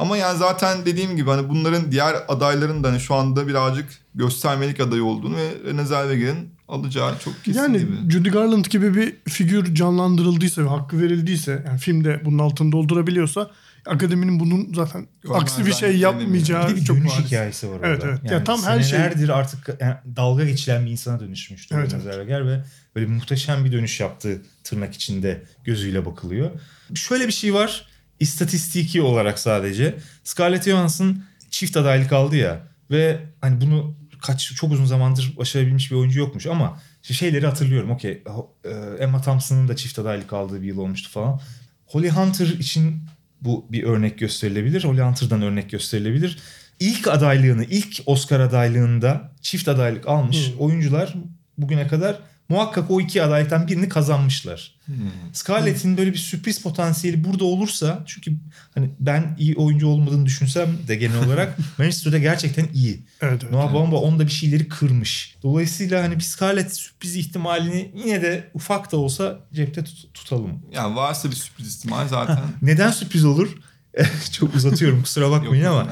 Ama 0.00 0.16
yani 0.16 0.38
zaten 0.38 0.86
dediğim 0.86 1.16
gibi 1.16 1.30
hani 1.30 1.48
bunların 1.48 1.92
diğer 1.92 2.16
adayların 2.28 2.84
da 2.84 2.88
hani 2.88 3.00
şu 3.00 3.14
anda 3.14 3.48
birazcık 3.48 3.86
göstermelik 4.14 4.80
aday 4.80 5.00
olduğunu 5.00 5.36
ve 5.36 5.70
Renée 5.70 5.84
Zellweger'in 5.84 6.50
alacağı 6.68 7.18
çok 7.18 7.44
kesin 7.44 7.60
yani 7.60 7.78
gibi. 7.78 8.10
Judy 8.10 8.28
Garland 8.28 8.64
gibi 8.64 8.94
bir 8.94 9.16
figür 9.28 9.74
canlandırıldıysa 9.74 10.64
ve 10.64 10.68
hakkı 10.68 11.00
verildiyse 11.00 11.62
yani 11.66 11.78
filmde 11.78 12.20
bunun 12.24 12.38
altını 12.38 12.72
doldurabiliyorsa 12.72 13.50
akademinin 13.86 14.40
bunun 14.40 14.74
zaten 14.74 15.06
Görmezden 15.22 15.42
aksi 15.44 15.66
bir 15.66 15.72
şey 15.72 15.96
yapmayacağı 15.98 16.76
Bir 16.76 16.84
çok 16.84 16.96
dönüş 16.96 17.12
bariz. 17.12 17.26
hikayesi 17.26 17.68
var 17.70 17.74
orada. 17.76 17.88
Evet, 17.88 18.02
evet. 18.04 18.18
Ya 18.24 18.32
Yani 18.32 18.44
tam 18.44 18.62
her 18.62 18.80
şey- 18.80 18.90
senelerdir 18.90 19.28
artık 19.28 19.76
yani 19.80 19.94
dalga 20.16 20.44
geçilen 20.44 20.86
bir 20.86 20.90
insana 20.90 21.20
dönüşmüştü 21.20 21.74
Evet, 21.78 21.90
evet. 21.94 22.04
Zellweger 22.04 22.46
ve 22.46 22.64
böyle 22.96 23.06
muhteşem 23.06 23.64
bir 23.64 23.72
dönüş 23.72 24.00
yaptı 24.00 24.42
tırnak 24.64 24.94
içinde 24.94 25.42
gözüyle 25.64 26.06
bakılıyor. 26.06 26.50
Şöyle 26.94 27.26
bir 27.26 27.32
şey 27.32 27.54
var 27.54 27.89
istatistiki 28.20 29.02
olarak 29.02 29.38
sadece 29.38 29.94
Scarlett 30.24 30.64
Johansson 30.64 31.22
çift 31.50 31.76
adaylık 31.76 32.12
aldı 32.12 32.36
ya 32.36 32.60
ve 32.90 33.20
hani 33.40 33.60
bunu 33.60 33.94
kaç 34.22 34.54
çok 34.54 34.72
uzun 34.72 34.84
zamandır 34.84 35.34
başarabilmiş 35.36 35.90
bir 35.90 35.96
oyuncu 35.96 36.18
yokmuş 36.18 36.46
ama 36.46 36.80
şeyleri 37.02 37.46
hatırlıyorum. 37.46 37.90
Okey 37.90 38.22
e, 38.64 38.70
Emma 38.98 39.20
Thompson'ın 39.20 39.68
da 39.68 39.76
çift 39.76 39.98
adaylık 39.98 40.32
aldığı 40.32 40.62
bir 40.62 40.66
yıl 40.66 40.78
olmuştu 40.78 41.10
falan. 41.10 41.40
Holly 41.86 42.10
Hunter 42.10 42.46
için 42.46 43.02
bu 43.40 43.66
bir 43.72 43.82
örnek 43.82 44.18
gösterilebilir. 44.18 44.84
Holly 44.84 45.00
Hunter'dan 45.00 45.42
örnek 45.42 45.70
gösterilebilir. 45.70 46.38
İlk 46.80 47.08
adaylığını, 47.08 47.64
ilk 47.64 48.02
Oscar 48.06 48.40
adaylığında 48.40 49.32
çift 49.40 49.68
adaylık 49.68 50.08
almış 50.08 50.52
Hmm. 50.52 50.58
oyuncular 50.58 51.14
bugüne 51.58 51.86
kadar 51.86 52.18
muhakkak 52.50 52.90
o 52.90 53.00
iki 53.00 53.22
adaylıktan 53.22 53.68
birini 53.68 53.88
kazanmışlar. 53.88 54.74
Hmm. 54.86 54.96
Scarlett'in 55.32 55.96
böyle 55.96 56.12
bir 56.12 56.18
sürpriz 56.18 56.62
potansiyeli 56.62 57.24
burada 57.24 57.44
olursa 57.44 58.02
çünkü 58.06 58.32
hani 58.74 58.90
ben 59.00 59.36
iyi 59.38 59.56
oyuncu 59.56 59.86
olmadığını 59.86 60.26
düşünsem 60.26 60.68
de 60.88 60.96
genel 60.96 61.18
olarak 61.26 61.58
Manchester'da 61.78 62.18
gerçekten 62.18 62.68
iyi. 62.74 63.00
Evet 63.20 63.40
evet. 63.42 63.52
Noah 63.52 63.74
Baumbach 63.74 64.02
onda 64.02 64.26
bir 64.26 64.32
şeyleri 64.32 64.68
kırmış. 64.68 65.36
Dolayısıyla 65.42 66.04
hani 66.04 66.16
bir 66.16 66.22
Scarlett 66.22 66.74
sürpriz 66.74 67.16
ihtimalini 67.16 67.90
yine 68.04 68.22
de 68.22 68.50
ufak 68.54 68.92
da 68.92 68.96
olsa 68.96 69.38
cepte 69.52 69.84
tut- 69.84 70.14
tutalım. 70.14 70.62
Yani 70.72 70.96
varsa 70.96 71.30
bir 71.30 71.36
sürpriz 71.36 71.76
ihtimal 71.76 72.08
zaten. 72.08 72.38
Neden 72.62 72.90
sürpriz 72.90 73.24
olur? 73.24 73.48
Çok 74.32 74.54
uzatıyorum 74.54 75.02
kusura 75.02 75.30
bakmayın 75.30 75.64
Yok, 75.64 75.74
ama. 75.74 75.88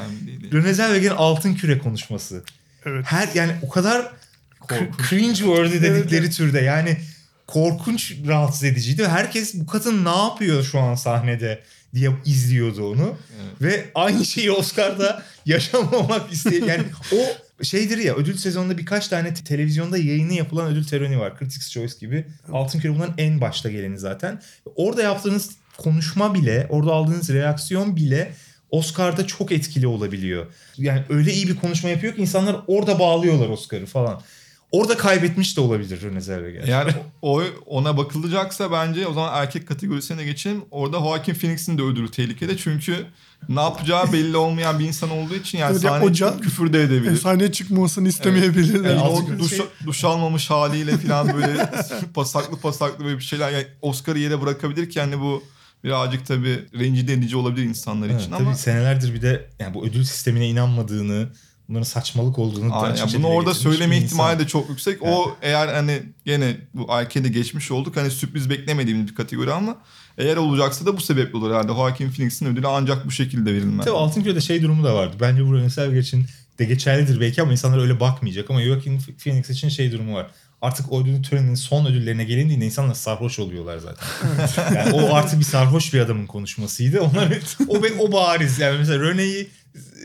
Rene 0.52 0.74
Zellweger'in 0.74 1.16
altın 1.16 1.54
küre 1.54 1.78
konuşması. 1.78 2.44
Evet. 2.86 3.04
Her 3.08 3.28
yani 3.34 3.52
o 3.62 3.68
kadar. 3.68 4.17
Cringe 5.08 5.34
worthy 5.34 5.82
dedikleri 5.82 6.24
evet. 6.24 6.36
türde 6.36 6.60
yani 6.60 6.96
korkunç 7.46 8.14
rahatsız 8.26 8.64
ediciydi 8.64 9.08
herkes 9.08 9.54
bu 9.54 9.66
kadın 9.66 10.04
ne 10.04 10.16
yapıyor 10.16 10.62
şu 10.62 10.78
an 10.80 10.94
sahnede 10.94 11.62
diye 11.94 12.10
izliyordu 12.24 12.90
onu. 12.90 13.16
Evet. 13.40 13.62
Ve 13.62 13.90
aynı 13.94 14.24
şeyi 14.24 14.50
Oscar'da 14.50 15.22
yaşamamak 15.46 16.32
isteyen 16.32 16.66
yani 16.66 16.84
o 17.12 17.64
şeydir 17.64 17.98
ya 17.98 18.14
ödül 18.14 18.36
sezonunda 18.36 18.78
birkaç 18.78 19.08
tane 19.08 19.34
te- 19.34 19.44
televizyonda 19.44 19.98
yayını 19.98 20.32
yapılan 20.32 20.66
ödül 20.66 20.84
töreni 20.84 21.20
var. 21.20 21.38
Critics 21.38 21.70
Choice 21.70 21.94
gibi. 22.00 22.26
Altın 22.52 22.80
Küre 22.80 22.94
bunların 22.94 23.14
en 23.18 23.40
başta 23.40 23.70
geleni 23.70 23.98
zaten. 23.98 24.42
Orada 24.76 25.02
yaptığınız 25.02 25.50
konuşma 25.76 26.34
bile, 26.34 26.66
orada 26.70 26.92
aldığınız 26.92 27.30
reaksiyon 27.30 27.96
bile 27.96 28.32
Oscar'da 28.70 29.26
çok 29.26 29.52
etkili 29.52 29.86
olabiliyor. 29.86 30.46
Yani 30.76 31.02
öyle 31.08 31.32
iyi 31.32 31.48
bir 31.48 31.56
konuşma 31.56 31.88
yapıyor 31.88 32.14
ki 32.14 32.20
insanlar 32.20 32.56
orada 32.66 32.98
bağlıyorlar 32.98 33.48
Oscar'ı 33.48 33.86
falan. 33.86 34.22
Orada 34.72 34.96
kaybetmiş 34.96 35.56
de 35.56 35.60
olabilir 35.60 36.02
Rene 36.02 36.20
Zellweger. 36.20 36.62
Eğer 36.68 36.94
o 37.22 37.42
ona 37.66 37.96
bakılacaksa 37.96 38.72
bence 38.72 39.06
o 39.06 39.12
zaman 39.12 39.42
erkek 39.42 39.68
kategorisine 39.68 40.24
geçelim. 40.24 40.64
Orada 40.70 40.98
Joaquin 40.98 41.34
Phoenix'in 41.34 41.78
de 41.78 41.82
ödülü 41.82 42.10
tehlikede. 42.10 42.56
Çünkü 42.56 42.94
ne 43.48 43.60
yapacağı 43.60 44.12
belli 44.12 44.36
olmayan 44.36 44.78
bir 44.78 44.84
insan 44.84 45.10
olduğu 45.10 45.34
için 45.34 45.58
yani 45.58 45.72
Evet, 45.72 45.84
ya 45.84 45.90
sahneye 45.90 46.10
o 46.10 46.12
can- 46.12 46.40
küfür 46.40 46.72
de 46.72 46.82
edebilir. 46.82 47.12
E, 47.12 47.16
sahneye 47.16 47.52
çıkmasını 47.52 48.08
istemeyebilirler. 48.08 48.90
Yani 48.90 49.00
Altı 49.00 49.34
o 49.34 49.38
duş, 49.38 49.50
şey- 49.50 49.66
duş 49.86 50.04
almamış 50.04 50.50
haliyle 50.50 50.96
falan 50.98 51.34
böyle 51.34 51.70
pasaklı 52.14 52.60
pasaklı 52.60 53.04
böyle 53.04 53.16
bir 53.18 53.22
şeyler. 53.24 53.50
Yani 53.50 53.66
Oscar'ı 53.82 54.18
yere 54.18 54.42
bırakabilir 54.42 54.90
ki 54.90 55.00
hani 55.00 55.20
bu 55.20 55.44
birazcık 55.84 56.26
tabii 56.26 56.64
rencide 56.78 57.12
edici 57.12 57.36
olabilir 57.36 57.64
insanlar 57.66 58.08
Evet, 58.08 58.20
için 58.20 58.30
tabii 58.30 58.42
ama 58.42 58.54
senelerdir 58.54 59.14
bir 59.14 59.22
de 59.22 59.50
yani 59.58 59.74
bu 59.74 59.86
ödül 59.86 60.04
sistemine 60.04 60.48
inanmadığını, 60.48 61.28
bunların 61.68 61.84
saçmalık 61.84 62.38
olduğunu 62.38 62.76
Aynen. 62.76 62.92
açıkça 62.94 63.18
bunu 63.18 63.26
orada 63.26 63.54
söyleme 63.54 63.98
ihtimali 63.98 64.32
insan. 64.32 64.44
de 64.44 64.48
çok 64.48 64.68
yüksek. 64.68 65.02
O 65.02 65.36
eğer 65.42 65.68
hani 65.68 66.02
gene 66.24 66.56
bu 66.74 66.92
arkede 66.92 67.28
geçmiş 67.28 67.70
olduk. 67.70 67.96
Hani 67.96 68.10
sürpriz 68.10 68.50
beklemediğimiz 68.50 69.08
bir 69.08 69.14
kategori 69.14 69.52
ama 69.52 69.76
eğer 70.18 70.36
olacaksa 70.36 70.86
da 70.86 70.96
bu 70.96 71.00
sebeple 71.00 71.38
olur 71.38 71.50
herhalde. 71.50 71.72
Joaquin 71.72 72.10
Phoenix'in 72.10 72.46
ödülü 72.46 72.66
ancak 72.66 73.06
bu 73.06 73.10
şekilde 73.10 73.54
verilmez. 73.54 73.84
Tabii 73.84 73.96
Altın 73.96 74.22
Küre'de 74.22 74.40
şey 74.40 74.62
durumu 74.62 74.84
da 74.84 74.94
vardı. 74.94 75.16
Bence 75.20 75.46
bu 75.46 75.68
Zellweger 75.68 76.00
için 76.00 76.26
de 76.58 76.64
geçerlidir 76.64 77.20
belki 77.20 77.42
ama 77.42 77.52
insanlar 77.52 77.78
öyle 77.78 78.00
bakmayacak. 78.00 78.50
Ama 78.50 78.62
Joaquin 78.62 79.00
Phoenix 79.24 79.50
için 79.50 79.68
şey 79.68 79.92
durumu 79.92 80.14
var. 80.14 80.26
Artık 80.62 80.92
o 80.92 81.02
ödül 81.02 81.22
töreninin 81.22 81.54
son 81.54 81.86
ödüllerine 81.86 82.24
gelindiğinde 82.24 82.64
insanlar 82.64 82.94
sarhoş 82.94 83.38
oluyorlar 83.38 83.78
zaten. 83.78 84.06
yani 84.76 84.92
o 84.92 85.14
artık 85.14 85.38
bir 85.38 85.44
sarhoş 85.44 85.94
bir 85.94 86.00
adamın 86.00 86.26
konuşmasıydı. 86.26 87.00
Onlar, 87.00 87.38
o, 87.68 87.82
be- 87.82 87.92
o 87.98 88.12
bariz. 88.12 88.58
Yani 88.58 88.78
mesela 88.78 89.04
Rene'yi 89.04 89.48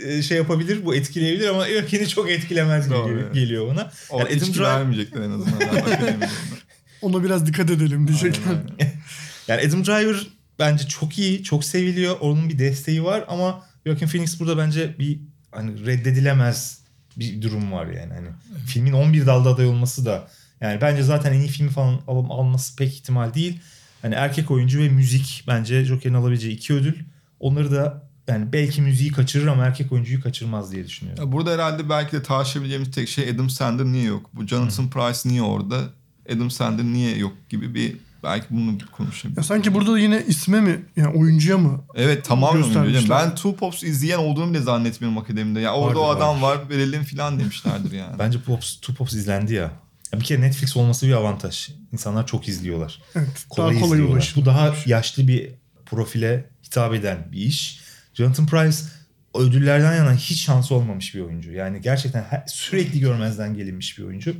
e, 0.08 0.22
şey 0.22 0.38
yapabilir, 0.38 0.86
bu 0.86 0.96
etkileyebilir 0.96 1.48
ama 1.48 1.68
Joaquin'i 1.68 2.08
çok 2.08 2.32
etkilemez 2.32 2.90
Doğru, 2.90 3.06
geliyor, 3.08 3.24
evet. 3.26 3.34
geliyor 3.34 3.68
ona. 3.72 3.92
O 4.10 4.20
Yani 4.20 4.28
Adam 4.30 4.40
Driver- 4.50 4.64
vermeyecekler 4.64 5.22
en 5.22 5.32
azından. 5.32 5.60
Akademide. 5.68 6.30
Ona 7.02 7.24
biraz 7.24 7.46
dikkat 7.46 7.70
edelim 7.70 8.08
diyecek. 8.08 8.40
Aynen, 8.48 8.58
aynen. 8.80 8.94
Yani 9.48 9.62
Adam 9.68 9.86
Driver 9.86 10.28
bence 10.60 10.88
çok 10.88 11.20
iyi, 11.20 11.44
çok 11.44 11.66
seviliyor. 11.66 12.16
Onun 12.20 12.50
bir 12.50 12.60
desteği 12.60 13.04
var 13.04 13.26
ama 13.28 13.66
Joaquin 13.86 14.08
Phoenix 14.08 14.40
burada 14.40 14.58
bence 14.58 14.96
bir 15.00 15.20
hani 15.52 15.86
reddedilemez 15.86 16.80
bir 17.18 17.42
durum 17.42 17.72
var 17.72 17.86
yani. 17.88 18.14
Hani 18.14 18.28
filmin 18.68 18.94
11 18.94 19.26
dalda 19.26 19.50
aday 19.50 19.66
olması 19.68 20.06
da 20.06 20.28
yani 20.64 20.82
bence 20.82 21.04
zaten 21.04 21.34
en 21.34 21.40
iyi 21.40 21.48
filmi 21.48 21.70
falan 21.72 22.00
al- 22.08 22.30
alması 22.30 22.76
pek 22.76 22.94
ihtimal 22.94 23.34
değil. 23.34 23.60
Hani 24.02 24.16
erkek 24.16 24.52
oyuncu 24.52 24.80
ve 24.80 24.90
müzik 24.90 25.44
bence 25.48 25.86
Joker'in 25.86 26.14
alabileceği 26.14 26.56
iki 26.56 26.74
ödül. 26.74 26.94
Onları 27.40 27.72
da 27.72 28.04
yani 28.28 28.54
belki 28.54 28.82
müziği 28.82 29.12
kaçırır 29.12 29.48
ama 29.48 29.66
erkek 29.66 29.92
oyuncuyu 29.92 30.22
kaçırmaz 30.22 30.72
diye 30.72 30.86
düşünüyorum. 30.86 31.24
Ya 31.26 31.32
Burada 31.32 31.52
herhalde 31.52 31.90
belki 31.90 32.12
de 32.12 32.24
tartışabileceğimiz 32.24 32.92
tek 32.92 33.10
şey 33.10 33.30
Adam 33.30 33.50
Sandler 33.50 33.86
niye 33.86 34.04
yok? 34.04 34.30
Bu 34.34 34.48
Jonathan 34.48 34.90
Price 34.90 35.20
niye 35.30 35.42
orada? 35.42 35.82
Adam 36.36 36.52
Sandler 36.52 36.84
niye 36.84 37.18
yok 37.18 37.34
gibi 37.50 37.76
bir 37.76 37.98
belki 38.24 38.46
bunu 38.50 38.78
konuşabiliriz. 38.92 39.38
Ya 39.38 39.44
sanki 39.44 39.74
burada 39.74 39.94
da 39.94 40.00
yine 40.00 40.24
isme 40.28 40.62
mi 40.62 40.86
yani 40.96 41.18
oyuncuya 41.18 41.58
mı? 41.58 41.82
Evet 41.96 42.26
tamamen 42.26 42.54
oyuncu 42.54 42.70
hocam. 42.70 42.86
Göstermişler. 42.88 43.30
Ben 43.30 43.36
Two 43.36 43.56
Pops 43.56 43.84
izleyen 43.84 44.18
olduğunu 44.18 44.50
bile 44.54 44.62
zannetmiyorum 44.62 45.18
akademide. 45.18 45.60
Ya 45.60 45.74
orada 45.74 46.00
Vardır, 46.00 46.16
o 46.16 46.18
adam 46.18 46.42
var 46.42 46.70
verelim 46.70 47.04
falan 47.04 47.40
demişlerdir 47.40 47.92
yani. 47.92 48.16
Bence 48.20 48.40
Pops, 48.42 48.76
Two 48.76 48.94
Pops 48.94 49.14
izlendi 49.14 49.54
ya. 49.54 49.72
Ya. 50.14 50.20
Bir 50.20 50.26
kere 50.26 50.42
Netflix 50.42 50.78
olması 50.78 51.08
bir 51.08 51.14
avantaj. 51.14 51.70
İnsanlar 51.92 52.28
çok 52.28 52.48
izliyorlar. 52.48 53.02
Evet. 53.16 53.46
kolay, 53.50 53.72
daha 53.76 53.82
kolay 53.82 53.92
izliyorlar. 53.98 54.16
ulaşılır. 54.16 54.42
Bu 54.46 54.50
daha 54.50 54.76
yaşlı 54.86 55.28
bir 55.28 55.52
profile 55.86 56.50
hitap 56.66 56.94
eden 56.94 57.28
bir 57.32 57.38
iş. 57.38 57.80
Jonathan 58.14 58.46
Price 58.46 58.78
ödüllerden 59.36 59.96
yana 59.96 60.14
hiç 60.14 60.42
şansı 60.46 60.76
olmamış 60.76 61.16
bir 61.16 61.20
oyuncu. 61.22 61.52
Yani 61.52 61.82
gerçekten 61.82 62.24
her- 62.24 62.44
sürekli 62.48 63.00
görmezden 63.00 63.54
gelinmiş 63.56 63.98
bir 63.98 64.04
oyuncu. 64.04 64.36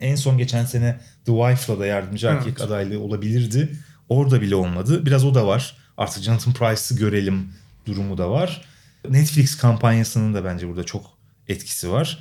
En 0.00 0.14
son 0.16 0.38
geçen 0.38 0.64
sene 0.64 1.00
The 1.24 1.32
Wife'la 1.32 1.78
da 1.80 1.86
yardımcı 1.86 2.26
Evet. 2.26 2.38
erkek 2.38 2.60
adaylığı 2.60 3.00
olabilirdi. 3.00 3.76
Orada 4.08 4.40
bile 4.40 4.54
olmadı. 4.54 5.06
Biraz 5.06 5.24
o 5.24 5.34
da 5.34 5.46
var. 5.46 5.76
Artık 5.96 6.22
Jonathan 6.22 6.52
Price'ı 6.54 6.98
görelim 6.98 7.52
durumu 7.86 8.18
da 8.18 8.30
var. 8.30 8.64
Netflix 9.08 9.56
kampanyasının 9.56 10.34
da 10.34 10.44
bence 10.44 10.68
burada 10.68 10.84
çok 10.84 11.04
etkisi 11.48 11.90
var. 11.90 12.18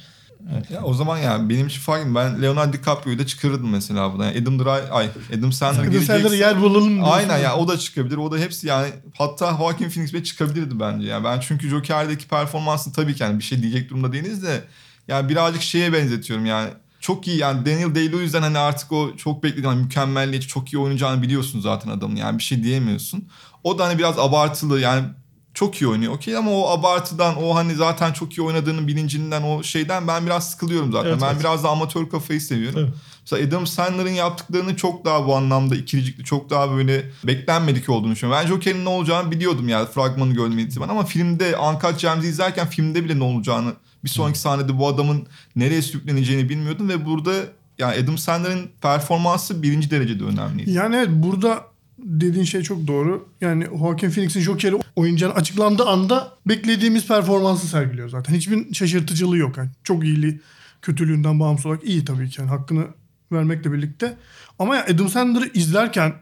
Ya 0.69 0.84
o 0.84 0.93
zaman 0.93 1.17
yani 1.17 1.49
benim 1.49 1.67
için 1.67 1.82
fark 1.82 2.15
Ben 2.15 2.41
Leonardo 2.41 2.73
DiCaprio'yu 2.73 3.19
da 3.19 3.25
çıkarırdım 3.25 3.69
mesela 3.69 4.13
buna. 4.13 4.25
Yani 4.25 4.41
Adam 4.41 4.60
Drive, 4.60 4.91
ay 4.91 5.10
Adam 5.38 5.52
Sandler 5.52 5.82
Adam 5.82 5.91
gelecekse. 5.91 6.36
yer 6.36 6.62
bulalım. 6.62 7.04
Aynen 7.04 7.38
ya 7.38 7.56
o 7.56 7.67
da 7.67 7.78
çıkabilir. 7.78 8.17
O 8.17 8.32
da 8.32 8.38
hepsi 8.38 8.67
yani 8.67 8.89
hatta 9.17 9.58
Joaquin 9.58 9.89
Phoenix 9.89 10.13
bile 10.13 10.23
çıkabilirdi 10.23 10.80
bence. 10.80 11.08
Yani 11.08 11.23
ben 11.23 11.39
çünkü 11.39 11.69
Joker'deki 11.69 12.28
performansını 12.28 12.93
tabii 12.93 13.15
ki 13.15 13.23
yani 13.23 13.39
bir 13.39 13.43
şey 13.43 13.62
diyecek 13.62 13.89
durumda 13.89 14.13
değiliz 14.13 14.43
de 14.43 14.63
yani 15.08 15.30
birazcık 15.30 15.62
şeye 15.62 15.93
benzetiyorum 15.93 16.45
yani. 16.45 16.69
Çok 16.99 17.28
iyi 17.28 17.38
yani 17.38 17.65
Daniel 17.65 17.95
Day-Lewis'den 17.95 18.41
hani 18.41 18.58
artık 18.58 18.91
o 18.91 19.15
çok 19.17 19.43
beklediğim 19.43 19.69
hani 19.69 19.82
mükemmelliyetçi 19.84 20.47
çok 20.47 20.73
iyi 20.73 20.78
oynayacağını 20.78 21.21
biliyorsun 21.21 21.62
zaten 21.62 21.89
adamın 21.91 22.15
yani 22.15 22.38
bir 22.38 22.43
şey 22.43 22.63
diyemiyorsun. 22.63 23.28
O 23.63 23.80
da 23.80 23.86
hani 23.88 23.97
biraz 23.97 24.19
abartılı 24.19 24.80
yani 24.80 25.06
çok 25.53 25.81
iyi 25.81 25.88
oynuyor 25.88 26.13
okey 26.13 26.38
ama 26.38 26.51
o 26.51 26.69
abartıdan 26.69 27.43
o 27.43 27.55
hani 27.55 27.75
zaten 27.75 28.13
çok 28.13 28.38
iyi 28.38 28.41
oynadığının 28.41 28.88
bilincinden 28.88 29.43
o 29.43 29.63
şeyden 29.63 30.07
ben 30.07 30.25
biraz 30.25 30.49
sıkılıyorum 30.49 30.91
zaten. 30.91 31.09
Evet, 31.09 31.21
ben 31.21 31.31
evet. 31.31 31.39
biraz 31.39 31.63
da 31.63 31.69
amatör 31.69 32.09
kafayı 32.09 32.41
seviyorum. 32.41 32.79
Tabii. 32.79 32.91
Mesela 33.21 33.47
Adam 33.47 33.67
Sandler'ın 33.67 34.09
yaptıklarını 34.09 34.75
çok 34.75 35.05
daha 35.05 35.27
bu 35.27 35.35
anlamda 35.35 35.75
ikircikli, 35.75 36.23
çok 36.23 36.49
daha 36.49 36.71
böyle 36.71 37.05
beklenmedik 37.23 37.89
olduğunu 37.89 38.12
düşünüyorum. 38.12 38.43
Ben 38.43 38.47
Joker'in 38.47 38.85
ne 38.85 38.89
olacağını 38.89 39.31
biliyordum 39.31 39.69
yani 39.69 39.88
fragmanı 39.88 40.33
gördüğüm 40.33 40.59
itibaren 40.59 40.89
ama 40.89 41.05
filmde 41.05 41.57
Uncut 41.57 41.99
Gems'i 41.99 42.27
izlerken 42.27 42.67
filmde 42.67 43.03
bile 43.03 43.19
ne 43.19 43.23
olacağını 43.23 43.73
bir 44.03 44.09
sonraki 44.09 44.39
sahnede 44.39 44.77
bu 44.77 44.88
adamın 44.88 45.27
nereye 45.55 45.81
sürükleneceğini 45.81 46.49
bilmiyordum 46.49 46.89
ve 46.89 47.05
burada 47.05 47.31
yani 47.77 47.95
Adam 48.03 48.17
Sandler'ın 48.17 48.69
performansı 48.81 49.63
birinci 49.63 49.91
derecede 49.91 50.23
önemliydi. 50.23 50.71
Yani 50.71 50.95
evet 50.95 51.09
burada 51.12 51.63
dediğin 52.03 52.43
şey 52.43 52.62
çok 52.62 52.88
doğru. 52.88 53.29
Yani 53.41 53.65
Joaquin 53.65 54.09
Phoenix'in 54.09 54.41
Joker'i 54.41 54.75
oynayacağını 54.95 55.33
açıklandığı 55.33 55.85
anda 55.85 56.31
beklediğimiz 56.45 57.07
performansı 57.07 57.67
sergiliyor 57.67 58.09
zaten. 58.09 58.33
Hiçbir 58.33 58.73
şaşırtıcılığı 58.73 59.38
yok. 59.38 59.57
Yani 59.57 59.69
çok 59.83 60.03
iyiliği 60.03 60.41
kötülüğünden 60.81 61.39
bağımsız 61.39 61.65
olarak 61.65 61.83
iyi 61.83 62.05
tabii 62.05 62.29
ki. 62.29 62.41
Yani 62.41 62.49
hakkını 62.49 62.88
vermekle 63.31 63.71
birlikte. 63.71 64.17
Ama 64.59 64.75
ya 64.75 64.85
Adam 64.85 65.09
Sandler'ı 65.09 65.51
izlerken 65.53 66.13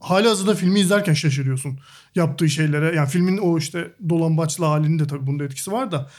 hali 0.00 0.28
hazırda 0.28 0.54
filmi 0.54 0.80
izlerken 0.80 1.14
şaşırıyorsun 1.14 1.78
yaptığı 2.14 2.48
şeylere. 2.50 2.96
Yani 2.96 3.08
filmin 3.08 3.38
o 3.38 3.58
işte 3.58 3.92
dolambaçlı 4.08 4.64
halinin 4.64 4.98
de 4.98 5.06
tabii 5.06 5.26
bunda 5.26 5.44
etkisi 5.44 5.72
var 5.72 5.92
da. 5.92 6.10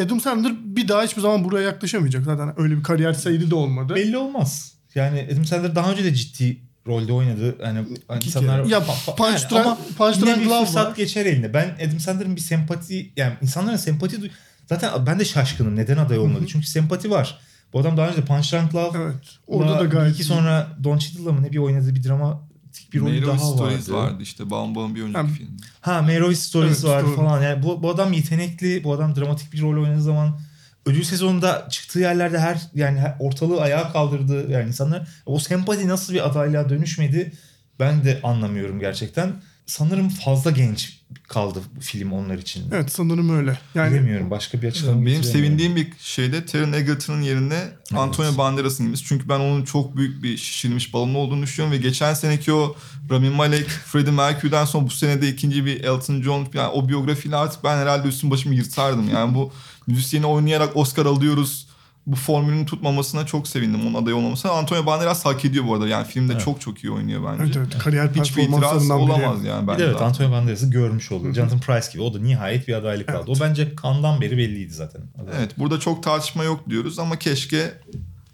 Adam 0.00 0.20
Sandler 0.20 0.52
bir 0.64 0.88
daha 0.88 1.02
hiçbir 1.02 1.22
zaman 1.22 1.44
buraya 1.44 1.62
yaklaşamayacak. 1.62 2.24
Zaten 2.24 2.60
öyle 2.60 2.76
bir 2.76 2.82
kariyer 2.82 3.12
sayılı 3.12 3.50
da 3.50 3.56
olmadı. 3.56 3.94
Belli 3.94 4.16
olmaz. 4.16 4.74
Yani 4.94 5.28
Adam 5.32 5.44
Sandler 5.44 5.74
daha 5.74 5.92
önce 5.92 6.04
de 6.04 6.14
ciddi 6.14 6.60
rolde 6.86 7.12
oynadı. 7.12 7.56
Yani 7.62 7.78
İki 8.16 8.26
insanlar 8.28 8.64
Ya 8.64 8.78
Pa- 8.78 8.82
pa- 9.06 9.16
Punch 9.16 9.52
yani 9.52 9.62
ama 9.64 9.78
Punch 9.98 10.18
yine 10.18 10.40
bir 10.40 10.44
fırsat 10.48 10.86
var. 10.90 10.96
geçer 10.96 11.26
eline. 11.26 11.54
Ben 11.54 11.76
Adam 11.86 12.00
Sandler'ın 12.00 12.36
bir 12.36 12.40
sempati 12.40 13.12
yani 13.16 13.34
insanların 13.42 13.76
sempati 13.76 14.30
zaten 14.68 15.06
ben 15.06 15.18
de 15.20 15.24
şaşkınım 15.24 15.76
neden 15.76 15.96
aday 15.96 16.18
olmadı. 16.18 16.44
Çünkü 16.48 16.66
sempati 16.66 17.10
var. 17.10 17.38
Bu 17.72 17.78
adam 17.80 17.96
daha 17.96 18.08
önce 18.08 18.16
de 18.22 18.24
Punch 18.24 18.52
Drunk 18.52 18.74
Love 18.74 18.98
Evet. 18.98 19.14
Orada 19.46 19.78
da 19.80 19.84
gayet 19.84 20.14
iki 20.14 20.22
iyi. 20.22 20.26
sonra 20.26 20.68
Don 20.84 20.98
Cheadle'la 20.98 21.32
mı 21.32 21.42
ne 21.42 21.52
bir 21.52 21.58
oynadığı 21.58 21.94
bir 21.94 22.04
dramatik 22.04 22.92
bir 22.92 23.00
rolü 23.00 23.10
Meyrovis 23.10 23.40
daha 23.42 23.50
Stories 23.52 23.90
vardı. 23.90 24.12
vardı 24.12 24.22
işte 24.22 24.50
Baumbach'ın 24.50 24.94
bir 24.94 25.02
önceki 25.02 25.16
Yani- 25.18 25.30
filmi. 25.32 25.56
Ha 25.80 26.02
Meyrovis 26.02 26.38
Stories 26.42 26.84
Evet, 26.84 26.84
var 26.94 27.04
doğru. 27.04 27.16
falan. 27.16 27.42
Yani 27.42 27.62
bu, 27.62 27.82
bu 27.82 27.90
adam 27.90 28.12
yetenekli. 28.12 28.84
Bu 28.84 28.92
adam 28.92 29.16
dramatik 29.16 29.52
bir 29.52 29.60
rol 29.60 29.82
oynadığı 29.82 30.02
zaman 30.02 30.40
ödül 30.86 31.02
sezonunda 31.02 31.66
çıktığı 31.70 31.98
yerlerde 31.98 32.38
her 32.38 32.60
yani 32.74 33.00
ortalığı 33.18 33.60
ayağa 33.60 33.92
kaldırdı 33.92 34.50
yani 34.50 34.68
insanlar 34.68 35.08
o 35.26 35.38
sempati 35.38 35.88
nasıl 35.88 36.14
bir 36.14 36.26
adaylığa 36.26 36.68
dönüşmedi 36.68 37.32
ben 37.80 38.04
de 38.04 38.20
anlamıyorum 38.22 38.80
gerçekten. 38.80 39.32
Sanırım 39.66 40.08
fazla 40.08 40.50
genç 40.50 41.02
kaldı 41.28 41.60
bu 41.76 41.80
film 41.80 42.12
onlar 42.12 42.38
için. 42.38 42.64
Evet 42.72 42.92
sanırım 42.92 43.38
öyle. 43.38 43.58
Yani 43.74 43.92
Bilemiyorum 43.92 44.30
başka 44.30 44.62
bir 44.62 44.68
açıklama 44.68 45.06
Benim 45.06 45.24
sevindiğim 45.24 45.76
bir 45.76 45.92
şeyde 45.98 46.46
Taron 46.46 46.72
Egerton'un 46.72 47.22
yerine 47.22 47.68
Antonio 47.94 48.38
Banderas'ın 48.38 48.86
gitmesi. 48.86 49.04
Çünkü 49.04 49.28
ben 49.28 49.40
onun 49.40 49.64
çok 49.64 49.96
büyük 49.96 50.22
bir 50.22 50.36
şişirilmiş 50.36 50.94
balon 50.94 51.14
olduğunu 51.14 51.42
düşünüyorum 51.42 51.78
ve 51.78 51.82
geçen 51.82 52.14
seneki 52.14 52.52
o 52.52 52.76
Rami 53.10 53.30
Malek, 53.30 53.68
Freddie 53.86 54.12
Mercury'den 54.12 54.64
sonra 54.64 54.86
bu 54.86 54.90
senede 54.90 55.28
ikinci 55.28 55.66
bir 55.66 55.84
Elton 55.84 56.22
John 56.22 56.48
yani 56.54 56.68
o 56.68 56.88
biyografiyle 56.88 57.36
artık 57.36 57.64
ben 57.64 57.76
herhalde 57.76 58.08
üstüm 58.08 58.30
başımı 58.30 58.54
yırtardım. 58.54 59.08
Yani 59.08 59.34
bu 59.34 59.52
müzisyeni 59.86 60.26
oynayarak 60.26 60.76
Oscar 60.76 61.06
alıyoruz. 61.06 61.68
Bu 62.06 62.16
formülün 62.16 62.64
tutmamasına 62.64 63.26
çok 63.26 63.48
sevindim 63.48 63.80
onun 63.86 64.02
aday 64.02 64.12
olmamasına. 64.12 64.52
Antonio 64.52 64.86
Banderas 64.86 65.24
hak 65.24 65.44
ediyor 65.44 65.66
bu 65.66 65.74
arada. 65.74 65.88
Yani 65.88 66.06
filmde 66.06 66.38
çok 66.38 66.60
çok 66.60 66.84
iyi 66.84 66.90
oynuyor 66.90 67.22
bence. 67.32 67.42
evet, 67.42 67.56
evet, 67.72 67.82
kariyer 67.82 68.08
Hiçbir 68.08 68.42
itiraz 68.42 68.60
performanslarından 68.60 69.06
biri. 69.06 69.12
olamaz 69.12 69.44
yani 69.44 69.68
Bir 69.68 69.78
de 69.78 69.84
evet 69.84 69.92
zaten. 69.92 70.06
Antonio 70.06 70.30
Banderas'ı 70.30 70.70
görmüş 70.70 71.12
oldu. 71.12 71.32
Jonathan 71.32 71.60
Price 71.60 71.92
gibi. 71.92 72.02
O 72.02 72.14
da 72.14 72.18
nihayet 72.18 72.68
bir 72.68 72.74
adaylık 72.74 73.08
aldı. 73.10 73.30
O 73.30 73.34
bence 73.40 73.74
kandan 73.74 74.20
beri 74.20 74.38
belliydi 74.38 74.72
zaten. 74.72 75.02
Evet 75.38 75.58
burada 75.58 75.80
çok 75.80 76.02
tartışma 76.02 76.44
yok 76.44 76.60
diyoruz 76.70 76.98
ama 76.98 77.18
keşke 77.18 77.72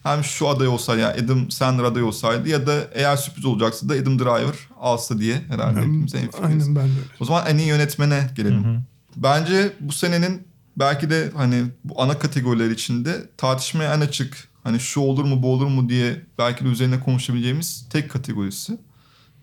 hem 0.03 0.24
şu 0.24 0.49
aday 0.49 0.68
olsaydı 0.68 1.01
yani 1.01 1.24
Adam 1.24 1.51
Sandler 1.51 1.84
aday 1.84 2.03
olsaydı 2.03 2.49
ya 2.49 2.66
da 2.66 2.74
eğer 2.94 3.16
sürpriz 3.16 3.44
olacaksa 3.44 3.88
da 3.88 3.94
Adam 3.94 4.18
Driver 4.18 4.57
alsa 4.80 5.18
diye 5.18 5.42
herhalde 5.49 5.78
hepimiz 5.78 6.14
en. 6.14 6.28
Aynen 6.42 6.61
ben 6.61 6.76
de 6.76 6.80
öyle. 6.80 6.92
O 7.20 7.24
zaman 7.24 7.46
en 7.46 7.59
iyi 7.59 7.68
yönetmene 7.68 8.30
gelelim. 8.36 8.82
Bence 9.16 9.72
bu 9.80 9.92
senenin 9.92 10.47
belki 10.79 11.11
de 11.11 11.31
hani 11.37 11.64
bu 11.85 12.03
ana 12.03 12.18
kategoriler 12.18 12.70
içinde 12.70 13.29
tartışmaya 13.37 13.95
en 13.95 14.01
açık 14.01 14.49
hani 14.64 14.81
şu 14.81 15.01
olur 15.01 15.24
mu 15.24 15.43
bu 15.43 15.53
olur 15.53 15.66
mu 15.66 15.89
diye 15.89 16.22
belki 16.39 16.64
de 16.64 16.68
üzerine 16.68 17.01
konuşabileceğimiz 17.01 17.87
tek 17.91 18.11
kategorisi. 18.11 18.79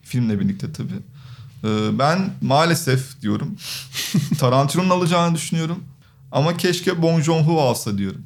Filmle 0.02 0.40
birlikte 0.40 0.74
tabii. 0.74 1.00
Ee, 1.64 2.00
ben 2.00 2.34
maalesef 2.42 3.22
diyorum 3.22 3.56
Tarantino'nun 4.40 4.90
alacağını 4.90 5.36
düşünüyorum. 5.36 5.84
Ama 6.32 6.58
keşke 6.58 7.02
Bong 7.02 7.24
Joon-ho 7.24 7.62
alsa 7.62 7.98
diyorum. 7.98 8.26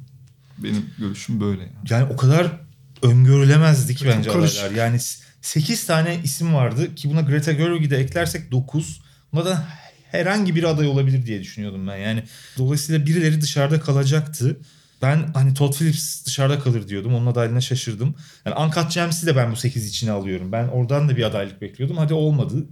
Benim 0.58 0.86
görüşüm 0.98 1.40
böyle 1.40 1.60
yani. 1.60 1.72
Yani 1.90 2.12
o 2.12 2.16
kadar 2.16 2.60
öngörülemezdi 3.02 3.94
ki 3.94 4.06
bence 4.06 4.30
adaylar. 4.30 4.70
Yani 4.70 4.98
8 5.40 5.86
tane 5.86 6.20
isim 6.24 6.54
vardı 6.54 6.94
ki 6.94 7.10
buna 7.10 7.20
Greta 7.20 7.52
Gerwig'i 7.52 7.90
de 7.90 7.96
eklersek 7.96 8.52
9. 8.52 9.00
Bunlardan 9.32 9.64
herhangi 10.10 10.54
bir 10.56 10.64
aday 10.64 10.86
olabilir 10.86 11.26
diye 11.26 11.40
düşünüyordum 11.40 11.86
ben. 11.86 11.96
Yani 11.96 12.22
dolayısıyla 12.58 13.06
birileri 13.06 13.40
dışarıda 13.40 13.80
kalacaktı. 13.80 14.56
Ben 15.02 15.30
hani 15.34 15.54
Todd 15.54 15.72
Phillips 15.74 16.26
dışarıda 16.26 16.58
kalır 16.58 16.88
diyordum. 16.88 17.14
Onun 17.14 17.26
adaylığına 17.26 17.60
şaşırdım. 17.60 18.14
Yani 18.44 18.56
Uncut 18.56 18.94
Gems'i 18.94 19.26
de 19.26 19.36
ben 19.36 19.52
bu 19.52 19.56
8 19.56 19.88
içine 19.88 20.10
alıyorum. 20.10 20.52
Ben 20.52 20.68
oradan 20.68 21.08
da 21.08 21.16
bir 21.16 21.22
adaylık 21.22 21.62
bekliyordum. 21.62 21.96
Hadi 21.96 22.14
olmadı. 22.14 22.66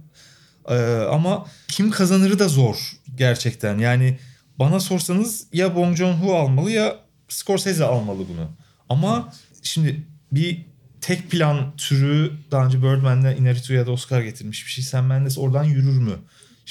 Ee, 0.69 0.75
ama 1.11 1.45
kim 1.67 1.91
kazanırı 1.91 2.39
da 2.39 2.47
zor 2.47 2.91
gerçekten. 3.15 3.77
Yani 3.77 4.19
bana 4.59 4.79
sorsanız 4.79 5.47
ya 5.53 5.75
Bong 5.75 5.97
Joon-ho 5.97 6.35
almalı 6.35 6.71
ya 6.71 6.97
Scorsese 7.29 7.85
almalı 7.85 8.19
bunu. 8.19 8.51
Ama 8.89 9.33
şimdi 9.63 10.07
bir 10.31 10.65
tek 11.01 11.31
plan 11.31 11.75
türü 11.77 12.31
daha 12.51 12.65
önce 12.65 12.77
Birdman'de 12.77 13.37
Inarritu'ya 13.37 13.87
da 13.87 13.91
Oscar 13.91 14.21
getirmiş 14.21 14.65
bir 14.65 14.71
şey. 14.71 14.83
Sam 14.83 15.05
Mendes 15.05 15.37
oradan 15.37 15.63
yürür 15.63 15.97
mü? 15.97 16.15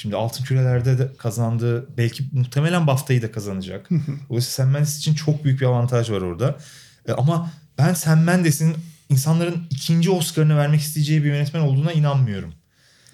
Şimdi 0.01 0.15
Altın 0.15 0.43
Küreler'de 0.43 0.99
de 0.99 1.13
kazandı. 1.17 1.87
Belki 1.97 2.23
muhtemelen 2.31 2.87
BAFTA'yı 2.87 3.21
da 3.21 3.31
kazanacak. 3.31 3.89
Dolayısıyla 4.29 4.41
Sam 4.41 4.69
Mendes 4.69 4.97
için 4.97 5.13
çok 5.13 5.43
büyük 5.43 5.61
bir 5.61 5.65
avantaj 5.65 6.11
var 6.11 6.21
orada. 6.21 6.57
E, 7.07 7.11
ama 7.11 7.51
ben 7.77 7.93
Sam 7.93 8.23
Mendes'in 8.23 8.75
insanların 9.09 9.67
ikinci 9.69 10.11
Oscar'ını 10.11 10.57
vermek 10.57 10.81
isteyeceği 10.81 11.23
bir 11.23 11.27
yönetmen 11.27 11.61
olduğuna 11.61 11.91
inanmıyorum. 11.91 12.53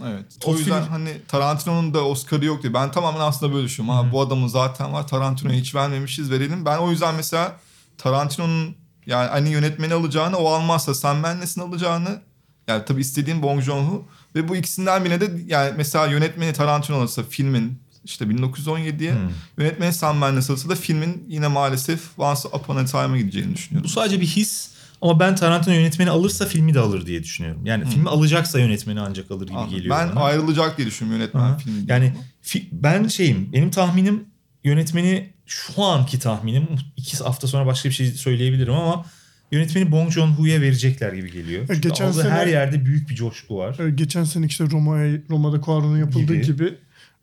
Evet. 0.05 0.25
Todd 0.39 0.53
o 0.53 0.57
yüzden 0.57 0.83
Phillips- 0.83 0.89
hani 0.89 1.21
Tarantino'nun 1.27 1.93
da 1.93 2.05
Oscar'ı 2.05 2.45
yok 2.45 2.63
diye. 2.63 2.73
Ben 2.73 2.91
tamamen 2.91 3.19
aslında 3.19 3.53
böyle 3.53 3.65
düşünüyorum. 3.65 4.05
Ha, 4.05 4.11
bu 4.11 4.21
adamın 4.21 4.47
zaten 4.47 4.93
var. 4.93 5.07
Tarantino'ya 5.07 5.59
hiç 5.59 5.75
vermemişiz 5.75 6.31
verelim. 6.31 6.65
Ben 6.65 6.77
o 6.77 6.91
yüzden 6.91 7.15
mesela 7.15 7.55
Tarantino'nun 7.97 8.75
yani 9.05 9.29
hani 9.29 9.49
yönetmeni 9.49 9.93
alacağını 9.93 10.37
o 10.37 10.49
almazsa 10.49 10.93
Sam 10.93 11.19
Mendes'in 11.19 11.61
alacağını 11.61 12.21
yani 12.67 12.85
tabii 12.85 13.01
istediğim 13.01 13.43
Bong 13.43 13.61
Joon-ho 13.61 14.05
ve 14.35 14.47
bu 14.47 14.55
ikisinden 14.55 15.05
birine 15.05 15.21
de 15.21 15.31
yani 15.47 15.73
mesela 15.77 16.05
yönetmeni 16.07 16.53
Tarantino 16.53 16.97
alırsa 16.97 17.23
filmin 17.29 17.79
işte 18.03 18.25
1917'ye 18.25 19.11
Hmm. 19.13 19.19
yönetmeni 19.57 19.93
Sam 19.93 20.17
Mendes 20.17 20.49
alırsa 20.49 20.69
da 20.69 20.75
filmin 20.75 21.25
yine 21.27 21.47
maalesef 21.47 21.99
Once 22.19 22.47
Upon 22.47 22.75
a 22.75 22.85
Time'a 22.85 23.17
gideceğini 23.17 23.51
Bu 23.51 23.55
düşünüyorum. 23.55 23.89
sadece 23.89 24.21
bir 24.21 24.25
his 24.27 24.69
ama 25.01 25.19
ben 25.19 25.35
Tarantino 25.35 25.73
yönetmeni 25.73 26.09
alırsa 26.09 26.45
filmi 26.45 26.73
de 26.73 26.79
alır 26.79 27.05
diye 27.05 27.23
düşünüyorum. 27.23 27.65
Yani 27.65 27.85
filmi 27.89 28.09
alacaksa 28.09 28.59
yönetmeni 28.59 28.99
ancak 29.01 29.31
alır 29.31 29.47
gibi 29.47 29.69
geliyor 29.77 29.97
ben 29.99 30.15
bana. 30.15 30.23
ayrılacak 30.23 30.77
diye 30.77 30.87
düşünüyorum 30.87 31.21
yönetmen 31.21 31.41
Aha. 31.41 31.57
filmi. 31.57 31.83
Yani 31.87 32.13
fi- 32.43 32.67
ben 32.71 33.07
şeyim 33.07 33.49
benim 33.53 33.71
tahminim 33.71 34.23
yönetmeni 34.63 35.33
şu 35.45 35.83
anki 35.83 36.19
tahminim 36.19 36.67
iki 36.97 37.17
hafta 37.17 37.47
sonra 37.47 37.65
başka 37.65 37.89
bir 37.89 37.93
şey 37.93 38.07
söyleyebilirim 38.11 38.73
ama 38.73 39.05
yönetmeni 39.51 39.91
Bong 39.91 40.11
Joon-ho'ya 40.11 40.61
verecekler 40.61 41.13
gibi 41.13 41.31
geliyor. 41.31 41.63
Çünkü 41.67 41.81
geçen 41.81 42.11
sene- 42.11 42.29
her 42.29 42.47
yerde 42.47 42.85
büyük 42.85 43.09
bir 43.09 43.15
coşku 43.15 43.57
var. 43.57 43.79
Ee, 43.79 43.89
Geçen 43.89 44.23
sene 44.23 44.45
işte 44.45 44.63
Roma'ya, 44.71 45.17
Roma'da 45.29 45.61
Quaron'un 45.61 45.97
yapıldığı 45.97 46.33
Gibi. 46.35 46.45
gibi. 46.45 46.65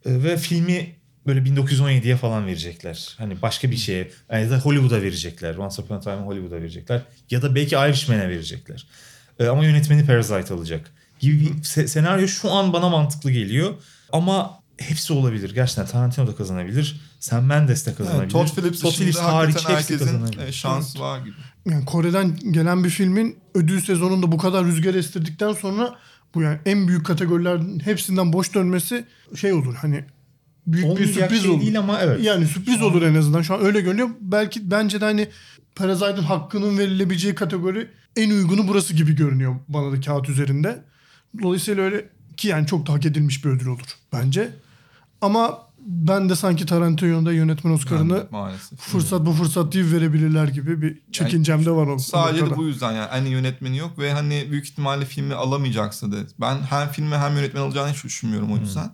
E, 0.07 0.23
Ve 0.23 0.37
filmi 0.37 0.87
böyle 1.27 1.41
1917'ye 1.41 2.17
falan 2.17 2.47
verecekler. 2.47 3.15
Hani 3.19 3.43
başka 3.43 3.71
bir 3.71 3.77
şeye. 3.77 4.11
Yani 4.33 4.43
ya 4.45 4.51
da 4.51 4.59
Hollywood'a 4.61 5.03
verecekler. 5.03 5.57
Once 5.57 5.83
Upon 5.83 5.97
a 5.97 6.01
Time'ı 6.01 6.17
Hollywood'a 6.27 6.57
verecekler. 6.57 7.03
Ya 7.31 7.43
da 7.43 7.55
belki 7.55 7.75
Irishman'e 7.77 8.29
verecekler. 8.29 8.87
E, 9.41 9.47
ama 9.47 9.65
yönetmeni 9.65 10.07
Parasite 10.07 10.55
alacak. 10.55 10.91
Gibi 11.21 11.41
bir 11.41 11.47
se- 11.63 11.87
senaryo 11.89 12.27
şu 12.29 12.51
an 12.53 12.73
bana 12.73 12.89
mantıklı 12.89 13.31
geliyor. 13.31 13.75
Ama 14.13 14.62
hepsi 14.91 15.13
olabilir. 15.13 15.55
Gerçekten 15.55 15.87
Tarantino 15.87 16.27
da 16.27 16.35
kazanabilir. 16.37 17.01
Sam 17.21 17.45
Mendes 17.45 17.87
de 17.87 17.95
kazanabilir. 17.95 18.23
Evet, 18.23 18.33
Todd 18.33 18.49
Phillips, 18.49 18.81
Todd 18.81 18.93
Phillips 18.93 19.19
hariç 19.19 19.55
hepsi 19.55 19.69
herkesin 19.69 19.99
kazanabilir. 19.99 20.43
e, 20.47 20.53
şansı 20.53 21.01
var 21.01 21.19
gibi. 21.19 21.35
Yani 21.71 21.85
Kore'den 21.85 22.37
gelen 22.51 22.85
bir 22.85 22.91
filmin 22.91 23.39
ödül 23.55 23.81
sezonunda 23.81 24.33
bu 24.33 24.39
kadar 24.39 24.65
rüzgar 24.65 24.95
estirdikten 24.95 25.53
sonra 25.53 25.97
bu 26.35 26.43
yani 26.43 26.59
en 26.67 26.89
büyük 26.89 27.07
kategorilerin 27.07 27.81
hepsinden 27.81 28.33
boş 28.33 28.55
dönmesi 28.55 29.05
şey 29.41 29.53
olur 29.53 29.75
hani 29.75 30.05
büyük 30.67 30.87
bir 30.87 30.91
Olmayacak 30.91 31.15
sürpriz 31.15 31.43
şey 31.43 31.51
olur. 31.51 31.61
değil 31.61 31.79
ama 31.79 32.01
evet. 32.01 32.25
Yani 32.25 32.47
sürpriz 32.47 32.83
olur 32.83 33.03
en 33.03 33.15
azından. 33.15 33.43
Şu 33.43 33.55
an 33.55 33.65
öyle 33.65 33.81
görünüyor. 33.81 34.09
Belki 34.21 34.71
bence 34.71 35.01
de 35.01 35.05
hani 35.05 35.29
Parasite'ın 35.77 36.23
hakkının 36.23 36.79
verilebileceği 36.79 37.35
kategori 37.35 37.89
en 38.17 38.31
uygunu 38.31 38.69
burası 38.69 38.95
gibi 38.95 39.13
görünüyor 39.17 39.57
bana 39.69 39.93
da 39.93 40.01
kağıt 40.01 40.29
üzerinde. 40.29 40.85
Dolayısıyla 41.43 41.83
öyle 41.83 42.09
ki 42.37 42.49
yani 42.49 42.67
çok 42.67 42.87
da 42.87 42.93
hak 42.93 43.07
edilmiş 43.07 43.45
bir 43.45 43.51
ödül 43.51 43.67
olur 43.67 43.81
bence. 44.13 44.51
Ama 45.23 45.59
ben 45.87 46.29
de 46.29 46.37
sanki 46.37 46.67
Tarantino'da 46.67 47.33
yönetmen 47.33 47.73
Oscar'ını 47.73 48.13
Yani 48.13 48.25
maalesef. 48.31 48.79
fırsat 48.79 49.27
bu 49.27 49.33
fırsat 49.33 49.73
değil 49.73 49.93
verebilirler 49.93 50.49
gibi 50.49 50.83
bir 50.83 50.99
çekincem 51.13 51.67
de 51.67 51.71
var 51.71 51.87
o 51.87 51.99
Sadece 51.99 52.47
de 52.47 52.57
bu 52.57 52.65
yüzden 52.65 52.93
yani 52.93 53.09
hani 53.11 53.29
yönetmeni 53.29 53.79
yok 53.79 53.99
ve 53.99 54.13
hani 54.13 54.47
büyük 54.51 54.67
ihtimalle 54.67 55.05
filmi 55.05 55.35
alamayacaksa 55.35 56.13
da 56.13 56.17
ben 56.41 56.59
hem 56.71 56.89
filmi 56.89 57.17
hem 57.17 57.37
yönetmen 57.37 57.61
alacağını 57.61 57.93
hiç 57.93 58.05
düşünmüyorum 58.05 58.53
o 58.53 58.57
yüzden. 58.57 58.91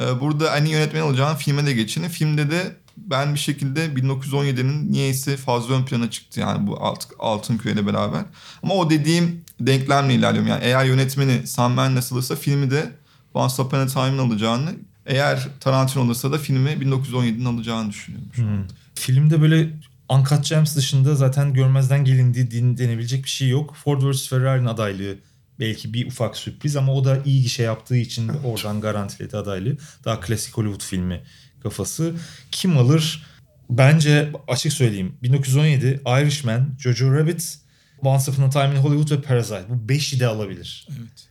Ee, 0.00 0.20
burada 0.20 0.52
hani 0.52 0.70
yönetmen 0.70 1.00
alacağını 1.00 1.36
filme 1.36 1.66
de 1.66 1.72
geçini. 1.72 2.08
Filmde 2.08 2.50
de 2.50 2.76
ben 2.96 3.34
bir 3.34 3.38
şekilde 3.38 3.86
1917'nin 3.86 4.92
niyeyse 4.92 5.36
fazla 5.36 5.74
ön 5.74 5.84
plana 5.84 6.10
çıktı 6.10 6.40
yani 6.40 6.66
bu 6.66 6.84
alt, 6.84 7.06
Altın 7.18 7.58
Küre'yle 7.58 7.86
beraber. 7.86 8.24
Ama 8.62 8.74
o 8.74 8.90
dediğim 8.90 9.44
denklemle 9.60 10.14
ilerliyorum. 10.14 10.50
Yani 10.50 10.64
eğer 10.64 10.84
yönetmeni 10.84 11.46
Sam 11.46 11.74
Mendes 11.74 12.12
alırsa 12.12 12.36
filmi 12.36 12.70
de 12.70 12.92
Once 13.34 13.62
Upon 13.62 13.78
a 13.78 13.86
Time'ın 13.86 14.18
alacağını 14.18 14.70
eğer 15.06 15.48
Tarantino 15.60 16.04
alırsa 16.04 16.32
da 16.32 16.38
filmi 16.38 16.70
1917'nin 16.70 17.44
alacağını 17.44 17.90
düşünüyorum. 17.90 18.28
şu 18.36 18.42
an. 18.42 18.64
Filmde 18.94 19.40
böyle 19.42 19.68
Uncut 20.08 20.48
Gems 20.48 20.76
dışında 20.76 21.14
zaten 21.14 21.54
görmezden 21.54 22.04
gelindiği 22.04 22.50
din- 22.50 22.78
denebilecek 22.78 23.24
bir 23.24 23.28
şey 23.30 23.48
yok. 23.48 23.76
Ford 23.84 24.02
vs. 24.02 24.28
Ferrari'nin 24.28 24.66
adaylığı 24.66 25.14
belki 25.60 25.94
bir 25.94 26.06
ufak 26.06 26.36
sürpriz 26.36 26.76
ama 26.76 26.92
o 26.94 27.04
da 27.04 27.18
iyi 27.24 27.42
gişe 27.42 27.62
yaptığı 27.62 27.96
için 27.96 28.28
oradan 28.44 28.80
garantiledi 28.80 29.36
adaylığı. 29.36 29.76
Daha 30.04 30.20
klasik 30.20 30.56
Hollywood 30.56 30.82
filmi 30.82 31.20
kafası. 31.62 32.14
Kim 32.50 32.78
alır? 32.78 33.26
Bence 33.70 34.32
açık 34.48 34.72
söyleyeyim 34.72 35.14
1917, 35.22 36.00
Irishman, 36.06 36.68
Jojo 36.78 37.14
Rabbit, 37.14 37.58
Once 38.02 38.30
Upon 38.30 38.42
a 38.42 38.50
Time 38.50 38.70
in 38.74 38.76
Hollywood 38.76 39.10
ve 39.18 39.22
Parasite. 39.22 39.64
Bu 39.68 39.88
beşi 39.88 40.20
de 40.20 40.26
alabilir. 40.26 40.88
Evet. 40.90 41.26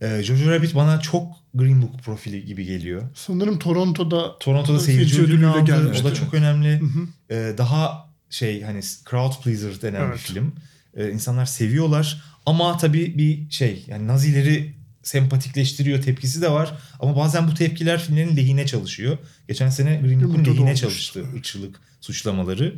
Ee, 0.00 0.22
Jojo 0.22 0.50
Rabbit 0.50 0.74
bana 0.74 1.00
çok 1.00 1.43
Green 1.54 1.82
Book 1.82 2.02
profili 2.02 2.44
gibi 2.44 2.64
geliyor. 2.64 3.02
Sanırım 3.14 3.58
Toronto'da 3.58 4.38
Toronto'da 4.38 4.78
Seyirci 4.80 5.22
ödülüyle 5.22 5.46
aldı. 5.46 5.64
gelmişti. 5.64 6.06
O 6.06 6.10
da 6.10 6.14
çok 6.14 6.34
önemli. 6.34 6.80
Ee, 7.30 7.54
daha 7.58 8.10
şey 8.30 8.62
hani 8.62 8.80
crowd 9.10 9.42
pleaser 9.42 9.82
denen 9.82 10.00
bir 10.02 10.06
Evet. 10.06 10.18
film. 10.18 10.52
Ee, 10.96 11.10
insanlar 11.10 11.46
seviyorlar 11.46 12.22
ama 12.46 12.76
tabii 12.78 13.18
bir 13.18 13.50
şey 13.50 13.84
yani 13.86 14.06
Nazileri 14.06 14.74
sempatikleştiriyor 15.02 16.02
tepkisi 16.02 16.42
de 16.42 16.50
var. 16.50 16.78
Ama 17.00 17.16
bazen 17.16 17.48
bu 17.48 17.54
tepkiler 17.54 18.00
filmlerin 18.00 18.36
lehine 18.36 18.66
çalışıyor. 18.66 19.18
Geçen 19.48 19.68
sene 19.68 19.96
Green 19.96 20.22
Book'un 20.22 20.44
lehine 20.44 20.76
çalıştı 20.76 21.24
ırkçılık 21.36 21.80
suçlamaları. 22.00 22.74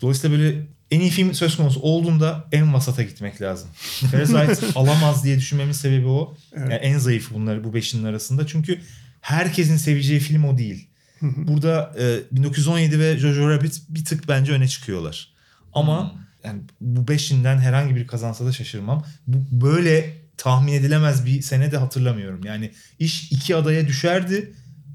Dolayısıyla 0.00 0.38
böyle 0.38 0.66
en 0.90 1.00
iyi 1.00 1.10
film 1.10 1.34
söz 1.34 1.56
konusu 1.56 1.80
olduğunda 1.80 2.48
en 2.52 2.74
vasata 2.74 3.02
gitmek 3.02 3.42
lazım. 3.42 3.68
Parasite 4.12 4.66
alamaz 4.74 5.24
diye 5.24 5.38
düşünmemin 5.38 5.72
sebebi 5.72 6.06
o. 6.06 6.36
Evet. 6.52 6.70
Yani 6.70 6.74
en 6.74 6.98
zayıf 6.98 7.30
bunlar 7.34 7.64
bu 7.64 7.74
beşinin 7.74 8.04
arasında. 8.04 8.46
Çünkü 8.46 8.80
herkesin 9.20 9.76
seveceği 9.76 10.20
film 10.20 10.44
o 10.44 10.58
değil. 10.58 10.88
Burada 11.22 11.94
e, 11.98 12.36
1917 12.36 12.98
ve 12.98 13.18
Jojo 13.18 13.50
Rabbit 13.50 13.82
bir 13.88 14.04
tık 14.04 14.28
bence 14.28 14.52
öne 14.52 14.68
çıkıyorlar. 14.68 15.28
Ama 15.72 16.14
yani 16.44 16.62
bu 16.80 17.08
beşinden 17.08 17.58
herhangi 17.58 17.96
biri 17.96 18.06
kazansa 18.06 18.46
da 18.46 18.52
şaşırmam. 18.52 19.04
Bu 19.26 19.64
böyle 19.64 20.14
tahmin 20.36 20.72
edilemez 20.72 21.26
bir 21.26 21.42
sene 21.42 21.72
de 21.72 21.76
hatırlamıyorum. 21.76 22.44
Yani 22.44 22.70
iş 22.98 23.32
iki 23.32 23.56
adaya 23.56 23.86
düşerdi. 23.86 24.52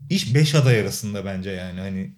İş 0.10 0.36
beş 0.36 0.56
aday 0.56 0.80
arasında 0.80 1.26
bence 1.26 1.50
yani 1.50 1.80
hani 1.80 2.12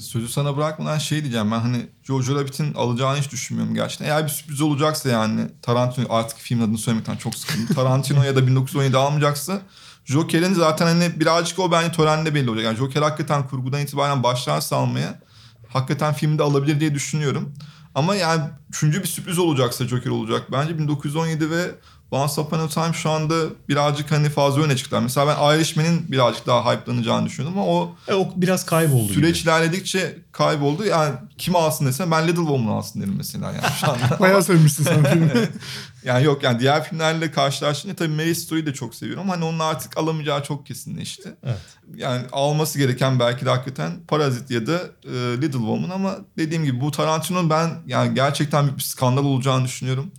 Sözü 0.00 0.28
sana 0.28 0.56
bırakmadan 0.56 0.98
şey 0.98 1.20
diyeceğim 1.20 1.50
ben 1.50 1.60
hani 1.60 1.86
Jojo 2.02 2.34
Rabbit'in 2.34 2.74
alacağını 2.74 3.18
hiç 3.18 3.32
düşünmüyorum 3.32 3.74
gerçekten. 3.74 4.06
Eğer 4.06 4.24
bir 4.24 4.30
sürpriz 4.30 4.60
olacaksa 4.60 5.08
yani 5.08 5.40
Tarantino 5.62 6.06
artık 6.10 6.38
film 6.38 6.62
adını 6.62 6.78
söylemekten 6.78 7.16
çok 7.16 7.34
sıkıldım. 7.34 7.66
Tarantino 7.74 8.22
ya 8.22 8.36
da 8.36 8.46
1917 8.46 8.96
almayacaksa 8.96 9.62
Joker'in 10.04 10.54
zaten 10.54 10.86
hani 10.86 11.20
birazcık 11.20 11.58
o 11.58 11.72
bence 11.72 11.92
törende 11.92 12.34
belli 12.34 12.50
olacak. 12.50 12.64
Yani 12.64 12.76
Joker 12.76 13.02
hakikaten 13.02 13.48
kurgudan 13.48 13.80
itibaren 13.80 14.22
başlarsa 14.22 14.76
almaya 14.76 15.20
hakikaten 15.68 16.14
filmde 16.14 16.42
alabilir 16.42 16.80
diye 16.80 16.94
düşünüyorum. 16.94 17.54
Ama 17.94 18.14
yani 18.14 18.42
üçüncü 18.68 19.02
bir 19.02 19.08
sürpriz 19.08 19.38
olacaksa 19.38 19.88
Joker 19.88 20.10
olacak. 20.10 20.52
Bence 20.52 20.78
1917 20.78 21.50
ve 21.50 21.70
Once 22.10 22.40
Upon 22.40 22.58
a 22.58 22.68
Time 22.68 22.92
şu 22.92 23.10
anda 23.10 23.34
birazcık 23.68 24.12
hani 24.12 24.28
fazla 24.28 24.62
öne 24.62 24.76
çıktılar. 24.76 25.00
Mesela 25.00 25.26
ben 25.26 25.56
Irishman'in 25.56 26.12
birazcık 26.12 26.46
daha 26.46 26.72
hype'lanacağını 26.72 27.26
düşünüyordum 27.26 27.58
ama 27.60 27.70
o 27.70 27.96
e, 28.08 28.14
o 28.14 28.28
biraz 28.36 28.66
kayboldu 28.66 29.12
Süreç 29.12 29.38
gibi. 29.38 29.44
ilerledikçe 29.48 30.18
kayboldu. 30.32 30.84
Yani 30.84 31.14
kim 31.38 31.56
alsın 31.56 31.86
desem 31.86 32.10
ben 32.10 32.28
Little 32.28 32.36
Woman 32.42 32.72
alsın 32.72 33.00
derim 33.00 33.14
mesela 33.16 33.52
yani 33.52 33.74
şu 33.80 33.90
anda. 33.90 34.16
Bayağı 34.20 34.42
sevmişsin 34.42 34.84
sen 34.84 35.04
filmi. 35.04 35.32
yani 36.04 36.24
yok 36.24 36.42
yani 36.42 36.60
diğer 36.60 36.84
filmlerle 36.84 37.30
karşılaştığında 37.30 37.94
tabii 37.94 38.14
Mary 38.14 38.34
Story'yi 38.34 38.66
de 38.66 38.74
çok 38.74 38.94
seviyorum. 38.94 39.28
Hani 39.28 39.44
onun 39.44 39.58
artık 39.58 39.98
alamayacağı 39.98 40.42
çok 40.42 40.66
kesinleşti. 40.66 41.34
Evet. 41.44 41.58
Yani 41.94 42.22
alması 42.32 42.78
gereken 42.78 43.20
belki 43.20 43.46
de 43.46 43.50
hakikaten 43.50 43.92
Parazit 44.08 44.50
ya 44.50 44.66
da 44.66 44.80
e, 45.04 45.12
Little 45.12 45.58
Woman 45.58 45.90
ama 45.90 46.16
dediğim 46.38 46.64
gibi 46.64 46.80
bu 46.80 46.90
Tarantino'nun 46.90 47.50
ben 47.50 47.70
yani 47.86 48.14
gerçekten 48.14 48.76
bir 48.76 48.82
skandal 48.82 49.24
olacağını 49.24 49.64
düşünüyorum. 49.64 50.12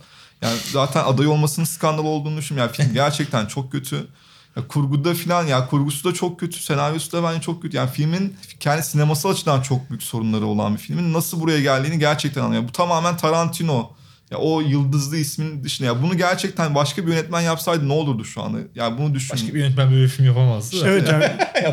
Yani 0.46 0.58
zaten 0.72 1.04
aday 1.04 1.26
olmasının 1.26 1.66
skandal 1.66 2.04
olduğunu 2.04 2.36
düşünüyorum. 2.36 2.72
Yani 2.78 2.84
film 2.86 2.94
gerçekten 3.04 3.46
çok 3.46 3.72
kötü. 3.72 4.06
Ya 4.56 4.68
kurguda 4.68 5.14
falan 5.14 5.46
ya 5.46 5.66
kurgusu 5.66 6.08
da 6.10 6.14
çok 6.14 6.40
kötü, 6.40 6.62
senaryosu 6.62 7.12
da 7.12 7.22
bence 7.22 7.40
çok 7.40 7.62
kötü. 7.62 7.76
Yani 7.76 7.90
filmin 7.90 8.36
kendi 8.60 8.82
sinemasal 8.82 9.30
açıdan 9.30 9.62
çok 9.62 9.90
büyük 9.90 10.02
sorunları 10.02 10.46
olan 10.46 10.74
bir 10.74 10.78
filmin 10.78 11.12
nasıl 11.12 11.40
buraya 11.40 11.60
geldiğini 11.60 11.98
gerçekten 11.98 12.42
anlıyorum. 12.42 12.68
Bu 12.68 12.72
tamamen 12.72 13.16
Tarantino. 13.16 13.90
Ya 14.30 14.38
o 14.38 14.60
yıldızlı 14.60 15.16
ismin 15.16 15.64
dışında 15.64 15.86
ya 15.88 16.02
bunu 16.02 16.16
gerçekten 16.16 16.74
başka 16.74 17.06
bir 17.06 17.12
yönetmen 17.12 17.40
yapsaydı 17.40 17.88
ne 17.88 17.92
olurdu 17.92 18.24
şu 18.24 18.42
anda? 18.42 18.58
Ya 18.74 18.98
bunu 18.98 19.14
düşün. 19.14 19.34
Başka 19.34 19.54
bir 19.54 19.58
yönetmen 19.60 19.90
böyle 19.90 20.02
bir 20.04 20.08
film 20.08 20.26
yapamazdı 20.26 20.80
da. 20.80 20.88
evet 20.88 21.08
yani 21.08 21.24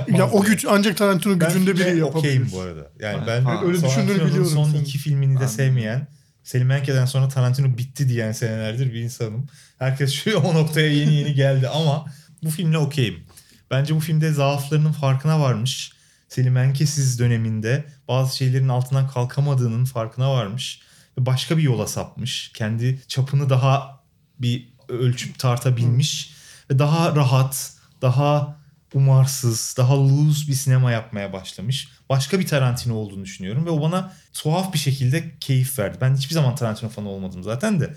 ya 0.17 0.29
o 0.31 0.41
güç 0.41 0.65
ancak 0.69 0.97
Tarantino 0.97 1.39
Ben 1.39 1.47
gücünde 1.47 1.75
biri 1.75 2.03
okeyim 2.03 2.41
yapabilir. 2.41 2.51
bu 2.57 2.61
arada. 2.61 2.91
Yani 2.99 3.17
Ha, 3.17 3.23
ben 3.27 3.41
ha. 3.41 3.61
Öyle 3.65 3.83
düşündüğünü 3.83 4.25
biliyorum 4.25 4.49
son 4.53 4.73
iki 4.73 4.97
filmini 4.97 5.37
de 5.37 5.41
Ben- 5.41 5.47
sevmeyen, 5.47 6.07
Selim 6.43 6.71
Enke'den 6.71 7.05
sonra 7.05 7.27
Tarantino 7.27 7.77
bitti 7.77 8.09
diyen 8.09 8.31
senelerdir 8.31 8.93
bir 8.93 8.99
insanım. 8.99 9.47
Herkes 9.79 10.13
şu 10.13 10.37
o 10.37 10.53
noktaya 10.53 10.87
yeni 10.87 11.13
yeni 11.13 11.33
geldi 11.33 11.67
ama 11.67 12.05
bu 12.43 12.49
filmle 12.49 12.77
okeyim. 12.77 13.23
Bence 13.71 13.95
bu 13.95 13.99
filmde 13.99 14.31
zaaflarının 14.31 14.91
farkına 14.91 15.39
varmış. 15.39 15.93
Selim 16.29 16.57
Enke'siz 16.57 17.19
döneminde 17.19 17.85
bazı 18.07 18.37
şeylerin 18.37 18.69
altından 18.69 19.07
kalkamadığının 19.07 19.85
farkına 19.85 20.31
varmış. 20.33 20.81
Ve 21.17 21.25
başka 21.25 21.57
bir 21.57 21.63
yola 21.63 21.87
sapmış. 21.87 22.51
Kendi 22.53 23.01
çapını 23.07 23.49
daha 23.49 24.03
bir 24.39 24.69
ölçüp 24.89 25.39
tartabilmiş. 25.39 26.33
Ve 26.69 26.79
daha 26.79 27.15
rahat, 27.15 27.73
daha 28.01 28.62
umarsız, 28.93 29.75
daha 29.77 29.99
loose 29.99 30.47
bir 30.47 30.53
sinema 30.53 30.91
yapmaya 30.91 31.33
başlamış. 31.33 31.87
Başka 32.09 32.39
bir 32.39 32.47
Tarantino 32.47 32.93
olduğunu 32.93 33.25
düşünüyorum 33.25 33.65
ve 33.65 33.69
o 33.69 33.81
bana 33.81 34.13
tuhaf 34.33 34.73
bir 34.73 34.79
şekilde 34.79 35.31
keyif 35.39 35.79
verdi. 35.79 35.97
Ben 36.01 36.15
hiçbir 36.15 36.33
zaman 36.33 36.55
Tarantino 36.55 36.89
fanı 36.89 37.09
olmadım 37.09 37.43
zaten 37.43 37.79
de. 37.79 37.93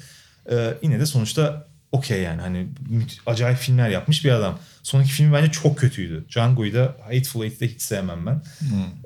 Ee, 0.50 0.74
yine 0.82 1.00
de 1.00 1.06
sonuçta 1.06 1.66
okey 1.92 2.22
yani 2.22 2.40
hani 2.40 2.66
acayip 3.26 3.58
filmler 3.58 3.88
yapmış 3.88 4.24
bir 4.24 4.30
adam. 4.30 4.58
Sonraki 4.82 5.10
filmi 5.10 5.32
bence 5.32 5.52
çok 5.52 5.78
kötüydü. 5.78 6.24
Django'yu 6.28 6.74
da 6.74 6.96
Hateful 7.02 7.44
Eight'te 7.44 7.68
hiç 7.68 7.82
sevmem 7.82 8.26
ben. 8.26 8.42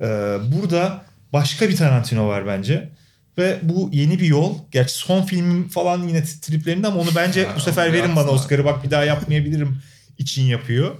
Ee, 0.00 0.38
burada 0.52 1.02
başka 1.32 1.68
bir 1.68 1.76
Tarantino 1.76 2.28
var 2.28 2.46
bence. 2.46 2.90
Ve 3.38 3.58
bu 3.62 3.90
yeni 3.92 4.20
bir 4.20 4.26
yol. 4.26 4.58
Gerçi 4.70 4.94
son 4.94 5.22
filmim 5.22 5.68
falan 5.68 6.08
yine 6.08 6.24
triplerinde 6.24 6.86
ama 6.86 7.00
onu 7.00 7.10
bence 7.16 7.48
bu 7.56 7.60
sefer 7.60 7.92
verin 7.92 8.16
bana 8.16 8.28
Oscar'ı 8.28 8.64
bak 8.64 8.84
bir 8.84 8.90
daha 8.90 9.04
yapmayabilirim 9.04 9.82
için 10.18 10.42
yapıyor. 10.42 10.94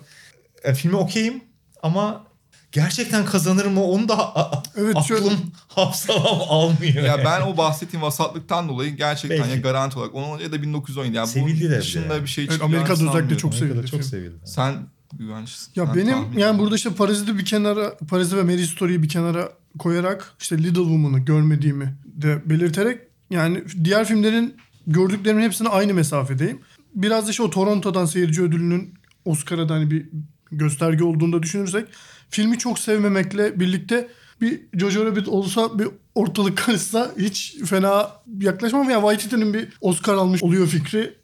E, 0.64 0.74
filme 0.74 0.96
okeyim 0.96 1.44
ama 1.82 2.24
gerçekten 2.72 3.24
kazanır 3.24 3.66
mı 3.66 3.84
onu 3.84 4.08
da 4.08 4.34
Evet, 4.76 4.96
aklım 4.96 5.04
şöyle- 5.18 5.34
hafsalam 5.68 6.40
almıyor. 6.48 7.04
Ya 7.04 7.18
ben 7.24 7.40
o 7.40 7.56
bahsettiğim 7.56 8.02
vasatlıktan 8.02 8.68
dolayı 8.68 8.96
gerçekten 8.96 9.38
Belki. 9.38 9.50
ya 9.50 9.56
garanti 9.56 9.98
olarak 9.98 10.14
onu 10.14 10.42
ya 10.42 10.52
da 10.52 10.62
1917 10.62 11.16
yani 11.16 11.28
Sevildi 11.28 11.70
de 11.70 11.78
dışında 11.78 12.14
de. 12.14 12.22
bir 12.22 12.28
şey 12.28 12.46
Evet, 12.50 12.62
Amerika'da 12.62 13.08
özellikle 13.11 13.36
çok 13.38 13.54
sevildi 13.54 13.86
çok 13.86 14.04
sevildi. 14.04 14.34
Sen 14.44 14.74
güvençlisin. 15.12 15.72
Ya 15.76 15.86
Ben 15.88 15.94
benim 15.96 16.38
yani 16.38 16.58
burada 16.58 16.76
işte 16.76 16.90
Parazit'i 16.90 17.38
bir 17.38 17.44
kenara, 17.44 17.96
Parazit 17.98 18.34
ve 18.34 18.42
Mary 18.42 18.64
Story'yi 18.66 19.02
bir 19.02 19.08
kenara 19.08 19.48
koyarak 19.78 20.32
işte 20.40 20.58
Little 20.58 20.74
Woman'ı 20.82 21.18
görmediğimi 21.18 21.94
de 22.04 22.42
belirterek 22.50 23.00
yani 23.30 23.62
diğer 23.84 24.04
filmlerin 24.04 24.56
gördüklerimin 24.86 25.42
hepsine 25.42 25.68
aynı 25.68 25.94
mesafedeyim. 25.94 26.61
Biraz 26.94 27.26
da 27.26 27.30
işte 27.30 27.42
o 27.42 27.50
Toronto'dan 27.50 28.04
seyirci 28.06 28.42
ödülünün 28.42 28.94
Oscar'a 29.24 29.68
da 29.68 29.74
hani 29.74 29.90
bir 29.90 30.08
gösterge 30.53 31.05
olduğunu 31.05 31.32
da 31.32 31.42
düşünürsek 31.42 31.86
filmi 32.30 32.59
çok 32.59 32.78
sevmemekle 32.78 33.61
birlikte 33.61 34.09
bir 34.40 34.61
Jojo 34.74 35.05
Rabbit 35.07 35.28
olsa 35.28 35.78
bir 35.78 35.88
ortalık 36.14 36.59
karışsa 36.59 37.11
hiç 37.18 37.57
fena 37.64 38.11
yaklaşmam. 38.40 38.90
Ya 38.90 38.96
Waititi'nin 39.01 39.55
bir 39.55 39.68
Oscar 39.80 40.14
almış 40.14 40.42
oluyor 40.42 40.66
fikri 40.66 41.14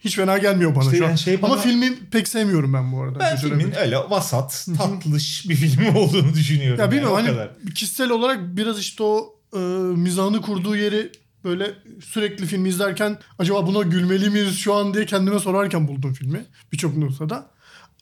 hiç 0.00 0.16
fena 0.16 0.38
gelmiyor 0.38 0.74
bana 0.76 0.84
İşte 0.84 0.96
şu 0.96 1.04
an. 1.04 1.08
yani 1.08 1.18
şey 1.18 1.42
bana- 1.42 1.52
Ama 1.52 1.60
filmi 1.62 1.96
pek 2.10 2.28
sevmiyorum 2.28 2.72
ben 2.72 2.92
bu 2.92 3.02
arada. 3.02 3.18
Ben 3.20 3.36
Jojo 3.36 3.48
filmin 3.48 3.64
Rabbit. 3.64 3.76
öyle 3.78 3.96
vasat, 3.96 4.66
tatlış 4.78 5.48
bir 5.48 5.54
film 5.54 5.96
olduğunu 5.96 6.34
düşünüyorum. 6.34 6.78
Ya 6.78 6.84
yani, 6.84 6.92
bilmiyorum 6.92 7.14
o 7.14 7.18
hani 7.18 7.28
kadar. 7.28 7.50
kişisel 7.74 8.10
olarak 8.10 8.56
biraz 8.56 8.78
işte 8.80 9.02
o 9.02 9.34
e, 9.54 9.58
mizahını 9.96 10.40
kurduğu 10.42 10.76
yeri 10.76 11.12
böyle 11.44 11.70
sürekli 12.04 12.46
film 12.46 12.66
izlerken 12.66 13.18
acaba 13.38 13.66
buna 13.66 13.82
gülmeli 13.82 14.30
miyiz 14.30 14.58
şu 14.58 14.74
an 14.74 14.94
diye 14.94 15.06
kendime 15.06 15.38
sorarken 15.38 15.88
buldum 15.88 16.12
filmi 16.12 16.44
birçok 16.72 16.96
noktada. 16.96 17.50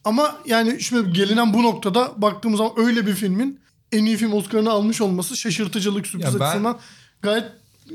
Ama 0.07 0.37
yani 0.47 0.81
şimdi 0.81 1.13
gelinen 1.13 1.55
bu 1.55 1.63
noktada 1.63 2.13
baktığımız 2.17 2.59
zaman 2.59 2.73
öyle 2.77 3.07
bir 3.07 3.15
filmin 3.15 3.61
en 3.93 4.05
iyi 4.05 4.17
film 4.17 4.33
Oscar'ını 4.33 4.71
almış 4.71 5.01
olması 5.01 5.37
şaşırtıcılık 5.37 6.07
sürpriz 6.07 6.35
Ya 6.35 6.41
ben- 6.41 6.45
açısından 6.45 6.79
gayet 7.23 7.45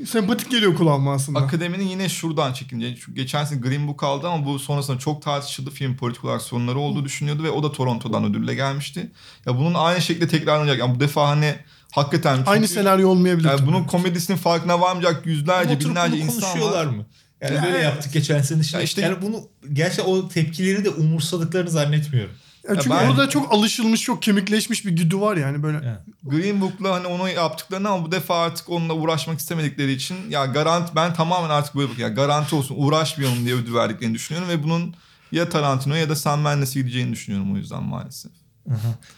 sempatik 0.06 0.50
geliyor 0.50 0.76
kulağıma 0.76 1.12
aslında. 1.12 1.38
Akademinin 1.38 1.84
yine 1.84 2.08
şuradan 2.08 2.52
çekince. 2.52 2.96
Çünkü 2.96 3.14
geçen 3.14 3.44
sene 3.44 3.60
Green 3.60 3.88
Book 3.88 4.02
aldı 4.02 4.28
ama 4.28 4.46
bu 4.46 4.58
sonrasında 4.58 4.98
çok 4.98 5.22
tartışıldı. 5.22 5.70
Film 5.70 5.96
politik 5.96 6.24
olarak 6.24 6.42
sorunları 6.42 6.78
olduğu 6.78 7.04
düşünüyordu 7.04 7.42
ve 7.42 7.50
o 7.50 7.62
da 7.62 7.72
Toronto'dan 7.72 8.24
ödülle 8.24 8.54
gelmişti. 8.54 9.10
Ya 9.46 9.56
bunun 9.58 9.74
aynı 9.74 10.02
şekilde 10.02 10.28
tekrarlanacak. 10.28 10.78
Yani 10.78 10.94
bu 10.94 11.00
defa 11.00 11.28
hani 11.28 11.54
hakikaten 11.92 12.36
çünkü, 12.36 12.50
Aynı 12.50 12.68
senaryo 12.68 13.08
olmayabilir. 13.08 13.48
yani 13.48 13.58
tabii. 13.58 13.68
bunun 13.68 13.84
komedisinin 13.84 14.36
farkına 14.38 14.80
varmayacak 14.80 15.26
yüzlerce, 15.26 15.80
binlerce 15.80 16.16
insan 16.16 16.40
konuşuyorlar 16.40 16.86
var. 16.86 16.90
mı? 16.92 17.06
Yani 17.42 17.54
Ya 17.54 17.62
böyle 17.62 17.74
evet. 17.74 17.84
yaptık 17.84 18.12
geçen 18.12 18.42
sene. 18.42 18.60
Işte, 18.60 18.76
Ya 18.78 18.82
işte- 18.82 19.00
yani 19.02 19.22
bunu 19.22 19.48
gerçi 19.72 20.02
o 20.02 20.28
tepkileri 20.28 20.84
de 20.84 20.90
umursadıklarını 20.90 21.70
zannetmiyorum. 21.70 22.32
Ya 22.68 22.74
çünkü 22.74 22.90
ben- 22.90 23.08
orada 23.10 23.28
çok 23.28 23.52
alışılmış, 23.54 24.02
çok 24.02 24.22
kemikleşmiş 24.22 24.86
bir 24.86 24.90
güdü 24.90 25.20
var 25.20 25.36
yani 25.36 25.62
böyle. 25.62 25.86
Yani. 25.86 25.98
Green 26.22 26.60
Book'la 26.60 26.94
hani 26.94 27.06
onu 27.06 27.28
yaptıklarını 27.28 27.88
ama 27.88 28.04
bu 28.06 28.12
defa 28.12 28.42
artık 28.42 28.68
onunla 28.68 28.92
uğraşmak 28.94 29.38
istemedikleri 29.38 29.92
için 29.92 30.16
ya 30.30 30.46
garanti 30.46 30.92
ben 30.96 31.14
tamamen 31.14 31.50
artık 31.50 31.74
böyle 31.74 31.88
bakıyorum. 31.90 32.16
Ya 32.16 32.22
garanti 32.24 32.54
olsun 32.54 32.74
uğraşmayalım 32.78 33.44
diye 33.44 33.54
ödül 33.54 33.74
verdiklerini 33.74 34.14
düşünüyorum 34.14 34.50
ve 34.50 34.62
bunun 34.62 34.94
ya 35.32 35.48
Tarantino 35.48 35.94
ya 35.94 36.08
da 36.08 36.16
Sam 36.16 36.40
Mendes'e 36.40 36.80
gideceğini 36.80 37.12
düşünüyorum 37.12 37.54
o 37.54 37.56
yüzden 37.56 37.82
maalesef. 37.82 38.32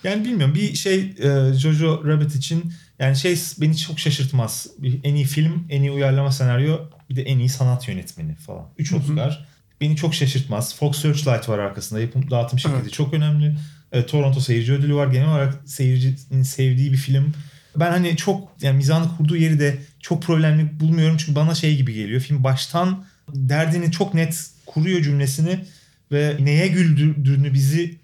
Yani 0.04 0.24
bilmiyorum 0.24 0.54
bir 0.54 0.74
şey 0.74 1.14
e, 1.18 1.52
Jojo 1.54 2.02
Rabbit 2.06 2.34
için 2.34 2.72
yani 2.99 3.16
şey 3.16 3.38
beni 3.61 3.76
çok 3.76 3.99
şaşırtmaz. 3.99 4.66
En 5.05 5.14
iyi 5.14 5.24
film, 5.24 5.66
en 5.70 5.82
iyi 5.82 5.90
uyarlama 5.90 6.32
senaryo 6.32 6.78
bir 7.11 7.16
de 7.16 7.22
en 7.22 7.38
iyi 7.38 7.49
sanat 7.49 7.88
yönetmeni 7.88 8.34
falan. 8.34 8.66
Üç 8.78 8.92
Oscar. 8.92 9.47
Beni 9.80 9.97
çok 9.97 10.14
şaşırtmaz. 10.14 10.76
Fox 10.76 11.03
Searchlight 11.03 11.49
var 11.49 11.59
arkasında. 11.59 12.01
Yapım 12.01 12.30
dağıtım 12.30 12.59
şirketi 12.59 12.80
Evet. 12.82 12.92
çok 12.92 13.14
önemli. 13.14 13.57
E, 13.92 14.07
Toronto 14.07 14.40
seyirci 14.40 14.72
ödülü 14.72 14.95
var. 14.95 15.07
Genel 15.07 15.28
olarak 15.28 15.62
seyircinin 15.66 16.42
sevdiği 16.42 16.92
bir 16.92 16.97
film. 16.97 17.32
Ben 17.76 17.90
hani 17.90 18.16
çok 18.16 18.53
yani 18.62 18.76
mizahını 18.76 19.16
kurduğu 19.16 19.36
yeri 19.36 19.61
de 19.61 19.78
çok 20.01 20.22
problemli 20.22 20.80
bulmuyorum. 20.80 21.16
Çünkü 21.16 21.34
bana 21.34 21.55
şey 21.55 21.76
gibi 21.76 21.95
geliyor. 21.95 22.20
Film 22.20 22.45
baştan 22.45 23.05
derdini 23.34 23.92
çok 23.92 24.14
net 24.14 24.51
kuruyor 24.66 25.03
cümlesini 25.03 25.64
ve 26.12 26.36
neye 26.40 26.68
güldürdüğünü 26.68 27.55
bizi 27.55 27.99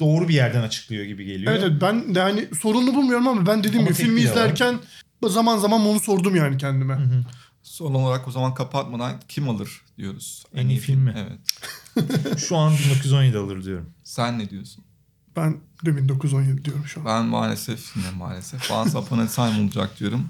doğru 0.00 0.28
bir 0.28 0.34
yerden 0.34 0.62
açıklıyor 0.62 1.04
gibi 1.04 1.24
geliyor. 1.24 1.52
Evet, 1.52 1.62
evet 1.66 1.82
ben 1.82 2.14
de 2.14 2.20
hani 2.20 2.48
sorunlu 2.60 2.94
bulmuyorum 2.94 3.28
ama 3.28 3.46
ben 3.46 3.64
dediğim 3.64 3.84
gibi 3.84 3.94
filmi 3.94 4.22
de 4.22 4.26
var. 4.26 4.30
izlerken 4.30 4.78
Zaman 5.28 5.58
zaman 5.58 5.80
onu 5.80 6.00
sordum 6.00 6.36
yani 6.36 6.56
kendime. 6.58 6.98
Son 7.62 7.94
olarak 7.94 8.28
o 8.28 8.30
zaman 8.30 8.54
kapatmadan 8.54 9.12
kim 9.28 9.48
alır 9.48 9.82
diyoruz. 9.98 10.44
En 10.54 10.68
iyi 10.68 10.78
film 10.78 11.00
mi? 11.00 11.14
Evet. 11.16 12.38
Şu 12.38 12.56
an 12.56 12.72
1917 12.72 13.38
alır 13.38 13.64
diyorum. 13.64 13.90
Sen 14.04 14.38
ne 14.38 14.50
diyorsun? 14.50 14.84
Ben 15.36 15.60
de 15.84 15.96
1917 15.96 16.64
diyorum 16.64 16.84
şu 16.86 17.00
an. 17.00 17.06
Ben 17.06 17.24
maalesef 17.24 17.96
yine 17.96 18.10
maalesef. 18.10 18.70
Once 18.70 18.98
Upon 18.98 19.18
a 19.18 19.26
Time 19.26 19.64
olacak 19.64 20.00
diyorum. 20.00 20.28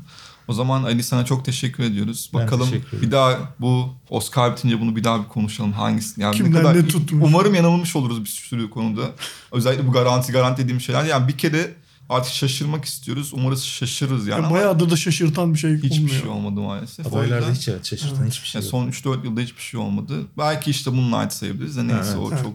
O 0.50 0.52
zaman 0.52 0.82
Ali 0.82 1.02
sana 1.02 1.24
çok 1.24 1.44
teşekkür 1.44 1.84
ediyoruz. 1.84 2.30
Ben 2.34 2.40
Bakalım 2.42 2.70
teşekkür 2.70 2.88
ederim. 2.88 3.02
bir 3.02 3.12
daha 3.12 3.38
bu 3.60 3.94
Oscar 4.10 4.52
bitince 4.56 4.80
bunu 4.80 4.96
bir 4.96 5.04
daha 5.04 5.22
bir 5.22 5.28
konuşalım. 5.28 5.72
Hangisi? 5.72 6.20
Yani 6.20 6.36
Kimden 6.36 6.52
ne 6.52 6.56
kadar 6.58 6.74
ne 6.76 6.88
tutmuş? 6.88 7.24
Umarım 7.28 7.54
yanılmış 7.54 7.96
oluruz 7.96 8.24
bir 8.24 8.28
sürü 8.28 8.70
konuda. 8.70 9.10
Özellikle 9.52 9.86
bu 9.86 9.92
garanti 9.92 10.32
garanti 10.32 10.62
dediğim 10.62 10.80
şeyler. 10.80 11.04
Yani 11.04 11.28
bir 11.28 11.38
kere 11.38 11.74
artık 12.08 12.32
şaşırmak 12.32 12.84
istiyoruz. 12.84 13.30
Umarız 13.34 13.64
şaşırırız 13.64 14.26
yani. 14.26 14.44
Ya 14.44 14.50
bayağıdır 14.50 14.90
da 14.90 14.96
şaşırtan 14.96 15.54
bir 15.54 15.58
şey 15.58 15.76
hiçbir 15.76 15.90
olmuyor. 15.98 16.20
şey 16.20 16.28
olmadı 16.28 16.60
maalesef. 16.60 17.06
O 17.06 17.08
Adaylarda 17.18 17.50
hiç 17.52 17.68
evet, 17.68 17.86
şaşırtan 17.86 18.26
hiçbir 18.26 18.48
şey 18.48 18.60
yani 18.60 18.64
yok. 18.74 18.94
son 19.02 19.12
3-4 19.12 19.24
yılda 19.24 19.40
hiçbir 19.40 19.62
şey 19.62 19.80
olmadı. 19.80 20.14
Belki 20.38 20.70
işte 20.70 20.90
Moonlight 20.90 21.32
sayabiliriz 21.32 21.76
de 21.76 21.88
neyse 21.88 22.00
Evet, 22.06 22.16
o 22.18 22.28
evet. 22.32 22.42
çok 22.42 22.54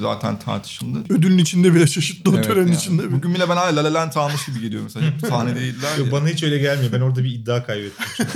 zaten 0.00 0.38
tartışıldı. 0.38 1.14
Ödülün 1.14 1.38
içinde 1.38 1.74
bile 1.74 1.86
şaşırttı 1.86 2.30
o 2.30 2.34
Evet 2.34 2.44
törenin 2.44 2.66
yani. 2.66 2.76
içinde 2.76 3.02
bile. 3.02 3.12
Bugün 3.12 3.34
bile 3.34 3.48
ben 3.48 3.56
hala 3.56 3.76
La 3.76 3.84
La 3.84 3.94
Land 3.94 4.12
almış 4.14 4.46
gibi 4.46 4.60
geliyor 4.60 4.82
mesela. 4.82 5.06
Hep 5.06 5.20
sahne 5.28 5.54
değiller 5.56 5.98
Yok, 5.98 6.06
ya. 6.06 6.12
bana 6.12 6.28
hiç 6.28 6.42
öyle 6.42 6.58
gelmiyor. 6.58 6.92
Ben 6.92 7.00
orada 7.00 7.24
bir 7.24 7.30
iddia 7.30 7.64
kaybettim. 7.66 8.06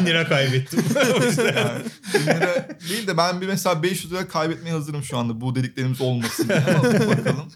Bin 0.00 0.06
lira 0.06 0.28
kaybettim. 0.28 0.84
O 1.20 1.24
yüzden- 1.24 1.44
Yani, 1.56 1.84
bin 2.14 2.20
lira 2.26 2.68
değil 2.88 3.06
de 3.06 3.16
ben 3.16 3.40
bir 3.40 3.46
mesela 3.46 3.82
500 3.82 4.12
lira 4.12 4.28
kaybetmeye 4.28 4.72
hazırım 4.74 5.02
şu 5.02 5.18
anda 5.18 5.40
bu 5.40 5.54
dediklerimiz 5.54 6.00
olmasın 6.00 6.48
bakalım. 6.48 7.52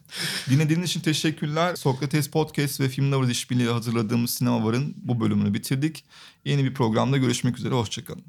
Dinlediğiniz 0.51 0.89
için 0.91 1.01
teşekkürler. 1.01 1.77
Sokrates 1.77 2.29
Podcast 2.31 2.81
ve 2.81 2.89
Film 2.89 3.13
Lovers 3.13 3.31
işbirliği 3.31 3.69
hazırladığımız 3.69 4.31
Sinema 4.31 4.65
Var'ın 4.65 4.95
bu 4.97 5.21
bölümünü 5.21 5.55
bitirdik. 5.55 6.05
Yeni 6.45 6.65
bir 6.65 6.75
programda 6.75 7.17
görüşmek 7.17 7.59
üzere. 7.59 7.75
Hoşçakalın. 7.75 8.23